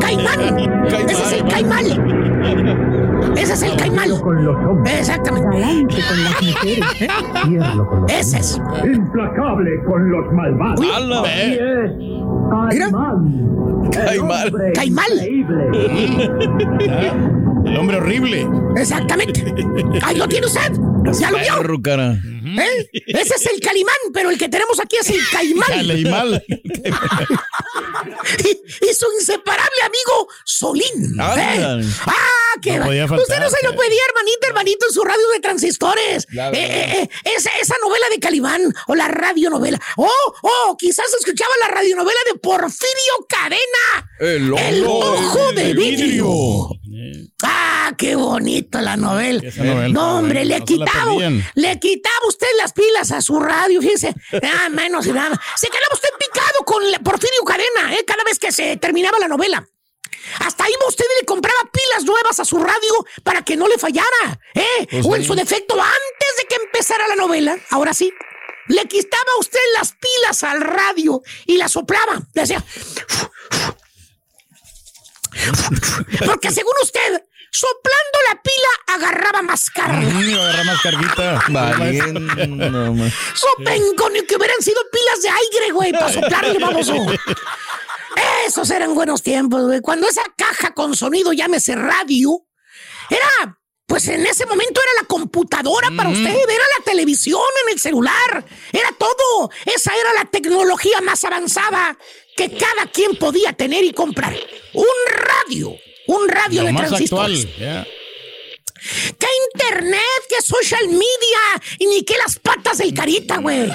¡Caimán! 0.00 0.40
Ese 0.86 1.12
es 1.12 1.32
el 1.32 1.44
Caimán. 1.44 1.84
Ese 3.36 3.52
es 3.52 3.62
el 3.62 3.76
Caimán. 3.76 4.10
Exactamente. 4.86 5.58
Ese 8.08 8.38
es. 8.38 8.60
Implacable 8.84 9.70
con 9.86 10.10
los 10.10 10.32
malvados. 10.32 10.80
¡Hala! 10.94 11.20
Así 11.20 11.52
es. 11.52 11.90
Caimán. 12.50 13.90
Caimán. 13.92 14.52
Caimán. 14.74 15.12
El 17.66 17.76
hombre 17.78 17.96
horrible. 17.96 18.48
Exactamente. 18.76 19.54
Ahí 20.02 20.16
lo 20.16 20.28
tiene 20.28 20.46
usted. 20.46 20.72
¿Ya 21.12 21.30
lo 21.30 21.38
vio? 21.38 21.56
Perro, 21.58 21.82
cara. 21.82 22.12
¿Eh? 22.12 22.88
Ese 23.06 23.34
es 23.34 23.46
el 23.46 23.60
Calimán, 23.60 23.94
pero 24.12 24.30
el 24.30 24.38
que 24.38 24.48
tenemos 24.48 24.80
aquí 24.80 24.96
es 25.00 25.10
el 25.10 25.20
Caimán. 25.30 25.68
Calimán. 25.68 26.42
y, 28.44 28.48
y 28.48 28.94
su 28.94 29.06
inseparable 29.18 29.82
amigo 29.84 30.28
Solín. 30.44 31.20
Anda. 31.20 31.80
¿Eh? 31.80 31.84
¡Ah, 32.06 32.58
qué 32.62 32.78
No 32.78 32.86
podía 32.86 33.04
Usted 33.04 33.16
faltar, 33.16 33.42
no 33.42 33.50
se 33.50 33.66
lo 33.66 33.70
pedía, 33.76 34.00
hermanito, 34.08 34.46
hermanito, 34.46 34.86
en 34.86 34.92
su 34.92 35.02
radio 35.02 35.28
de 35.34 35.40
transistores. 35.40 36.26
Eh, 36.32 36.50
eh, 36.52 37.08
esa, 37.36 37.50
esa 37.60 37.74
novela 37.82 38.06
de 38.10 38.20
Calimán 38.20 38.74
o 38.86 38.94
la 38.94 39.08
radionovela. 39.08 39.80
Oh, 39.96 40.34
oh, 40.42 40.76
quizás 40.78 41.06
escuchaba 41.18 41.52
la 41.60 41.68
radionovela 41.68 42.20
de 42.32 42.38
Porfirio 42.38 43.26
Cadena. 43.28 44.10
El 44.20 44.54
El 44.58 44.84
ojo 44.86 45.52
de 45.52 45.74
vidrio. 45.74 46.68
Ah, 47.42 47.92
qué 47.96 48.14
bonita 48.16 48.80
la 48.82 48.96
novela. 48.96 49.42
No, 49.88 50.18
hombre, 50.18 50.44
le 50.44 50.60
no 50.60 50.64
quitaba, 50.64 51.12
le 51.54 51.80
quitaba 51.80 52.26
usted 52.28 52.46
las 52.58 52.72
pilas 52.72 53.12
a 53.12 53.20
su 53.20 53.38
radio, 53.40 53.80
fíjese. 53.80 54.14
Ah, 54.42 54.68
menos 54.68 55.06
y 55.06 55.12
nada. 55.12 55.40
Se 55.56 55.68
quedaba 55.68 55.94
usted 55.94 56.08
picado 56.18 56.64
con 56.64 56.82
Porfirio 57.02 57.42
Cadena, 57.44 57.94
¿eh? 57.94 58.04
Cada 58.06 58.24
vez 58.24 58.38
que 58.38 58.52
se 58.52 58.76
terminaba 58.76 59.18
la 59.18 59.28
novela. 59.28 59.66
Hasta 60.40 60.68
iba 60.68 60.88
usted 60.88 61.04
y 61.04 61.20
le 61.20 61.26
compraba 61.26 61.58
pilas 61.70 62.04
nuevas 62.04 62.40
a 62.40 62.44
su 62.44 62.58
radio 62.58 63.06
para 63.22 63.42
que 63.42 63.56
no 63.56 63.68
le 63.68 63.78
fallara, 63.78 64.40
¿eh? 64.54 64.86
Pues 64.90 65.06
o 65.06 65.14
en 65.16 65.22
sí. 65.22 65.28
su 65.28 65.34
defecto, 65.34 65.74
antes 65.74 66.36
de 66.38 66.46
que 66.48 66.56
empezara 66.56 67.06
la 67.08 67.16
novela, 67.16 67.58
ahora 67.70 67.92
sí, 67.92 68.12
le 68.68 68.86
quitaba 68.86 69.30
usted 69.40 69.60
las 69.74 69.92
pilas 69.92 70.42
al 70.44 70.60
radio 70.60 71.22
y 71.46 71.58
la 71.58 71.68
soplaba. 71.68 72.22
Le 72.32 72.42
hacía. 72.42 72.64
Porque 76.26 76.50
según 76.50 76.74
usted, 76.82 77.22
soplando 77.50 78.18
la 78.28 78.42
pila 78.42 78.96
agarraba 78.96 79.42
más 79.42 79.70
carga. 79.70 80.00
Mm, 80.00 80.28
iba 80.30 80.40
a 80.40 80.48
agarrar 80.48 80.66
más 80.66 80.80
carguita. 80.80 81.44
Valiendo, 81.48 82.20
man. 82.94 83.12
Sopenco, 83.34 84.10
ni 84.10 84.22
que 84.22 84.36
hubieran 84.36 84.60
sido 84.60 84.80
pilas 84.90 85.22
de 85.22 85.28
aire, 85.28 85.72
güey, 85.72 85.92
para 85.92 86.12
soplarle, 86.12 86.58
baboso. 86.58 86.94
Esos 88.46 88.70
eran 88.70 88.94
buenos 88.94 89.22
tiempos, 89.22 89.62
güey. 89.66 89.80
Cuando 89.80 90.08
esa 90.08 90.22
caja 90.36 90.72
con 90.74 90.94
sonido, 90.94 91.32
llámese 91.32 91.74
radio, 91.74 92.44
era, 93.10 93.58
pues 93.94 94.08
en 94.08 94.26
ese 94.26 94.44
momento 94.44 94.80
era 94.82 95.02
la 95.02 95.06
computadora 95.06 95.88
para 95.96 96.08
usted, 96.08 96.28
era 96.28 96.64
la 96.78 96.84
televisión 96.84 97.40
en 97.64 97.74
el 97.74 97.78
celular, 97.78 98.44
era 98.72 98.90
todo. 98.98 99.52
Esa 99.66 99.92
era 99.94 100.12
la 100.14 100.24
tecnología 100.28 101.00
más 101.00 101.22
avanzada 101.22 101.96
que 102.36 102.50
cada 102.56 102.90
quien 102.90 103.14
podía 103.14 103.52
tener 103.52 103.84
y 103.84 103.92
comprar. 103.92 104.36
Un 104.72 104.84
radio, 105.06 105.76
un 106.08 106.28
radio 106.28 106.62
Lo 106.62 106.66
de 106.66 106.72
más 106.72 106.88
transistores. 106.88 107.44
actual. 107.44 107.88
¿Qué 109.16 109.28
internet? 109.52 110.00
¿Qué 110.28 110.42
social 110.42 110.88
media? 110.88 111.62
Y 111.78 111.86
ni 111.86 112.02
qué 112.02 112.16
las 112.18 112.40
patas 112.40 112.78
del 112.78 112.92
carita, 112.94 113.36
güey. 113.36 113.70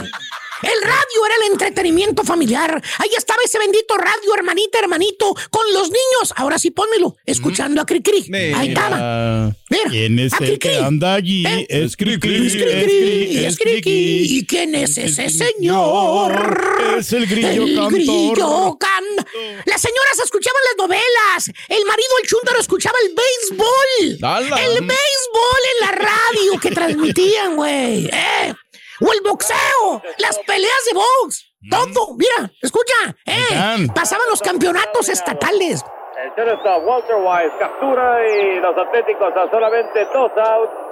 El 0.62 0.82
radio 0.82 1.26
era 1.26 1.36
el 1.46 1.52
entretenimiento 1.54 2.24
familiar. 2.24 2.82
Ahí 2.98 3.10
estaba 3.18 3.40
ese 3.46 3.58
bendito 3.60 3.96
radio, 3.98 4.36
hermanita, 4.36 4.80
hermanito, 4.80 5.34
con 5.50 5.64
los 5.74 5.84
niños. 5.88 6.34
Ahora 6.36 6.60
sí 6.60 6.72
pónmelo, 6.72 7.16
escuchando 7.26 7.82
a 7.82 7.86
Cricri. 7.86 8.30
Ahí 8.56 8.70
estaba. 8.70 9.56
Mira. 9.70 9.90
¿Quién 9.90 10.20
es 10.20 10.34
a 10.34 10.38
el 10.44 10.60
que 10.60 10.78
anda 10.78 11.14
allí? 11.16 11.46
¿Eh? 11.46 11.66
Es 11.70 11.96
Cricri. 11.96 12.48
Es 12.48 12.54
Cricri, 12.54 13.46
es 13.46 13.58
Cricri. 13.58 14.38
¿Y 14.38 14.46
quién 14.46 14.76
es 14.76 14.98
ese 14.98 15.30
señor? 15.30 16.96
Es 16.98 17.14
el 17.14 17.26
grillo 17.28 17.50
El 17.64 17.76
cantor. 17.76 17.94
grillo 17.94 18.78
can- 18.80 19.26
Las 19.66 19.82
señoras 19.82 20.20
escuchaban 20.24 20.62
las 20.70 20.88
novelas. 20.88 21.52
El 21.68 21.86
marido, 21.86 22.10
el 22.22 22.28
chúntaro, 22.30 22.60
escuchaba 22.60 22.98
el 23.08 23.16
béisbol. 23.16 24.18
¡Hala! 24.30 24.64
El 24.66 24.72
béisbol 24.82 25.62
en 25.74 25.86
la 25.86 25.92
radio 25.92 26.60
que 26.62 26.72
transmitían, 26.72 27.56
güey. 27.56 28.08
¿eh? 28.08 28.54
O 29.02 29.12
el 29.14 29.22
boxeo, 29.22 30.02
las 30.18 30.38
peleas 30.40 30.86
de 30.92 30.94
box. 30.94 31.46
Todo, 31.70 32.16
mira, 32.16 32.52
escucha, 32.62 33.16
¿eh? 33.26 33.88
Pasaban 33.94 34.28
los 34.30 34.42
campeonatos 34.42 35.10
estatales. 35.10 35.84
El 36.24 36.32
cero 36.36 36.54
está 36.58 36.78
Walter 36.78 37.16
Wise, 37.16 37.58
captura 37.60 38.20
y 38.28 38.60
los 38.60 38.78
Atléticos 38.78 39.34
a 39.36 39.50
solamente 39.50 40.06
dos 40.14 40.32
outs. 40.36 40.89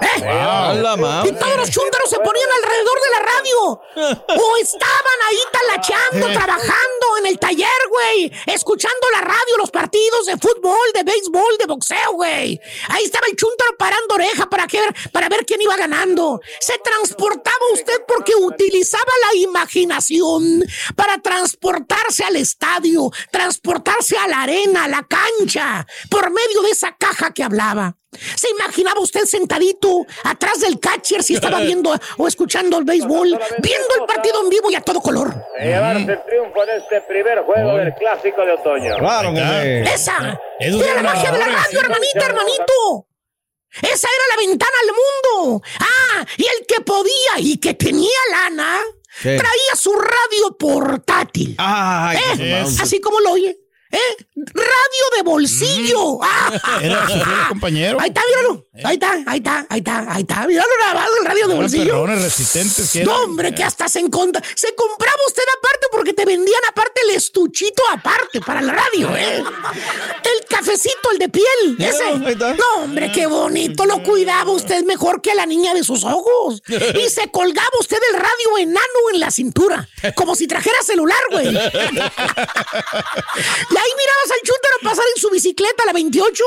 ¿Eh? 0.00 0.20
La 0.22 1.22
Y 1.26 1.32
todos 1.32 1.56
los 1.56 1.70
chúntaros 1.70 2.10
se 2.10 2.18
ponían 2.18 2.48
alrededor 2.62 2.98
de 3.00 3.10
la 3.10 3.18
radio. 3.18 3.80
O 4.36 4.56
estaban 4.56 5.18
ahí 5.28 5.38
talacheando, 5.52 6.26
trabajando 6.32 7.18
en 7.20 7.26
el 7.26 7.38
taller, 7.38 7.68
güey. 7.88 8.32
Escuchando 8.46 9.10
la 9.12 9.20
radio, 9.20 9.58
los 9.58 9.70
partidos 9.70 10.26
de 10.26 10.36
fútbol, 10.36 10.92
de 10.94 11.04
béisbol, 11.04 11.58
de 11.58 11.66
boxeo, 11.66 12.12
güey. 12.14 12.60
Ahí 12.88 13.04
estaba 13.04 13.26
el 13.28 13.36
chúntaro 13.36 13.76
parando 13.78 14.14
oreja 14.14 14.48
para, 14.48 14.66
que, 14.66 14.80
para 15.12 15.28
ver 15.28 15.44
quién 15.46 15.62
iba 15.62 15.76
ganando. 15.76 16.40
Se 16.60 16.78
transportaba 16.78 17.56
usted 17.72 18.02
porque 18.06 18.34
utilizaba 18.34 19.12
la 19.30 19.38
imaginación 19.40 20.64
para 20.96 21.18
transportarse 21.18 22.24
al 22.24 22.36
estadio, 22.36 23.10
transportarse 23.30 24.16
a 24.18 24.26
la 24.26 24.42
arena, 24.42 24.84
a 24.84 24.88
la 24.88 25.06
cancha, 25.06 25.86
por 26.10 26.30
medio 26.30 26.62
de 26.62 26.70
esa 26.70 26.96
caja 26.96 27.32
que 27.32 27.44
hablaba. 27.44 27.96
¿Se 28.36 28.48
imaginaba 28.50 29.00
usted 29.00 29.24
sentadito 29.24 30.06
atrás 30.24 30.60
del 30.60 30.78
catcher 30.80 31.22
si 31.22 31.34
estaba 31.34 31.60
viendo 31.62 31.94
o 32.18 32.28
escuchando 32.28 32.78
el 32.78 32.84
béisbol, 32.84 33.28
viendo 33.58 33.94
el 34.00 34.06
partido 34.06 34.42
en 34.42 34.48
vivo 34.48 34.70
y 34.70 34.74
a 34.74 34.80
todo 34.80 35.00
color? 35.00 35.34
Llevarse 35.60 36.12
el 36.12 36.24
triunfo 36.24 36.62
en 36.64 36.70
este 36.82 37.00
primer 37.02 37.40
juego 37.40 37.76
del 37.76 37.94
Clásico 37.94 38.44
de 38.44 38.52
Otoño. 38.52 38.96
Claro. 38.98 39.32
Esa 39.32 40.40
Esos 40.58 40.82
era 40.82 41.02
la 41.02 41.02
magia 41.02 41.30
de 41.32 41.38
la 41.38 41.46
radio, 41.46 41.80
hermanita, 41.80 42.26
hermanito. 42.26 43.08
Esa 43.82 44.08
era 44.08 44.36
la 44.36 44.46
ventana 44.46 44.72
al 44.82 45.40
mundo. 45.42 45.62
Ah, 45.80 46.24
y 46.36 46.42
el 46.42 46.66
que 46.66 46.80
podía 46.82 47.38
y 47.38 47.56
que 47.58 47.74
tenía 47.74 48.08
lana, 48.30 48.78
¿Qué? 49.20 49.36
traía 49.36 49.74
su 49.76 49.92
radio 49.92 50.56
portátil. 50.58 51.56
¿Eh? 51.58 52.60
mouse. 52.60 52.80
Así 52.80 53.00
como 53.00 53.18
lo 53.20 53.32
oye. 53.32 53.58
¿Eh? 53.94 54.26
Radio 54.36 55.04
de 55.16 55.22
bolsillo. 55.22 56.18
Era 56.82 57.08
su 57.08 57.14
fiel 57.14 57.48
compañero. 57.48 57.98
Ahí 58.00 58.08
está, 58.08 58.20
míralo. 58.28 58.63
Ahí 58.82 58.94
está, 58.94 59.12
ahí 59.26 59.38
está, 59.38 59.64
ahí 59.70 59.78
está, 59.78 60.04
ahí 60.12 60.22
está. 60.22 60.46
Míralo 60.48 60.68
grabado 60.80 61.12
el 61.20 61.24
radio 61.26 61.46
de 61.46 61.54
bolsillo. 61.54 61.84
perrones 61.84 62.22
resistentes 62.22 62.90
que 62.90 63.04
No, 63.04 63.22
hombre, 63.22 63.54
que 63.54 63.62
hasta 63.62 63.88
se 63.88 64.00
encontra. 64.00 64.42
Se 64.56 64.74
compraba 64.74 65.16
usted 65.28 65.44
aparte 65.58 65.86
porque 65.92 66.12
te 66.12 66.24
vendían 66.24 66.60
aparte 66.68 67.02
el 67.04 67.10
estuchito 67.10 67.84
aparte 67.92 68.40
para 68.40 68.58
el 68.58 68.68
radio, 68.68 69.14
¿eh? 69.16 69.36
El 69.38 70.44
cafecito, 70.48 71.12
el 71.12 71.18
de 71.18 71.28
piel. 71.28 71.76
Ese. 71.78 72.18
No, 72.56 72.82
hombre, 72.82 73.12
qué 73.12 73.26
bonito. 73.26 73.86
Lo 73.86 74.02
cuidaba 74.02 74.50
usted 74.50 74.82
mejor 74.84 75.22
que 75.22 75.30
a 75.30 75.36
la 75.36 75.46
niña 75.46 75.72
de 75.72 75.84
sus 75.84 76.02
ojos. 76.02 76.60
Y 76.94 77.08
se 77.10 77.30
colgaba 77.30 77.70
usted 77.78 77.98
el 78.12 78.18
radio 78.18 78.58
enano 78.58 79.10
en 79.12 79.20
la 79.20 79.30
cintura. 79.30 79.88
Como 80.16 80.34
si 80.34 80.48
trajera 80.48 80.82
celular, 80.82 81.20
güey. 81.30 81.46
Y 81.46 81.56
ahí 83.76 83.90
mirabas 83.96 84.30
al 84.32 84.40
chúntaro 84.42 84.78
pasar 84.82 85.04
en 85.14 85.20
su 85.20 85.30
bicicleta, 85.30 85.84
la 85.86 85.92
28. 85.92 86.42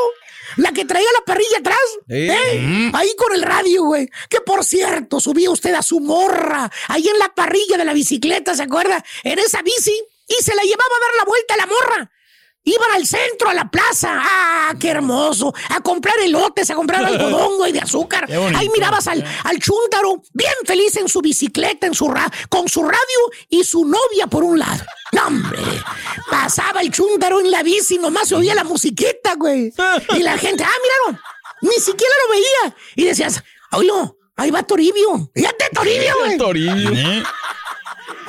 La 0.55 0.71
que 0.71 0.85
traía 0.85 1.07
la 1.13 1.25
parrilla 1.25 1.59
atrás. 1.59 1.77
¿eh? 2.09 2.91
Ahí 2.93 3.09
con 3.17 3.33
el 3.33 3.41
radio, 3.41 3.83
güey. 3.83 4.09
Que 4.29 4.41
por 4.41 4.63
cierto, 4.63 5.19
subía 5.19 5.51
usted 5.51 5.73
a 5.73 5.81
su 5.81 5.99
morra. 5.99 6.71
Ahí 6.87 7.07
en 7.07 7.19
la 7.19 7.33
parrilla 7.33 7.77
de 7.77 7.85
la 7.85 7.93
bicicleta, 7.93 8.55
¿se 8.55 8.63
acuerda? 8.63 9.03
En 9.23 9.39
esa 9.39 9.61
bici. 9.61 9.93
Y 10.27 10.43
se 10.43 10.55
la 10.55 10.63
llevaba 10.63 10.95
a 10.95 11.05
dar 11.05 11.17
la 11.17 11.25
vuelta 11.25 11.53
a 11.53 11.57
la 11.57 11.65
morra. 11.67 12.11
Iban 12.67 12.91
al 12.91 13.07
centro, 13.07 13.49
a 13.49 13.53
la 13.53 13.71
plaza. 13.71 14.21
¡Ah, 14.21 14.73
qué 14.77 14.89
hermoso! 14.89 15.53
A 15.69 15.79
comprar 15.79 16.15
elotes, 16.19 16.69
a 16.69 16.75
comprar 16.75 17.05
algodón, 17.05 17.55
güey, 17.55 17.71
de 17.71 17.79
azúcar. 17.79 18.29
Ahí 18.55 18.67
mirabas 18.69 19.07
al, 19.07 19.23
al 19.45 19.59
chúntaro, 19.59 20.21
bien 20.33 20.53
feliz 20.65 20.97
en 20.97 21.07
su 21.07 21.21
bicicleta, 21.21 21.87
en 21.87 21.93
su 21.93 22.09
ra 22.09 22.29
con 22.49 22.67
su 22.67 22.83
radio 22.83 23.21
y 23.47 23.63
su 23.63 23.85
novia 23.85 24.27
por 24.27 24.43
un 24.43 24.59
lado. 24.59 24.83
¡No, 25.13 25.27
hombre! 25.27 25.59
Pasaba 26.29 26.81
el 26.81 26.91
chúntaro 26.91 27.39
en 27.39 27.51
la 27.51 27.63
bici, 27.63 27.99
nomás 27.99 28.27
se 28.27 28.35
oía 28.35 28.53
la 28.53 28.65
musiquita, 28.65 29.35
güey. 29.35 29.73
Y 30.17 30.19
la 30.19 30.37
gente, 30.37 30.65
¡ah, 30.65 30.77
míralo! 30.83 31.21
Ni 31.61 31.79
siquiera 31.79 32.13
lo 32.25 32.33
veía. 32.33 32.75
Y 32.95 33.05
decías, 33.05 33.41
oílo, 33.71 34.17
ahí 34.35 34.51
va 34.51 34.63
Toribio. 34.63 35.31
¡Fíjate, 35.33 35.69
Toribio, 35.73 36.13
güey! 36.19 36.37
Toribio. 36.37 37.23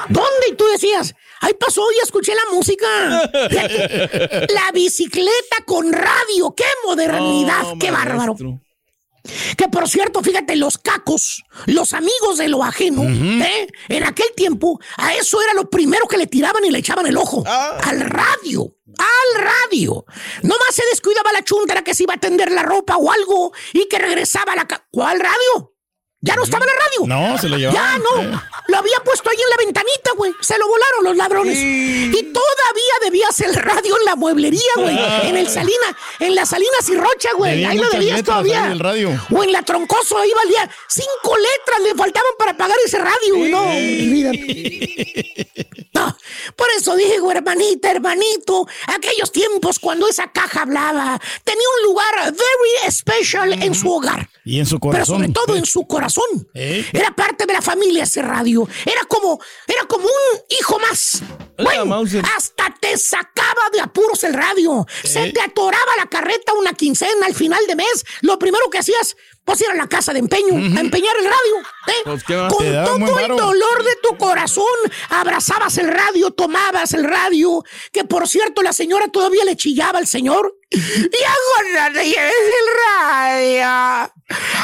¿Dónde? 0.08 0.48
Y 0.50 0.54
tú 0.54 0.64
decías, 0.68 1.14
ahí 1.40 1.54
pasó 1.54 1.82
y 1.96 2.02
escuché 2.02 2.32
la 2.34 2.54
música. 2.54 2.86
La 4.48 4.72
bicicleta 4.72 5.64
con 5.66 5.92
radio, 5.92 6.54
qué 6.56 6.64
modernidad, 6.86 7.74
qué 7.78 7.90
bárbaro. 7.90 8.36
Que 9.56 9.68
por 9.68 9.88
cierto, 9.88 10.22
fíjate, 10.22 10.56
los 10.56 10.78
cacos, 10.78 11.42
los 11.66 11.92
amigos 11.92 12.38
de 12.38 12.48
lo 12.48 12.64
ajeno, 12.64 13.02
¿eh? 13.04 13.68
en 13.88 14.04
aquel 14.04 14.28
tiempo, 14.34 14.80
a 14.96 15.14
eso 15.14 15.42
era 15.42 15.52
lo 15.54 15.68
primero 15.68 16.06
que 16.06 16.16
le 16.16 16.26
tiraban 16.26 16.64
y 16.64 16.70
le 16.70 16.78
echaban 16.78 17.06
el 17.06 17.16
ojo. 17.16 17.44
Al 17.46 18.00
radio. 18.00 18.74
Al 18.86 19.42
radio. 19.42 20.04
Nomás 20.42 20.74
se 20.74 20.82
descuidaba 20.90 21.32
la 21.32 21.44
chuntara 21.44 21.82
que 21.82 21.94
se 21.94 22.04
iba 22.04 22.14
a 22.14 22.18
tender 22.18 22.50
la 22.50 22.62
ropa 22.62 22.96
o 22.96 23.10
algo 23.10 23.52
y 23.72 23.86
que 23.86 23.98
regresaba 23.98 24.52
a 24.52 24.56
la 24.56 24.66
¿Cuál 24.90 25.20
radio? 25.20 25.74
Ya 26.20 26.34
no 26.34 26.42
estaba 26.42 26.64
en 26.64 26.70
la 26.72 26.84
radio. 26.84 27.30
No, 27.30 27.38
se 27.38 27.48
lo 27.48 27.56
llevaban. 27.56 27.80
Ya 27.80 27.98
no. 27.98 28.22
Eh. 28.22 28.40
Lo 28.66 28.78
había 28.78 28.98
puesto 29.04 29.30
ahí 29.30 29.36
en 29.36 29.50
la 29.50 29.56
ventanita, 29.56 30.12
güey. 30.16 30.32
Se 30.40 30.58
lo 30.58 30.66
volaron 30.66 31.04
los 31.04 31.16
ladrones. 31.16 31.56
Y 31.56 32.22
todavía 32.32 32.92
debías 33.04 33.40
el 33.40 33.54
radio 33.54 33.96
en 33.98 34.04
la 34.04 34.16
mueblería, 34.16 34.72
güey. 34.76 34.98
En 35.28 35.36
el 35.36 35.48
Salina, 35.48 35.96
en 36.18 36.34
la 36.34 36.44
Salinas 36.44 36.88
y 36.88 36.96
Rocha, 36.96 37.30
güey. 37.36 37.64
Ahí 37.64 37.78
lo 37.78 37.88
debías 37.88 38.22
todavía. 38.24 38.68
del 38.68 38.80
radio. 38.80 39.10
O 39.30 39.44
en 39.44 39.52
la 39.52 39.62
Troncoso, 39.62 40.18
ahí 40.18 40.32
valía 40.34 40.68
cinco 40.88 41.36
letras 41.36 41.80
le 41.84 41.94
faltaban 41.94 42.32
para 42.36 42.56
pagar 42.56 42.76
ese 42.84 42.98
radio. 42.98 43.36
No, 43.50 43.62
olvídate. 43.70 45.34
No, 45.94 46.16
por 46.54 46.68
eso 46.76 46.94
digo, 46.94 47.32
hermanita, 47.32 47.90
hermanito, 47.90 48.68
aquellos 48.86 49.32
tiempos 49.32 49.80
cuando 49.80 50.06
esa 50.06 50.30
caja 50.30 50.62
hablaba, 50.62 51.20
tenía 51.42 51.66
un 51.78 51.90
lugar 51.90 52.32
very 52.32 52.92
special 52.92 53.52
en 53.60 53.74
su 53.74 53.92
hogar. 53.92 54.28
Y 54.48 54.58
en 54.60 54.64
su 54.64 54.80
Pero 54.80 54.92
corazón. 54.92 55.16
sobre 55.16 55.28
todo 55.28 55.56
en 55.56 55.66
su 55.66 55.86
corazón. 55.86 56.24
¿Eh? 56.54 56.82
Era 56.94 57.14
parte 57.14 57.44
de 57.44 57.52
la 57.52 57.60
familia 57.60 58.04
ese 58.04 58.22
radio. 58.22 58.66
Era 58.86 59.04
como, 59.04 59.38
era 59.66 59.84
como 59.86 60.04
un 60.04 60.40
hijo 60.58 60.78
más. 60.78 61.22
Bueno, 61.58 62.02
hasta 62.34 62.74
te 62.80 62.96
sacaba 62.96 63.68
de 63.74 63.80
apuros 63.80 64.24
el 64.24 64.32
radio. 64.32 64.86
Se 65.04 65.32
te 65.32 65.40
atoraba 65.42 65.96
la 65.98 66.06
carreta 66.06 66.54
una 66.54 66.72
quincena 66.72 67.26
al 67.26 67.34
final 67.34 67.60
de 67.66 67.76
mes. 67.76 68.06
Lo 68.22 68.38
primero 68.38 68.70
que 68.70 68.78
hacías, 68.78 69.16
pues 69.48 69.62
ir 69.62 69.70
a 69.70 69.74
la 69.74 69.88
casa 69.88 70.12
de 70.12 70.18
empeño, 70.18 70.56
a 70.56 70.80
empeñar 70.80 71.16
el 71.16 71.24
radio. 71.24 71.56
¿eh? 71.86 71.92
Pues. 72.04 72.22
Con 72.22 73.06
todo 73.06 73.18
el 73.18 73.28
dolor 73.28 73.82
de 73.82 73.96
tu 74.02 74.18
corazón, 74.18 74.66
abrazabas 75.08 75.78
el 75.78 75.88
radio, 75.88 76.30
tomabas 76.32 76.92
el 76.92 77.04
radio. 77.04 77.64
Que 77.90 78.04
por 78.04 78.28
cierto, 78.28 78.62
la 78.62 78.74
señora 78.74 79.08
todavía 79.08 79.46
le 79.46 79.56
chillaba 79.56 80.00
al 80.00 80.06
señor. 80.06 80.54
Y 80.70 80.76
ahora 80.76 81.88
lleves 82.02 82.14
el 82.14 82.68
radio. 82.92 83.64
¿A 83.64 84.10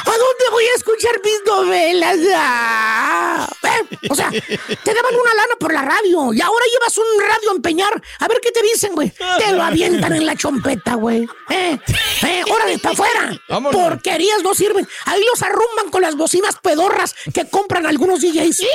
dónde 0.04 0.44
voy 0.50 0.64
a 0.64 0.74
escuchar 0.76 1.12
mis 1.24 1.40
novelas? 1.46 2.18
Ah, 2.36 3.48
¿eh? 3.62 3.96
O 4.10 4.14
sea, 4.14 4.30
te 4.30 4.94
daban 4.94 5.14
una 5.14 5.34
lana 5.34 5.54
por 5.58 5.72
la 5.72 5.80
radio 5.80 6.34
y 6.34 6.42
ahora 6.42 6.64
llevas 6.70 6.98
un 6.98 7.22
radio 7.22 7.50
a 7.52 7.54
empeñar. 7.54 8.02
A 8.18 8.28
ver 8.28 8.38
qué 8.42 8.52
te 8.52 8.60
dicen, 8.60 8.94
güey. 8.94 9.14
Te 9.38 9.52
lo 9.52 9.62
avientan 9.62 10.12
en 10.12 10.26
la 10.26 10.36
chompeta, 10.36 10.96
güey. 10.96 11.26
¿Eh? 11.48 11.78
¿Eh? 12.22 12.44
Órale, 12.50 12.78
para 12.78 12.92
afuera. 12.92 13.70
Porquerías 13.72 14.42
no 14.42 14.52
sirven. 14.52 14.73
Ahí 15.06 15.22
los 15.30 15.42
arrumban 15.42 15.90
con 15.90 16.02
las 16.02 16.16
bocinas 16.16 16.56
pedorras 16.62 17.14
que 17.32 17.48
compran 17.48 17.86
algunos 17.86 18.20
DJs. 18.20 18.60
¿eh? 18.60 18.66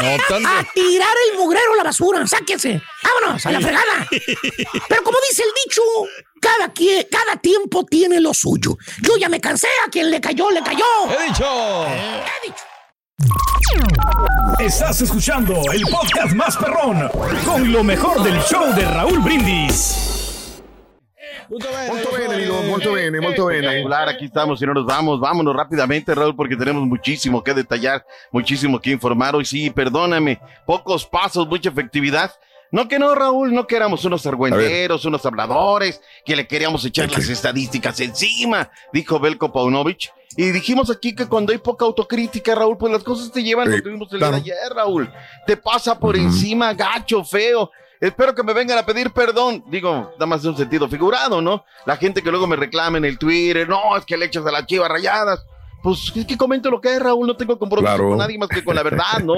No. 0.00 0.48
A 0.48 0.64
tirar 0.74 1.14
el 1.30 1.38
mugrero 1.38 1.72
a 1.74 1.76
la 1.76 1.82
basura. 1.84 2.26
Sáquense. 2.26 2.80
Vámonos, 3.02 3.44
a 3.46 3.50
la 3.52 3.60
fregada. 3.60 4.08
Pero 4.88 5.02
como 5.02 5.18
dice 5.28 5.42
el 5.42 5.50
dicho, 5.64 5.82
cada, 6.40 6.72
quie- 6.72 7.06
cada 7.10 7.36
tiempo 7.40 7.84
tiene 7.84 8.20
lo 8.20 8.32
suyo. 8.34 8.76
Yo 9.02 9.16
ya 9.16 9.28
me 9.28 9.40
cansé, 9.40 9.68
a 9.86 9.90
quien 9.90 10.10
le 10.10 10.20
cayó, 10.20 10.50
le 10.50 10.62
cayó. 10.62 10.84
He 11.18 11.26
dicho. 11.28 11.86
He 11.86 12.46
dicho. 12.48 12.64
Estás 14.58 15.00
escuchando 15.00 15.54
el 15.72 15.82
podcast 15.82 16.34
más 16.34 16.56
perrón 16.56 17.08
con 17.44 17.72
lo 17.72 17.82
mejor 17.82 18.22
del 18.22 18.40
show 18.42 18.72
de 18.74 18.84
Raúl 18.84 19.18
Brindis. 19.20 20.21
Molto 21.52 22.10
bene, 22.16 22.34
amigo, 22.34 22.62
molto 22.62 22.92
bene, 22.92 23.20
molto 23.20 23.44
bene. 23.46 23.84
Aquí 24.08 24.24
estamos 24.24 24.62
y 24.62 24.64
no 24.64 24.72
nos 24.72 24.86
vamos. 24.86 25.20
Vámonos 25.20 25.54
rápidamente, 25.54 26.14
Raúl, 26.14 26.34
porque 26.34 26.56
tenemos 26.56 26.86
muchísimo 26.86 27.44
que 27.44 27.52
detallar, 27.52 28.06
muchísimo 28.30 28.80
que 28.80 28.90
informar. 28.90 29.36
Hoy 29.36 29.44
sí, 29.44 29.68
perdóname, 29.68 30.40
pocos 30.64 31.04
pasos, 31.04 31.46
mucha 31.46 31.68
efectividad. 31.68 32.32
No 32.70 32.88
que 32.88 32.98
no, 32.98 33.14
Raúl, 33.14 33.52
no 33.52 33.66
que 33.66 33.76
éramos 33.76 34.02
unos 34.06 34.24
argüenderos, 34.24 35.04
unos 35.04 35.26
habladores, 35.26 36.00
que 36.24 36.34
le 36.34 36.46
queríamos 36.46 36.86
echar 36.86 37.12
las 37.12 37.28
estadísticas 37.28 38.00
encima, 38.00 38.70
dijo 38.94 39.20
Belko 39.20 39.52
Paunovic. 39.52 40.10
Y 40.38 40.52
dijimos 40.52 40.88
aquí 40.88 41.14
que 41.14 41.26
cuando 41.26 41.52
hay 41.52 41.58
poca 41.58 41.84
autocrítica, 41.84 42.54
Raúl, 42.54 42.78
pues 42.78 42.90
las 42.90 43.02
cosas 43.02 43.30
te 43.30 43.42
llevan, 43.42 43.70
lo 43.70 43.82
tuvimos 43.82 44.10
el 44.10 44.20
claro. 44.20 44.40
día 44.40 44.54
de 44.54 44.60
ayer, 44.62 44.72
Raúl. 44.74 45.12
Te 45.46 45.58
pasa 45.58 45.98
por 45.98 46.16
encima, 46.16 46.72
gacho, 46.72 47.22
feo. 47.22 47.70
Espero 48.02 48.34
que 48.34 48.42
me 48.42 48.52
vengan 48.52 48.76
a 48.78 48.84
pedir 48.84 49.10
perdón. 49.12 49.62
Digo, 49.68 50.10
nada 50.14 50.26
más 50.26 50.42
de 50.42 50.48
un 50.48 50.56
sentido 50.56 50.88
figurado, 50.88 51.40
¿no? 51.40 51.64
La 51.86 51.96
gente 51.96 52.20
que 52.20 52.30
luego 52.32 52.48
me 52.48 52.56
reclama 52.56 52.98
en 52.98 53.04
el 53.04 53.16
Twitter, 53.16 53.68
no, 53.68 53.96
es 53.96 54.04
que 54.04 54.16
le 54.16 54.26
echas 54.26 54.44
a 54.44 54.50
las 54.50 54.66
chivas 54.66 54.88
rayadas. 54.90 55.44
Pues 55.84 56.12
es 56.14 56.26
que 56.26 56.36
comento 56.36 56.68
lo 56.70 56.80
que 56.80 56.94
es, 56.94 57.00
Raúl, 57.00 57.26
no 57.28 57.36
tengo 57.36 57.58
compromiso 57.58 57.94
Claro. 57.94 58.08
con 58.10 58.18
nadie 58.18 58.38
más 58.38 58.48
que 58.48 58.64
con 58.64 58.74
la 58.74 58.82
verdad, 58.82 59.20
¿no? 59.24 59.34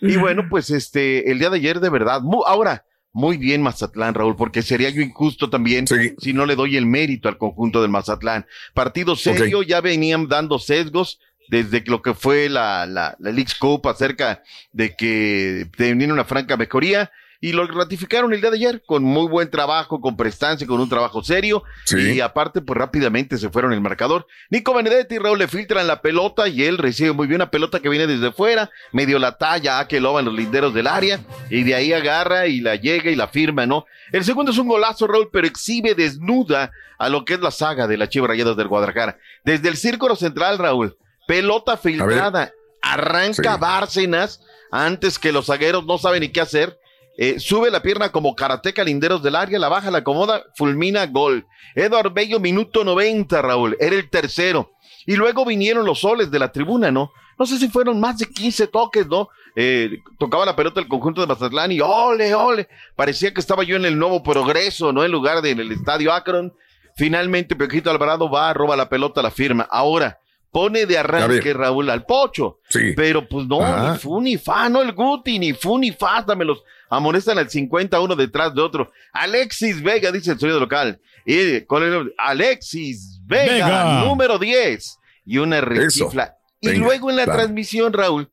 y 0.00 0.16
bueno, 0.16 0.44
pues 0.50 0.68
este, 0.70 1.30
el 1.30 1.38
día 1.38 1.48
de 1.50 1.56
ayer, 1.56 1.80
de 1.80 1.88
verdad, 1.90 2.20
mu- 2.22 2.44
ahora, 2.46 2.84
muy 3.14 3.36
bien 3.38 3.60
Mazatlán, 3.62 4.14
Raúl, 4.14 4.36
porque 4.36 4.62
sería 4.62 4.88
yo 4.90 5.00
injusto 5.02 5.50
también 5.50 5.86
Sí. 5.86 6.14
si 6.18 6.32
no 6.32 6.46
le 6.46 6.54
doy 6.56 6.76
el 6.78 6.86
mérito 6.86 7.28
al 7.28 7.36
conjunto 7.38 7.80
del 7.82 7.90
Mazatlán. 7.90 8.46
Partido 8.74 9.16
serio, 9.16 9.62
ya 9.62 9.80
venían 9.82 10.28
dando 10.28 10.58
sesgos 10.58 11.18
desde 11.48 11.82
lo 11.86 12.00
que 12.00 12.14
fue 12.14 12.48
la, 12.48 12.86
la, 12.86 13.14
la 13.18 13.30
League's 13.30 13.54
Cup 13.54 13.86
acerca 13.88 14.42
de 14.72 14.96
que 14.96 15.66
tenían 15.76 16.12
una 16.12 16.24
franca 16.24 16.56
mejoría 16.56 17.10
y 17.42 17.52
lo 17.52 17.66
ratificaron 17.66 18.32
el 18.32 18.40
día 18.40 18.50
de 18.50 18.56
ayer 18.56 18.82
con 18.86 19.02
muy 19.02 19.28
buen 19.28 19.50
trabajo, 19.50 20.00
con 20.00 20.16
prestancia, 20.16 20.66
con 20.66 20.80
un 20.80 20.88
trabajo 20.88 21.22
serio 21.22 21.64
Sí. 21.84 21.98
y 22.12 22.20
aparte 22.20 22.62
pues 22.62 22.78
rápidamente 22.78 23.36
se 23.36 23.50
fueron 23.50 23.72
el 23.74 23.80
marcador. 23.82 24.26
Nico 24.48 24.72
Benedetti 24.72 25.16
y 25.16 25.18
Raúl 25.18 25.40
le 25.40 25.48
filtran 25.48 25.86
la 25.86 26.00
pelota 26.00 26.46
y 26.48 26.62
él 26.62 26.78
recibe 26.78 27.12
muy 27.12 27.26
bien 27.26 27.40
una 27.40 27.50
pelota 27.50 27.80
que 27.80 27.88
viene 27.90 28.06
desde 28.06 28.32
fuera, 28.32 28.70
medio 28.92 29.18
la 29.18 29.36
talla, 29.36 29.80
a 29.80 29.88
que 29.88 30.00
loba 30.00 30.20
en 30.20 30.26
los 30.26 30.34
linderos 30.34 30.72
del 30.72 30.86
área 30.86 31.20
y 31.50 31.64
de 31.64 31.74
ahí 31.74 31.92
agarra 31.92 32.46
y 32.46 32.60
la 32.60 32.76
llega 32.76 33.10
y 33.10 33.16
la 33.16 33.26
firma, 33.28 33.66
¿no? 33.66 33.84
El 34.12 34.24
segundo 34.24 34.52
es 34.52 34.58
un 34.58 34.68
golazo, 34.68 35.06
Raúl, 35.08 35.28
pero 35.32 35.46
exhibe 35.46 35.94
desnuda 35.96 36.70
a 36.96 37.08
lo 37.08 37.24
que 37.24 37.34
es 37.34 37.40
la 37.40 37.50
saga 37.50 37.88
de 37.88 37.96
las 37.96 38.08
Chivas 38.08 38.28
Rayadas 38.28 38.56
del 38.56 38.68
Guadalajara. 38.68 39.18
Desde 39.44 39.68
el 39.68 39.76
círculo 39.76 40.14
central, 40.14 40.58
Raúl, 40.58 40.96
pelota 41.26 41.76
filtrada, 41.76 42.52
arranca 42.82 43.54
Sí. 43.54 43.60
Bárcenas 43.60 44.40
antes 44.70 45.18
que 45.18 45.32
los 45.32 45.46
zagueros 45.46 45.84
no 45.86 45.98
saben 45.98 46.20
ni 46.20 46.28
qué 46.28 46.40
hacer. 46.40 46.78
Eh, 47.18 47.38
sube 47.38 47.70
la 47.70 47.82
pierna 47.82 48.10
como 48.10 48.34
karateca 48.34 48.82
linderos 48.84 49.22
del 49.22 49.36
área, 49.36 49.58
la 49.58 49.68
baja, 49.68 49.90
la 49.90 49.98
acomoda, 49.98 50.44
fulmina, 50.56 51.06
gol. 51.06 51.46
Eduard 51.74 52.12
Bello, 52.12 52.40
minuto 52.40 52.84
90, 52.84 53.42
Raúl, 53.42 53.76
era 53.80 53.94
el 53.96 54.08
tercero. 54.08 54.72
Y 55.06 55.16
luego 55.16 55.44
vinieron 55.44 55.84
los 55.84 56.00
soles 56.00 56.30
de 56.30 56.38
la 56.38 56.52
tribuna, 56.52 56.90
¿no? 56.90 57.12
No 57.38 57.46
sé 57.46 57.58
si 57.58 57.68
fueron 57.68 58.00
más 58.00 58.18
de 58.18 58.26
15 58.26 58.68
toques, 58.68 59.06
¿no? 59.06 59.28
eh, 59.54 59.98
tocaba 60.18 60.44
la 60.46 60.56
pelota 60.56 60.80
el 60.80 60.88
conjunto 60.88 61.20
de 61.20 61.26
Mazatlán 61.26 61.72
y 61.72 61.80
ole, 61.80 62.34
ole, 62.34 62.68
parecía 62.96 63.34
que 63.34 63.40
estaba 63.40 63.64
yo 63.64 63.76
en 63.76 63.84
el 63.84 63.98
nuevo 63.98 64.22
progreso, 64.22 64.92
¿no? 64.92 65.04
En 65.04 65.12
lugar 65.12 65.42
de 65.42 65.50
en 65.50 65.60
el 65.60 65.72
estadio 65.72 66.12
Akron. 66.12 66.52
Finalmente, 66.94 67.56
Pioquito 67.56 67.90
Alvarado 67.90 68.30
va, 68.30 68.52
roba 68.52 68.76
la 68.76 68.88
pelota, 68.88 69.22
la 69.22 69.30
firma. 69.30 69.66
Ahora, 69.70 70.18
pone 70.50 70.84
de 70.84 70.98
arranque 70.98 71.54
Raúl 71.54 71.88
al 71.88 72.04
pocho. 72.04 72.58
Sí. 72.68 72.92
Pero 72.94 73.26
pues 73.26 73.46
no, 73.46 73.62
Ajá. 73.62 73.92
ni 73.92 73.98
fu 73.98 74.20
ni 74.20 74.36
fa, 74.36 74.68
no 74.68 74.82
el 74.82 74.92
Guti, 74.92 75.38
ni 75.38 75.54
fu 75.54 75.78
ni 75.78 75.92
fa, 75.92 76.24
me 76.36 76.44
los 76.44 76.62
amonestan 76.96 77.38
al 77.38 77.48
50 77.50 78.00
uno 78.00 78.14
detrás 78.16 78.54
de 78.54 78.60
otro. 78.62 78.92
Alexis 79.12 79.82
Vega, 79.82 80.12
dice 80.12 80.32
el 80.32 80.38
sonido 80.38 80.60
local. 80.60 81.00
Y 81.24 81.60
con 81.62 81.82
el 81.82 82.12
Alexis 82.18 83.20
Vega, 83.24 83.52
Vega. 83.66 84.04
número 84.04 84.38
10. 84.38 84.98
Y 85.24 85.38
una 85.38 85.60
rechifla. 85.60 86.36
Y 86.60 86.68
Venga, 86.68 86.84
luego 86.84 87.10
en 87.10 87.16
la 87.16 87.24
claro. 87.24 87.38
transmisión, 87.40 87.92
Raúl, 87.92 88.30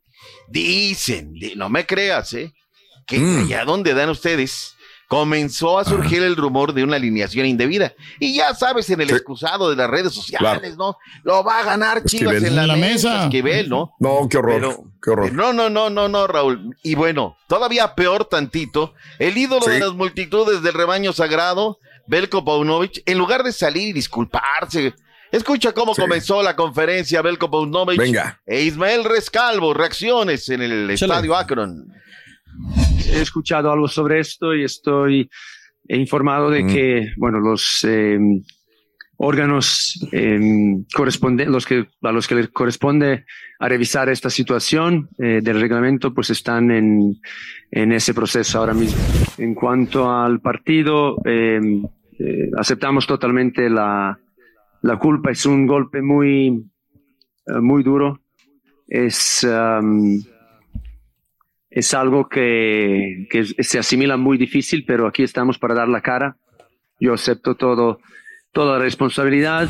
dicen, 0.47 1.33
di- 1.33 1.55
no 1.55 1.69
me 1.69 1.85
creas, 1.85 2.33
¿eh? 2.33 2.53
Que 3.05 3.19
Mm. 3.19 3.43
allá 3.45 3.65
donde 3.65 3.93
dan 3.93 4.09
ustedes, 4.09 4.75
comenzó 5.09 5.79
a 5.79 5.85
surgir 5.85 6.21
el 6.21 6.35
rumor 6.35 6.71
de 6.73 6.83
una 6.83 6.97
alineación 6.97 7.47
indebida. 7.47 7.93
Y 8.19 8.35
ya 8.35 8.53
sabes, 8.53 8.89
en 8.91 9.01
el 9.01 9.09
excusado 9.09 9.69
de 9.71 9.75
las 9.75 9.89
redes 9.89 10.13
sociales, 10.13 10.77
¿no? 10.77 10.97
Lo 11.23 11.43
va 11.43 11.59
a 11.59 11.63
ganar 11.63 12.03
Chivas 12.05 12.35
Esquivel. 12.35 12.59
en 12.59 12.67
la, 12.67 12.75
mesa. 12.75 13.09
mesa. 13.09 13.23
Esquivel, 13.23 13.69
¿no? 13.69 13.91
No, 13.99 14.27
qué 14.29 14.37
horror, 14.37 14.61
Pero- 14.61 14.83
qué 15.01 15.09
horror. 15.09 15.33
No, 15.33 15.51
no, 15.51 15.67
no, 15.71 15.89
no, 15.89 16.07
no, 16.07 16.27
Raúl. 16.27 16.77
Y 16.83 16.93
bueno, 16.93 17.35
todavía 17.47 17.95
peor 17.95 18.25
tantito, 18.25 18.93
el 19.17 19.35
ídolo 19.35 19.63
Sí. 19.65 19.71
de 19.71 19.79
las 19.79 19.93
multitudes 19.93 20.61
del 20.61 20.75
rebaño 20.75 21.11
sagrado, 21.11 21.79
Belko 22.05 22.45
Paunovic, 22.45 23.01
en 23.07 23.17
lugar 23.17 23.41
de 23.43 23.51
salir 23.51 23.87
y 23.89 23.93
disculparse, 23.93 24.93
escucha 25.31 25.73
cómo 25.73 25.95
comenzó 25.95 26.43
la 26.43 26.55
conferencia 26.55 27.23
Belko 27.23 27.49
Paunovic 27.49 27.97
Venga. 27.97 28.39
e 28.45 28.61
Ismael 28.61 29.03
Rescalvo, 29.05 29.73
reacciones 29.73 30.47
en 30.49 30.61
el 30.61 30.87
estadio 30.91 31.35
Akron. 31.35 31.93
He 33.13 33.21
escuchado 33.21 33.71
algo 33.71 33.87
sobre 33.87 34.19
esto 34.19 34.55
y 34.55 34.63
estoy 34.63 35.29
informado 35.87 36.49
de 36.49 36.65
que, 36.65 37.13
bueno, 37.17 37.39
los 37.39 37.83
eh, 37.87 38.19
órganos 39.17 39.99
eh, 40.11 40.39
corresponden, 40.93 41.51
los 41.51 41.65
que, 41.65 41.87
a 42.01 42.11
los 42.11 42.27
que 42.27 42.35
les 42.35 42.49
corresponde 42.49 43.25
a 43.59 43.67
revisar 43.67 44.07
esta 44.07 44.29
situación 44.29 45.09
eh, 45.17 45.41
del 45.43 45.59
reglamento, 45.59 46.13
pues 46.13 46.29
están 46.29 46.71
en, 46.71 47.19
en 47.71 47.91
ese 47.91 48.13
proceso 48.13 48.59
ahora 48.59 48.73
mismo. 48.73 49.01
En 49.37 49.53
cuanto 49.55 50.09
al 50.09 50.39
partido, 50.39 51.17
eh, 51.25 51.59
eh, 52.19 52.49
aceptamos 52.57 53.07
totalmente 53.07 53.69
la, 53.69 54.17
la 54.81 54.97
culpa. 54.97 55.31
Es 55.31 55.45
un 55.45 55.65
golpe 55.67 56.01
muy, 56.01 56.63
eh, 57.47 57.59
muy 57.59 57.83
duro. 57.83 58.21
Es, 58.87 59.43
um, 59.43 60.21
es 61.79 61.93
algo 61.93 62.29
que, 62.29 63.27
que 63.29 63.43
se 63.45 63.79
asimila 63.79 64.17
muy 64.17 64.37
difícil, 64.37 64.83
pero 64.85 65.07
aquí 65.07 65.23
estamos 65.23 65.57
para 65.57 65.73
dar 65.75 65.87
la 65.89 66.01
cara. 66.01 66.37
Yo 66.99 67.13
acepto 67.13 67.55
todo, 67.55 67.99
toda 68.51 68.77
la 68.77 68.83
responsabilidad. 68.83 69.67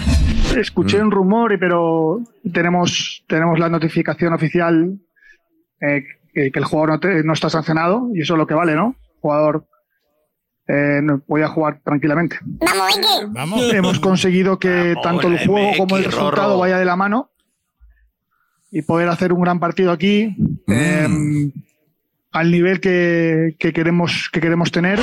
Escuché 0.57 1.01
un 1.01 1.11
rumor, 1.11 1.57
pero 1.59 2.19
tenemos, 2.53 3.23
tenemos 3.27 3.59
la 3.59 3.69
notificación 3.69 4.33
oficial 4.33 4.97
eh, 5.81 6.03
que, 6.33 6.51
que 6.51 6.59
el 6.59 6.65
jugador 6.65 6.89
no, 6.89 6.99
te- 6.99 7.23
no 7.23 7.33
está 7.33 7.49
sancionado 7.49 8.09
y 8.13 8.21
eso 8.21 8.33
es 8.33 8.37
lo 8.37 8.47
que 8.47 8.53
vale, 8.55 8.75
¿no? 8.75 8.95
El 9.15 9.21
jugador 9.21 9.65
eh, 10.67 10.99
no- 11.03 11.21
voy 11.27 11.41
a 11.43 11.47
jugar 11.47 11.79
tranquilamente. 11.83 12.39
Vamos. 13.29 13.71
Hemos 13.73 13.99
conseguido 13.99 14.57
que 14.59 14.95
tanto 15.03 15.27
el 15.27 15.45
juego 15.47 15.71
como 15.77 15.97
el 15.97 16.05
resultado 16.05 16.47
Rorro. 16.49 16.59
vaya 16.59 16.77
de 16.79 16.85
la 16.85 16.95
mano 16.95 17.29
y 18.71 18.81
poder 18.83 19.07
hacer 19.09 19.33
un 19.33 19.41
gran 19.41 19.59
partido 19.59 19.91
aquí 19.91 20.35
eh, 20.67 21.07
al 22.31 22.51
nivel 22.51 22.79
que, 22.79 23.55
que 23.59 23.73
queremos, 23.73 24.29
que 24.31 24.39
queremos 24.41 24.71
tener. 24.71 24.99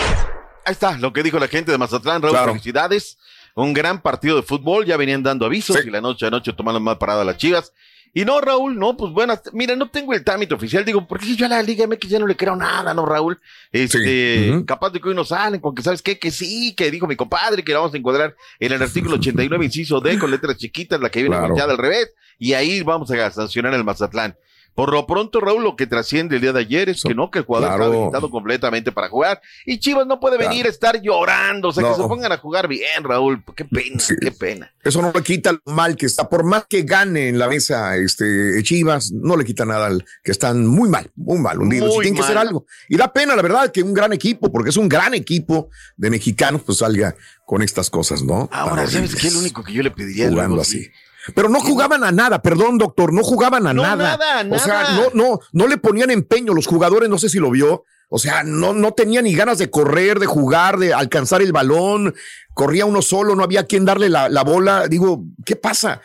Ahí 0.64 0.72
está 0.72 0.98
lo 0.98 1.12
que 1.12 1.22
dijo 1.22 1.38
la 1.38 1.48
gente 1.48 1.70
de 1.72 1.78
Mazatlán, 1.78 2.22
Raúl, 2.22 2.32
Claro. 2.34 2.52
felicidades. 2.52 3.18
Un 3.54 3.72
gran 3.72 4.02
partido 4.02 4.36
de 4.36 4.42
fútbol, 4.42 4.84
ya 4.84 4.96
venían 4.98 5.22
dando 5.22 5.46
avisos 5.46 5.84
y 5.84 5.90
la 5.90 6.00
noche 6.02 6.26
a 6.26 6.30
noche 6.30 6.52
tomaron 6.52 6.82
mal 6.82 6.98
parada 6.98 7.24
las 7.24 7.38
chivas. 7.38 7.72
Y 8.12 8.24
no, 8.24 8.40
Raúl, 8.40 8.78
no, 8.78 8.96
pues 8.96 9.12
bueno, 9.12 9.32
hasta- 9.34 9.50
mira, 9.52 9.76
no 9.76 9.90
tengo 9.90 10.14
el 10.14 10.24
trámite 10.24 10.54
oficial, 10.54 10.84
digo, 10.84 11.06
porque 11.06 11.34
yo 11.36 11.46
a 11.46 11.48
la 11.50 11.62
Liga 11.62 11.86
MX 11.86 12.08
ya 12.08 12.18
no 12.18 12.26
le 12.26 12.34
creo 12.36 12.56
nada, 12.56 12.94
¿no, 12.94 13.04
Raúl? 13.04 13.38
Este, 13.72 14.62
capaz 14.66 14.90
de 14.90 15.00
que 15.00 15.08
hoy 15.08 15.14
nos 15.14 15.28
salen 15.28 15.60
con 15.60 15.74
que, 15.74 15.82
¿sabes 15.82 16.00
qué? 16.02 16.18
Que 16.18 16.30
sí, 16.30 16.74
que 16.74 16.90
dijo 16.90 17.06
mi 17.06 17.16
compadre, 17.16 17.62
que 17.62 17.72
la 17.72 17.78
vamos 17.80 17.94
a 17.94 17.98
encuadrar 17.98 18.34
en 18.58 18.72
el 18.72 18.82
artículo 18.82 19.16
89, 19.16 19.64
inciso 19.66 20.00
D, 20.00 20.18
con 20.18 20.30
letras 20.30 20.56
chiquitas, 20.56 20.98
la 21.00 21.10
que 21.10 21.20
viene 21.20 21.36
Claro. 21.36 21.70
al 21.72 21.78
revés, 21.78 22.12
y 22.38 22.54
ahí 22.54 22.82
vamos 22.82 23.10
a 23.10 23.30
sancionar 23.30 23.74
el 23.74 23.84
Mazatlán. 23.84 24.36
Por 24.76 24.92
lo 24.92 25.06
pronto, 25.06 25.40
Raúl, 25.40 25.64
lo 25.64 25.74
que 25.74 25.86
trasciende 25.86 26.36
el 26.36 26.42
día 26.42 26.52
de 26.52 26.60
ayer 26.60 26.90
es 26.90 27.02
que 27.02 27.14
no, 27.14 27.30
que 27.30 27.38
el 27.38 27.46
jugador 27.46 27.70
claro. 27.70 27.84
está 27.84 27.96
habilitado 27.96 28.30
completamente 28.30 28.92
para 28.92 29.08
jugar. 29.08 29.40
Y 29.64 29.78
Chivas 29.78 30.06
no 30.06 30.20
puede 30.20 30.36
venir 30.36 30.66
a 30.66 30.68
estar 30.68 31.00
llorando, 31.00 31.68
o 31.68 31.72
sea, 31.72 31.82
que 31.82 31.94
se 31.94 32.02
pongan 32.02 32.30
a 32.30 32.36
jugar 32.36 32.68
bien, 32.68 33.02
Raúl. 33.02 33.42
Qué 33.56 33.64
pena, 33.64 34.04
qué 34.20 34.30
pena. 34.32 34.70
Eso 34.84 35.00
no 35.00 35.12
le 35.12 35.22
quita 35.22 35.52
lo 35.52 35.72
mal 35.72 35.96
que 35.96 36.04
está. 36.04 36.28
Por 36.28 36.44
más 36.44 36.66
que 36.68 36.82
gane 36.82 37.30
en 37.30 37.38
la 37.38 37.48
mesa 37.48 37.96
este 37.96 38.62
Chivas, 38.62 39.12
no 39.12 39.38
le 39.38 39.46
quita 39.46 39.64
nada 39.64 39.86
al 39.86 40.04
que 40.22 40.30
están 40.30 40.66
muy 40.66 40.90
mal, 40.90 41.10
muy 41.16 41.38
mal 41.38 41.58
hundidos. 41.58 41.88
Muy 41.88 41.96
y 41.96 42.00
tienen 42.02 42.20
que 42.20 42.24
hacer 42.24 42.36
algo. 42.36 42.66
Y 42.90 42.98
da 42.98 43.10
pena, 43.10 43.34
la 43.34 43.40
verdad, 43.40 43.72
que 43.72 43.82
un 43.82 43.94
gran 43.94 44.12
equipo, 44.12 44.52
porque 44.52 44.68
es 44.68 44.76
un 44.76 44.90
gran 44.90 45.14
equipo 45.14 45.70
de 45.96 46.10
mexicanos, 46.10 46.60
pues 46.66 46.78
salga 46.78 47.16
con 47.46 47.62
estas 47.62 47.88
cosas, 47.88 48.22
¿no? 48.22 48.50
Ahora, 48.52 48.86
¿sabes 48.86 49.14
qué? 49.14 49.30
Lo 49.30 49.38
único 49.38 49.64
que 49.64 49.72
yo 49.72 49.82
le 49.82 49.90
pediría 49.90 50.28
Jugando 50.28 50.60
así. 50.60 50.90
Pero 51.34 51.48
no 51.48 51.60
jugaban 51.60 52.04
a 52.04 52.12
nada, 52.12 52.40
perdón, 52.42 52.78
doctor, 52.78 53.12
no 53.12 53.22
jugaban 53.22 53.66
a 53.66 53.72
No, 53.74 53.82
nada. 53.82 54.16
nada, 54.16 54.46
O 54.54 54.58
sea, 54.58 54.82
nada. 54.82 54.96
no, 54.96 55.10
no, 55.14 55.40
no 55.52 55.66
le 55.66 55.76
ponían 55.78 56.10
empeño 56.10 56.54
los 56.54 56.66
jugadores, 56.66 57.08
no 57.08 57.18
sé 57.18 57.28
si 57.28 57.38
lo 57.38 57.50
vio. 57.50 57.84
O 58.08 58.18
sea, 58.18 58.44
no, 58.44 58.72
no 58.72 58.92
tenía 58.92 59.20
ni 59.22 59.34
ganas 59.34 59.58
de 59.58 59.68
correr, 59.68 60.20
de 60.20 60.26
jugar, 60.26 60.78
de 60.78 60.94
alcanzar 60.94 61.42
el 61.42 61.52
balón. 61.52 62.14
Corría 62.54 62.86
uno 62.86 63.02
solo, 63.02 63.34
no 63.34 63.42
había 63.42 63.66
quien 63.66 63.84
darle 63.84 64.08
la, 64.08 64.28
la 64.28 64.44
bola. 64.44 64.86
Digo, 64.86 65.24
¿qué 65.44 65.56
pasa? 65.56 66.00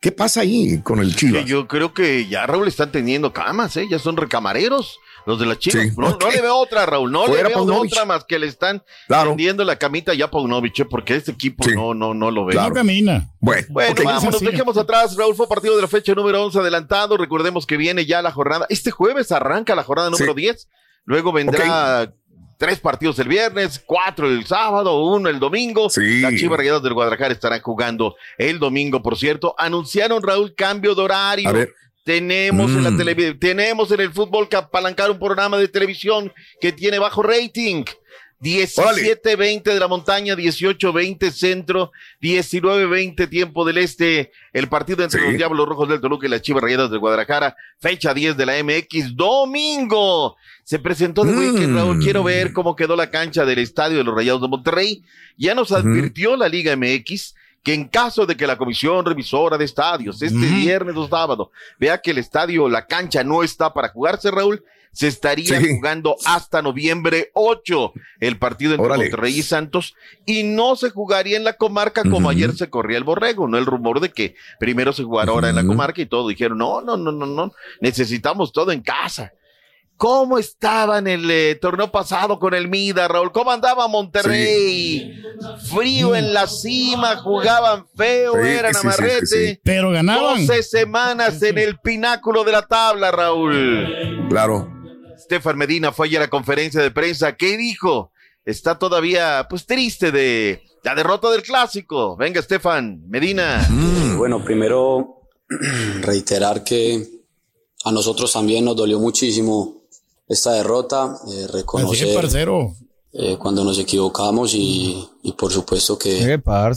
¿Qué 0.00 0.10
pasa 0.12 0.40
ahí 0.40 0.80
con 0.82 0.98
el 0.98 1.14
Chivas? 1.14 1.42
Sí, 1.42 1.48
yo 1.48 1.68
creo 1.68 1.92
que 1.92 2.26
ya 2.26 2.46
Raúl 2.46 2.66
están 2.68 2.90
teniendo 2.90 3.32
camas, 3.32 3.76
¿eh? 3.76 3.86
Ya 3.88 3.98
son 3.98 4.16
recamareros 4.16 4.98
los 5.26 5.38
de 5.38 5.46
las 5.46 5.58
chivas. 5.58 5.84
Sí, 5.88 5.92
no, 5.96 6.16
no 6.20 6.30
le 6.30 6.40
veo 6.40 6.56
otra, 6.56 6.84
Raúl. 6.86 7.10
No 7.12 7.26
Fuera 7.26 7.42
le 7.44 7.48
veo 7.48 7.58
Paunovic. 7.58 7.92
otra 7.92 8.04
más 8.04 8.24
que 8.24 8.38
le 8.38 8.46
están 8.46 8.82
Claro. 9.06 9.30
tendiendo 9.30 9.64
la 9.64 9.76
camita 9.76 10.14
ya 10.14 10.24
a 10.26 10.30
Paunovic, 10.30 10.80
¿eh? 10.80 10.84
porque 10.84 11.14
este 11.16 11.30
equipo 11.32 11.64
no, 11.70 11.94
no, 11.94 12.14
no 12.14 12.30
lo 12.30 12.44
ve. 12.44 12.54
No 12.54 12.72
camina. 12.72 13.28
Bueno, 13.40 13.66
Bueno, 13.70 13.94
vámonos, 14.04 14.34
Así. 14.36 14.44
dejemos 14.46 14.76
atrás. 14.76 15.16
Raúl 15.16 15.34
fue 15.34 15.48
partido 15.48 15.76
de 15.76 15.82
la 15.82 15.88
fecha 15.88 16.14
número 16.14 16.42
11 16.44 16.58
adelantado. 16.58 17.16
Recordemos 17.16 17.66
que 17.66 17.76
viene 17.76 18.04
ya 18.06 18.20
la 18.22 18.32
jornada. 18.32 18.66
Este 18.68 18.90
jueves 18.90 19.30
arranca 19.32 19.74
la 19.74 19.84
jornada 19.84 20.10
número 20.10 20.32
Sí. 20.34 20.40
10. 20.40 20.68
Luego 21.04 21.32
vendrá 21.32 22.12
tres 22.58 22.78
partidos 22.78 23.18
el 23.18 23.26
viernes, 23.26 23.82
cuatro 23.84 24.28
el 24.28 24.46
sábado, 24.46 25.02
uno 25.04 25.28
el 25.28 25.40
domingo. 25.40 25.88
Las 25.96 26.34
Chivas 26.34 26.58
Rayadas 26.58 26.82
del 26.82 26.94
Guadalajara 26.94 27.32
estarán 27.34 27.60
jugando 27.60 28.14
el 28.38 28.60
domingo, 28.60 29.02
por 29.02 29.18
cierto. 29.18 29.54
Anunciaron, 29.58 30.22
Raúl, 30.22 30.54
cambio 30.54 30.94
de 30.94 31.02
horario. 31.02 31.50
Tenemos 32.04 32.70
en 32.72 32.82
la 32.82 32.90
Mm. 32.90 32.98
televisión, 32.98 33.38
tenemos 33.38 33.92
en 33.92 34.00
el 34.00 34.12
fútbol 34.12 34.48
que 34.48 34.56
apalancar 34.56 35.10
un 35.10 35.18
programa 35.18 35.56
de 35.58 35.68
televisión 35.68 36.32
que 36.60 36.72
tiene 36.72 36.98
bajo 36.98 37.22
rating. 37.22 37.84
17-20 38.40 39.72
de 39.72 39.78
la 39.78 39.86
montaña, 39.86 40.34
18-20 40.34 41.30
centro, 41.30 41.92
19-20 42.20 43.28
tiempo 43.28 43.64
del 43.64 43.78
este. 43.78 44.32
El 44.52 44.68
partido 44.68 45.04
entre 45.04 45.20
los 45.22 45.36
Diablos 45.36 45.68
Rojos 45.68 45.88
del 45.88 46.00
Toluca 46.00 46.26
y 46.26 46.30
las 46.30 46.42
Chivas 46.42 46.60
Rayadas 46.60 46.90
de 46.90 46.98
Guadalajara. 46.98 47.54
Fecha 47.80 48.12
10 48.12 48.36
de 48.36 48.46
la 48.46 48.58
MX, 48.58 49.14
domingo. 49.14 50.36
Se 50.64 50.80
presentó 50.80 51.22
de 51.24 51.34
Weekend, 51.34 51.76
Raúl. 51.76 52.00
Quiero 52.02 52.24
ver 52.24 52.52
cómo 52.52 52.74
quedó 52.74 52.96
la 52.96 53.10
cancha 53.10 53.44
del 53.44 53.60
estadio 53.60 53.98
de 53.98 54.04
los 54.04 54.14
Rayados 54.14 54.42
de 54.42 54.48
Monterrey. 54.48 55.04
Ya 55.36 55.54
nos 55.54 55.70
advirtió 55.70 56.36
la 56.36 56.48
Liga 56.48 56.74
MX 56.76 57.36
que 57.62 57.74
en 57.74 57.86
caso 57.88 58.26
de 58.26 58.36
que 58.36 58.46
la 58.46 58.58
comisión 58.58 59.04
revisora 59.04 59.56
de 59.56 59.64
estadios 59.64 60.20
este 60.22 60.36
viernes 60.36 60.96
o 60.96 61.06
sábado 61.08 61.50
vea 61.78 61.98
que 62.00 62.10
el 62.10 62.18
estadio, 62.18 62.68
la 62.68 62.86
cancha 62.86 63.22
no 63.22 63.42
está 63.42 63.72
para 63.72 63.88
jugarse, 63.90 64.30
Raúl, 64.30 64.64
se 64.94 65.06
estaría 65.06 65.58
Sí. 65.58 65.76
jugando 65.76 66.16
hasta 66.26 66.60
noviembre 66.60 67.30
8 67.32 67.92
el 68.20 68.36
partido 68.38 68.72
entre 68.72 68.86
Órale. 68.86 69.04
Monterrey 69.04 69.38
y 69.38 69.42
Santos 69.42 69.94
y 70.26 70.42
no 70.42 70.76
se 70.76 70.90
jugaría 70.90 71.36
en 71.38 71.44
la 71.44 71.54
comarca 71.54 72.02
como 72.02 72.28
ayer 72.28 72.52
se 72.54 72.68
corría 72.68 72.98
el 72.98 73.04
borrego, 73.04 73.48
no 73.48 73.56
el 73.56 73.64
rumor 73.64 74.00
de 74.00 74.10
que 74.10 74.34
primero 74.60 74.92
se 74.92 75.04
jugara 75.04 75.32
ahora 75.32 75.48
en 75.48 75.56
la 75.56 75.64
comarca 75.64 76.02
y 76.02 76.06
todo 76.06 76.28
dijeron, 76.28 76.58
no, 76.58 76.82
no, 76.82 76.96
no, 76.98 77.10
no, 77.10 77.24
no, 77.24 77.52
necesitamos 77.80 78.52
todo 78.52 78.70
en 78.72 78.82
casa. 78.82 79.32
¿Cómo 80.02 80.36
estaba 80.36 80.98
en 80.98 81.06
el 81.06 81.30
eh, 81.30 81.54
torneo 81.54 81.92
pasado 81.92 82.40
con 82.40 82.54
el 82.54 82.66
Mida, 82.66 83.06
Raúl? 83.06 83.30
¿Cómo 83.30 83.52
andaba 83.52 83.86
Monterrey? 83.86 85.14
Frío 85.72 86.16
en 86.16 86.34
la 86.34 86.48
cima, 86.48 87.18
jugaban 87.18 87.86
feo, 87.96 88.32
Sí, 88.32 88.48
eran 88.48 88.74
sí, 88.74 88.80
amarrete. 88.82 89.26
sí, 89.26 89.46
sí. 89.46 89.60
Pero 89.62 89.92
ganaban. 89.92 90.44
12 90.44 90.64
semanas 90.64 91.40
en 91.44 91.56
el 91.56 91.78
pináculo 91.78 92.42
de 92.42 92.50
la 92.50 92.66
tabla, 92.66 93.12
Raúl. 93.12 94.26
Claro. 94.28 94.68
Stefan 95.20 95.56
Medina 95.56 95.92
fue 95.92 96.08
ayer 96.08 96.18
a 96.18 96.24
la 96.24 96.30
conferencia 96.30 96.82
de 96.82 96.90
prensa. 96.90 97.36
¿Qué 97.36 97.56
dijo? 97.56 98.10
Está 98.44 98.80
todavía, 98.80 99.46
pues, 99.48 99.66
triste 99.66 100.10
de 100.10 100.64
la 100.82 100.96
derrota 100.96 101.30
del 101.30 101.42
clásico. 101.42 102.16
Venga, 102.16 102.42
Stefan 102.42 103.04
Medina. 103.08 103.68
Bueno, 104.16 104.42
primero 104.42 105.28
reiterar 106.00 106.64
que 106.64 107.06
a 107.84 107.92
nosotros 107.92 108.32
también 108.32 108.64
nos 108.64 108.74
dolió 108.74 108.98
muchísimo 108.98 109.81
esta 110.26 110.52
derrota, 110.52 111.18
eh, 111.28 111.30
Así 111.30 111.40
es, 111.44 111.52
reconocer 111.52 112.48
eh, 113.14 113.36
cuando 113.38 113.62
nos 113.62 113.78
equivocamos 113.78 114.54
y, 114.54 115.06
y 115.22 115.32
por 115.32 115.52
supuesto 115.52 115.98
que 115.98 116.22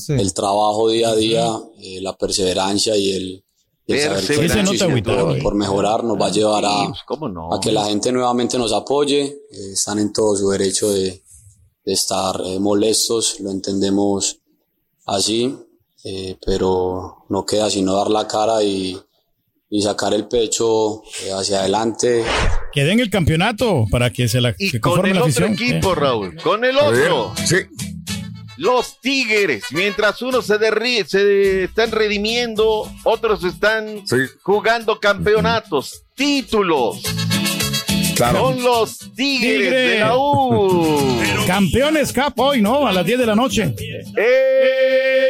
el 0.10 0.34
trabajo 0.34 0.90
día 0.90 1.10
a 1.10 1.16
día, 1.16 1.50
eh, 1.80 2.02
la 2.02 2.18
perseverancia 2.18 2.96
y 2.98 3.12
el, 3.14 3.46
y 3.88 3.94
el 3.94 4.02
saber 4.02 4.26
que 5.04 5.42
por, 5.42 5.56
mejorar 5.56 6.04
nos 6.04 6.20
va 6.20 6.26
a 6.28 6.32
llevar 6.32 6.66
a, 6.66 6.70
Sí, 6.82 6.88
pues, 6.90 7.00
¿cómo 7.06 7.30
no? 7.30 7.54
a 7.54 7.60
que 7.60 7.72
la 7.72 7.86
gente 7.86 8.12
nuevamente 8.12 8.58
nos 8.58 8.74
apoye. 8.74 9.24
eh, 9.24 9.72
están 9.74 10.00
en 10.00 10.12
todo 10.12 10.36
su 10.36 10.50
derecho 10.50 10.92
de, 10.92 11.24
de 11.86 11.94
estar 11.94 12.42
eh, 12.44 12.60
molestos, 12.60 13.40
lo 13.40 13.52
entendemos 13.52 14.40
así, 15.06 15.56
eh, 16.04 16.38
pero 16.46 17.26
no 17.30 17.46
queda 17.46 17.70
sino 17.70 17.96
dar 17.96 18.10
la 18.10 18.28
cara 18.28 18.64
y, 18.64 19.00
y 19.76 19.82
sacar 19.82 20.14
el 20.14 20.26
pecho 20.28 21.04
eh, 21.26 21.32
hacia 21.38 21.60
adelante. 21.60 22.24
Que 22.72 22.86
den 22.86 23.02
el 23.02 23.10
campeonato 23.10 23.86
para 23.92 24.10
que 24.10 24.30
se 24.30 24.40
la 24.40 24.54
se 24.58 24.80
Con 24.80 24.94
conforme 24.94 25.12
el 25.12 25.16
la 25.20 25.24
otro 25.26 25.48
equipo, 25.48 25.92
Eh. 25.92 25.96
Raúl. 25.96 26.36
Con 26.42 26.64
el 26.64 26.78
otro. 26.78 27.34
Sí. 27.46 27.58
Los 28.58 29.02
Tigres, 29.02 29.66
mientras 29.72 30.22
unos 30.22 30.46
se, 30.46 30.58
se 31.08 31.64
están 31.66 31.92
redimiendo, 31.92 32.90
otros 33.04 33.44
están 33.44 34.04
jugando 34.44 34.98
campeonatos, 35.02 36.04
títulos. 36.16 37.02
Claro. 38.16 38.40
Son 38.40 38.64
los 38.64 38.98
Tigres, 39.16 39.60
Tigre. 39.60 39.70
de 39.72 40.00
la 40.00 40.18
U. 40.18 41.20
Campeones 41.48 42.14
Cup 42.14 42.34
hoy, 42.38 42.62
¿no? 42.62 42.88
A 42.88 42.94
las 42.94 43.06
10 43.06 43.20
de 43.20 43.26
la 43.26 43.36
noche. 43.36 43.74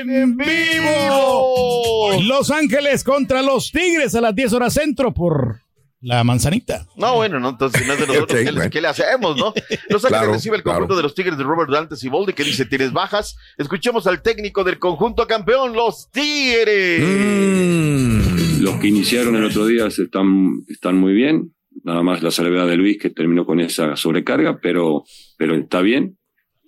En 0.08 0.38
vivo. 0.38 2.12
Los 2.24 2.52
Ángeles 2.52 3.04
contra 3.04 3.42
los 3.42 3.72
Tigres 3.72 4.14
a 4.16 4.22
las 4.22 4.36
10 4.36 4.54
horas 4.54 4.74
centro 4.74 5.14
por 5.14 5.62
la 6.02 6.24
manzanita. 6.24 6.86
No, 6.96 7.16
bueno, 7.16 7.40
no, 7.40 7.50
entonces 7.50 7.86
no 7.88 7.94
es 7.94 8.00
de 8.00 8.08
nosotros. 8.08 8.40
Ok, 8.40 8.46
¿qué, 8.46 8.52
le- 8.52 8.52
bueno. 8.58 8.70
qué 8.70 8.82
le 8.82 8.88
hacemos, 8.88 9.36
no? 9.38 9.54
Los 9.90 10.06
Ángeles 10.06 10.20
Claro, 10.20 10.32
recibe 10.34 10.58
el 10.58 10.64
conjunto 10.64 10.88
claro. 10.90 10.98
de 10.98 11.04
los 11.04 11.16
Tigres 11.16 11.38
de 11.38 11.44
Robert 11.44 11.72
Dantes 11.72 12.04
y 12.04 12.10
Bolde 12.10 12.34
que 12.34 12.44
dice 12.44 12.66
tienes 12.66 12.94
bajas. 12.94 13.36
Escuchemos 13.58 14.06
al 14.06 14.22
técnico 14.22 14.64
del 14.64 14.78
conjunto 14.78 15.26
campeón, 15.26 15.74
los 15.74 16.10
Tigres. 16.12 17.02
Mm. 17.02 18.62
Los 18.62 18.76
que 18.80 18.88
iniciaron 18.88 19.36
el 19.36 19.46
otro 19.46 19.66
día 19.66 19.90
se 19.90 20.04
están, 20.04 20.64
están 20.70 20.98
muy 20.98 21.14
bien. 21.14 21.52
Nada 21.86 22.02
más 22.02 22.24
la 22.24 22.32
salvedad 22.32 22.68
de 22.68 22.78
Luis 22.78 22.98
que 22.98 23.12
terminó 23.12 23.46
con 23.46 23.60
esa 23.60 23.96
sobrecarga, 23.96 24.60
pero, 24.60 25.04
pero 25.38 25.56
está 25.56 25.82
bien. 25.82 26.18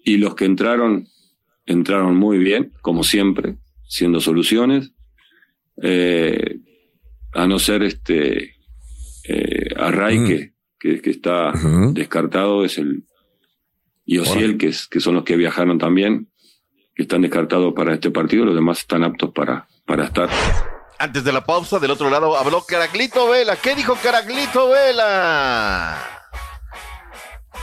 Y 0.05 0.17
los 0.17 0.35
que 0.35 0.45
entraron, 0.45 1.07
entraron 1.65 2.15
muy 2.15 2.37
bien, 2.37 2.71
como 2.81 3.03
siempre, 3.03 3.57
siendo 3.87 4.19
soluciones. 4.19 4.93
Eh, 5.81 6.59
a 7.33 7.47
no 7.47 7.57
ser 7.57 7.81
este 7.81 8.57
eh, 9.27 9.69
Array, 9.75 10.23
que, 10.23 10.53
que, 10.79 11.01
que 11.01 11.09
está 11.09 11.51
descartado, 11.93 12.63
es 12.63 12.77
el 12.77 13.03
y 14.05 14.19
Ociel, 14.19 14.57
que, 14.57 14.67
es, 14.67 14.87
que 14.87 14.99
son 14.99 15.15
los 15.15 15.23
que 15.23 15.35
viajaron 15.35 15.79
también, 15.79 16.29
que 16.95 17.03
están 17.03 17.23
descartados 17.23 17.73
para 17.73 17.95
este 17.95 18.11
partido, 18.11 18.45
los 18.45 18.55
demás 18.55 18.79
están 18.79 19.03
aptos 19.03 19.31
para, 19.33 19.67
para 19.85 20.05
estar. 20.05 20.29
Antes 20.99 21.23
de 21.23 21.31
la 21.31 21.45
pausa, 21.45 21.79
del 21.79 21.91
otro 21.91 22.09
lado 22.09 22.35
habló 22.37 22.63
Caraglito 22.67 23.29
Vela. 23.29 23.55
¿Qué 23.55 23.75
dijo 23.75 23.95
Caraglito 24.01 24.69
Vela? 24.69 25.97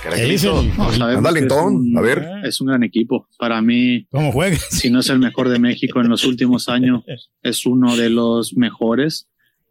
Caraglito. 0.03 0.62
No, 0.76 1.64
un- 1.66 1.99
a 1.99 2.01
ver. 2.01 2.26
Es 2.45 2.61
un 2.61 2.68
gran 2.68 2.82
equipo. 2.82 3.28
Para 3.39 3.61
mí, 3.62 4.07
¿Cómo 4.11 4.30
juega? 4.32 4.57
si 4.57 4.91
no 4.91 5.01
es 5.01 5.09
el 5.09 5.18
mejor 5.18 5.49
de 5.49 5.59
México 5.59 6.01
en 6.01 6.09
los 6.09 6.24
últimos 6.24 6.68
años, 6.68 7.03
es 7.43 7.66
uno 7.66 7.97
de 7.97 8.11
los 8.11 8.55
mejores. 8.57 9.28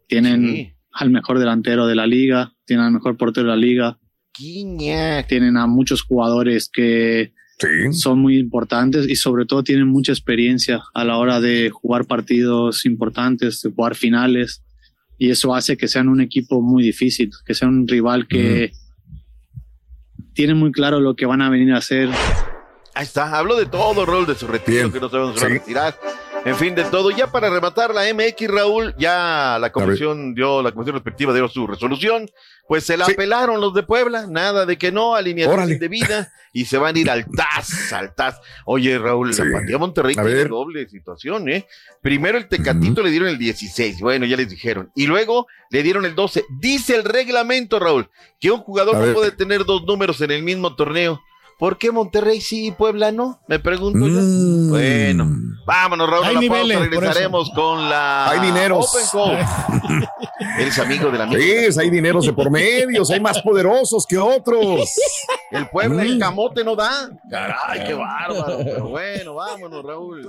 Tienen 0.08 0.76
al 0.92 1.10
mejor 1.10 1.38
delantero 1.38 1.86
de 1.86 1.94
la 1.94 2.06
liga, 2.06 2.52
tienen 2.66 2.86
al 2.86 2.92
mejor 2.92 3.16
portero 3.16 3.46
de 3.46 3.50
la 3.52 3.56
liga. 3.56 3.98
Tienen 5.28 5.56
a 5.56 5.66
muchos 5.66 6.02
jugadores 6.02 6.68
que 6.72 7.32
son 7.92 8.18
muy 8.18 8.38
importantes 8.38 9.08
y 9.08 9.16
sobre 9.16 9.46
todo 9.46 9.62
tienen 9.62 9.86
mucha 9.86 10.12
experiencia 10.12 10.82
a 10.92 11.04
la 11.04 11.16
hora 11.18 11.40
de 11.40 11.70
jugar 11.70 12.04
partidos 12.06 12.84
importantes, 12.86 13.62
de 13.62 13.70
jugar 13.70 13.94
finales. 13.94 14.62
Y 15.18 15.30
eso 15.30 15.54
hace 15.54 15.76
que 15.76 15.86
sean 15.88 16.08
un 16.08 16.20
equipo 16.20 16.60
muy 16.60 16.82
difícil, 16.82 17.30
que 17.46 17.54
sea 17.54 17.68
un 17.68 17.86
rival 17.86 18.26
que 18.26 18.72
tiene 20.34 20.54
muy 20.54 20.72
claro 20.72 20.98
lo 21.00 21.14
que 21.14 21.26
van 21.26 21.40
a 21.42 21.48
venir 21.50 21.72
a 21.72 21.78
hacer. 21.78 22.10
Ahí 22.94 23.04
está, 23.04 23.36
habló 23.38 23.56
de 23.56 23.66
todo, 23.66 24.04
Raúl, 24.04 24.26
de 24.26 24.34
su 24.34 24.46
retiro, 24.46 24.92
que 24.92 25.00
no 25.00 25.08
sabemos 25.08 25.34
si 25.38 25.40
va 25.42 25.46
a 25.46 25.48
Sí. 25.50 25.58
retirar. 25.58 25.98
En 26.44 26.56
fin, 26.56 26.74
de 26.74 26.84
todo. 26.84 27.10
Ya 27.10 27.32
para 27.32 27.48
rematar 27.48 27.94
la 27.94 28.02
MX, 28.12 28.48
Raúl, 28.48 28.94
ya 28.98 29.56
la 29.58 29.72
comisión 29.72 30.34
dio, 30.34 30.62
la 30.62 30.72
comisión 30.72 30.94
respectiva 30.94 31.32
dio 31.32 31.48
su 31.48 31.66
resolución. 31.66 32.30
Pues 32.68 32.84
se 32.84 32.96
la 32.98 33.06
apelaron 33.06 33.60
los 33.60 33.72
de 33.74 33.82
Puebla, 33.82 34.26
nada 34.28 34.66
de 34.66 34.76
que 34.76 34.92
no, 34.92 35.14
alineación 35.14 35.54
Órale. 35.54 35.74
indebida, 35.74 36.30
y 36.52 36.66
se 36.66 36.76
van 36.78 36.96
a 36.96 36.98
ir 36.98 37.10
al 37.10 37.26
TAS, 37.26 37.92
al 37.92 38.14
TAS. 38.14 38.40
Oye, 38.66 38.98
Raúl, 38.98 39.34
la 39.36 39.44
Apatía 39.58 39.78
Monterrey 39.78 40.14
tiene 40.14 40.44
doble 40.44 40.86
situación, 40.88 41.48
¿eh? 41.48 41.66
Primero 42.02 42.36
el 42.38 42.46
Tecatito 42.46 43.02
le 43.02 43.10
dieron 43.10 43.28
el 43.28 43.38
16, 43.38 44.00
bueno, 44.00 44.26
ya 44.26 44.36
les 44.36 44.48
dijeron. 44.48 44.90
Y 44.94 45.06
luego 45.06 45.46
le 45.70 45.82
dieron 45.82 46.04
el 46.04 46.14
12. 46.14 46.44
Dice 46.58 46.94
el 46.94 47.04
reglamento, 47.04 47.78
Raúl, 47.78 48.10
que 48.38 48.50
un 48.50 48.60
jugador 48.60 48.96
A 48.96 48.98
no 48.98 49.04
ver. 49.06 49.14
puede 49.14 49.30
tener 49.32 49.64
dos 49.64 49.84
números 49.84 50.20
en 50.20 50.30
el 50.30 50.42
mismo 50.42 50.74
torneo. 50.76 51.20
¿Por 51.58 51.78
qué 51.78 51.92
Monterrey 51.92 52.40
sí 52.40 52.66
y 52.66 52.70
Puebla 52.72 53.12
no? 53.12 53.40
Me 53.48 53.58
pregunto 53.58 54.06
yo. 54.06 54.20
Bueno, 54.70 55.26
vámonos, 55.66 56.10
Raúl, 56.10 56.24
a 56.24 56.28
Hay 56.28 56.34
la 56.34 56.40
niveles, 56.40 56.76
pausa. 56.76 56.90
por 56.90 57.00
Regresaremos 57.00 57.50
con 57.54 57.88
la 57.88 58.30
Hay 58.30 58.40
dineros. 58.40 59.14
Open. 59.14 59.46
Eres 60.58 60.78
amigo 60.78 61.10
de 61.10 61.18
la 61.18 61.24
amiga. 61.24 61.40
Sí, 61.72 61.80
hay 61.80 61.90
dineros 61.90 62.26
de 62.26 62.32
por 62.32 62.50
medios, 62.50 63.10
hay 63.10 63.20
más 63.20 63.40
poderosos 63.40 64.04
que 64.06 64.18
otros. 64.18 64.90
El 65.50 65.68
Puebla, 65.68 66.02
Mm. 66.02 66.06
el 66.06 66.18
camote 66.18 66.64
no 66.64 66.74
da. 66.74 67.08
Caray, 67.30 67.84
qué 67.86 67.94
bárbaro. 67.94 68.58
Pero 68.58 68.88
bueno, 68.88 69.34
vámonos, 69.34 69.84
Raúl. 69.84 70.28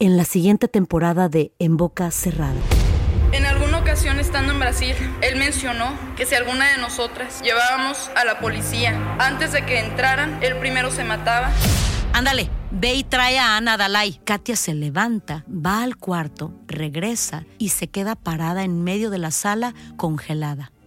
En 0.00 0.16
la 0.16 0.24
siguiente 0.24 0.68
temporada 0.68 1.28
de 1.28 1.50
En 1.58 1.76
Boca 1.76 2.12
Cerrada. 2.12 2.60
En 3.32 3.44
alguna 3.44 3.78
ocasión 3.78 4.20
estando 4.20 4.52
en 4.52 4.60
Brasil, 4.60 4.94
él 5.22 5.36
mencionó 5.36 5.92
que 6.16 6.24
si 6.24 6.36
alguna 6.36 6.70
de 6.70 6.78
nosotras 6.78 7.42
llevábamos 7.42 8.08
a 8.14 8.24
la 8.24 8.38
policía 8.38 8.96
antes 9.18 9.50
de 9.50 9.66
que 9.66 9.80
entraran, 9.80 10.38
él 10.40 10.56
primero 10.60 10.92
se 10.92 11.02
mataba. 11.02 11.50
Ándale, 12.12 12.48
ve 12.70 12.94
y 12.94 13.02
trae 13.02 13.40
a 13.40 13.56
Ana 13.56 13.76
Dalai. 13.76 14.20
Katia 14.22 14.54
se 14.54 14.72
levanta, 14.72 15.44
va 15.48 15.82
al 15.82 15.96
cuarto, 15.96 16.52
regresa 16.68 17.44
y 17.58 17.70
se 17.70 17.88
queda 17.88 18.14
parada 18.14 18.62
en 18.62 18.84
medio 18.84 19.10
de 19.10 19.18
la 19.18 19.32
sala 19.32 19.74
congelada. 19.96 20.70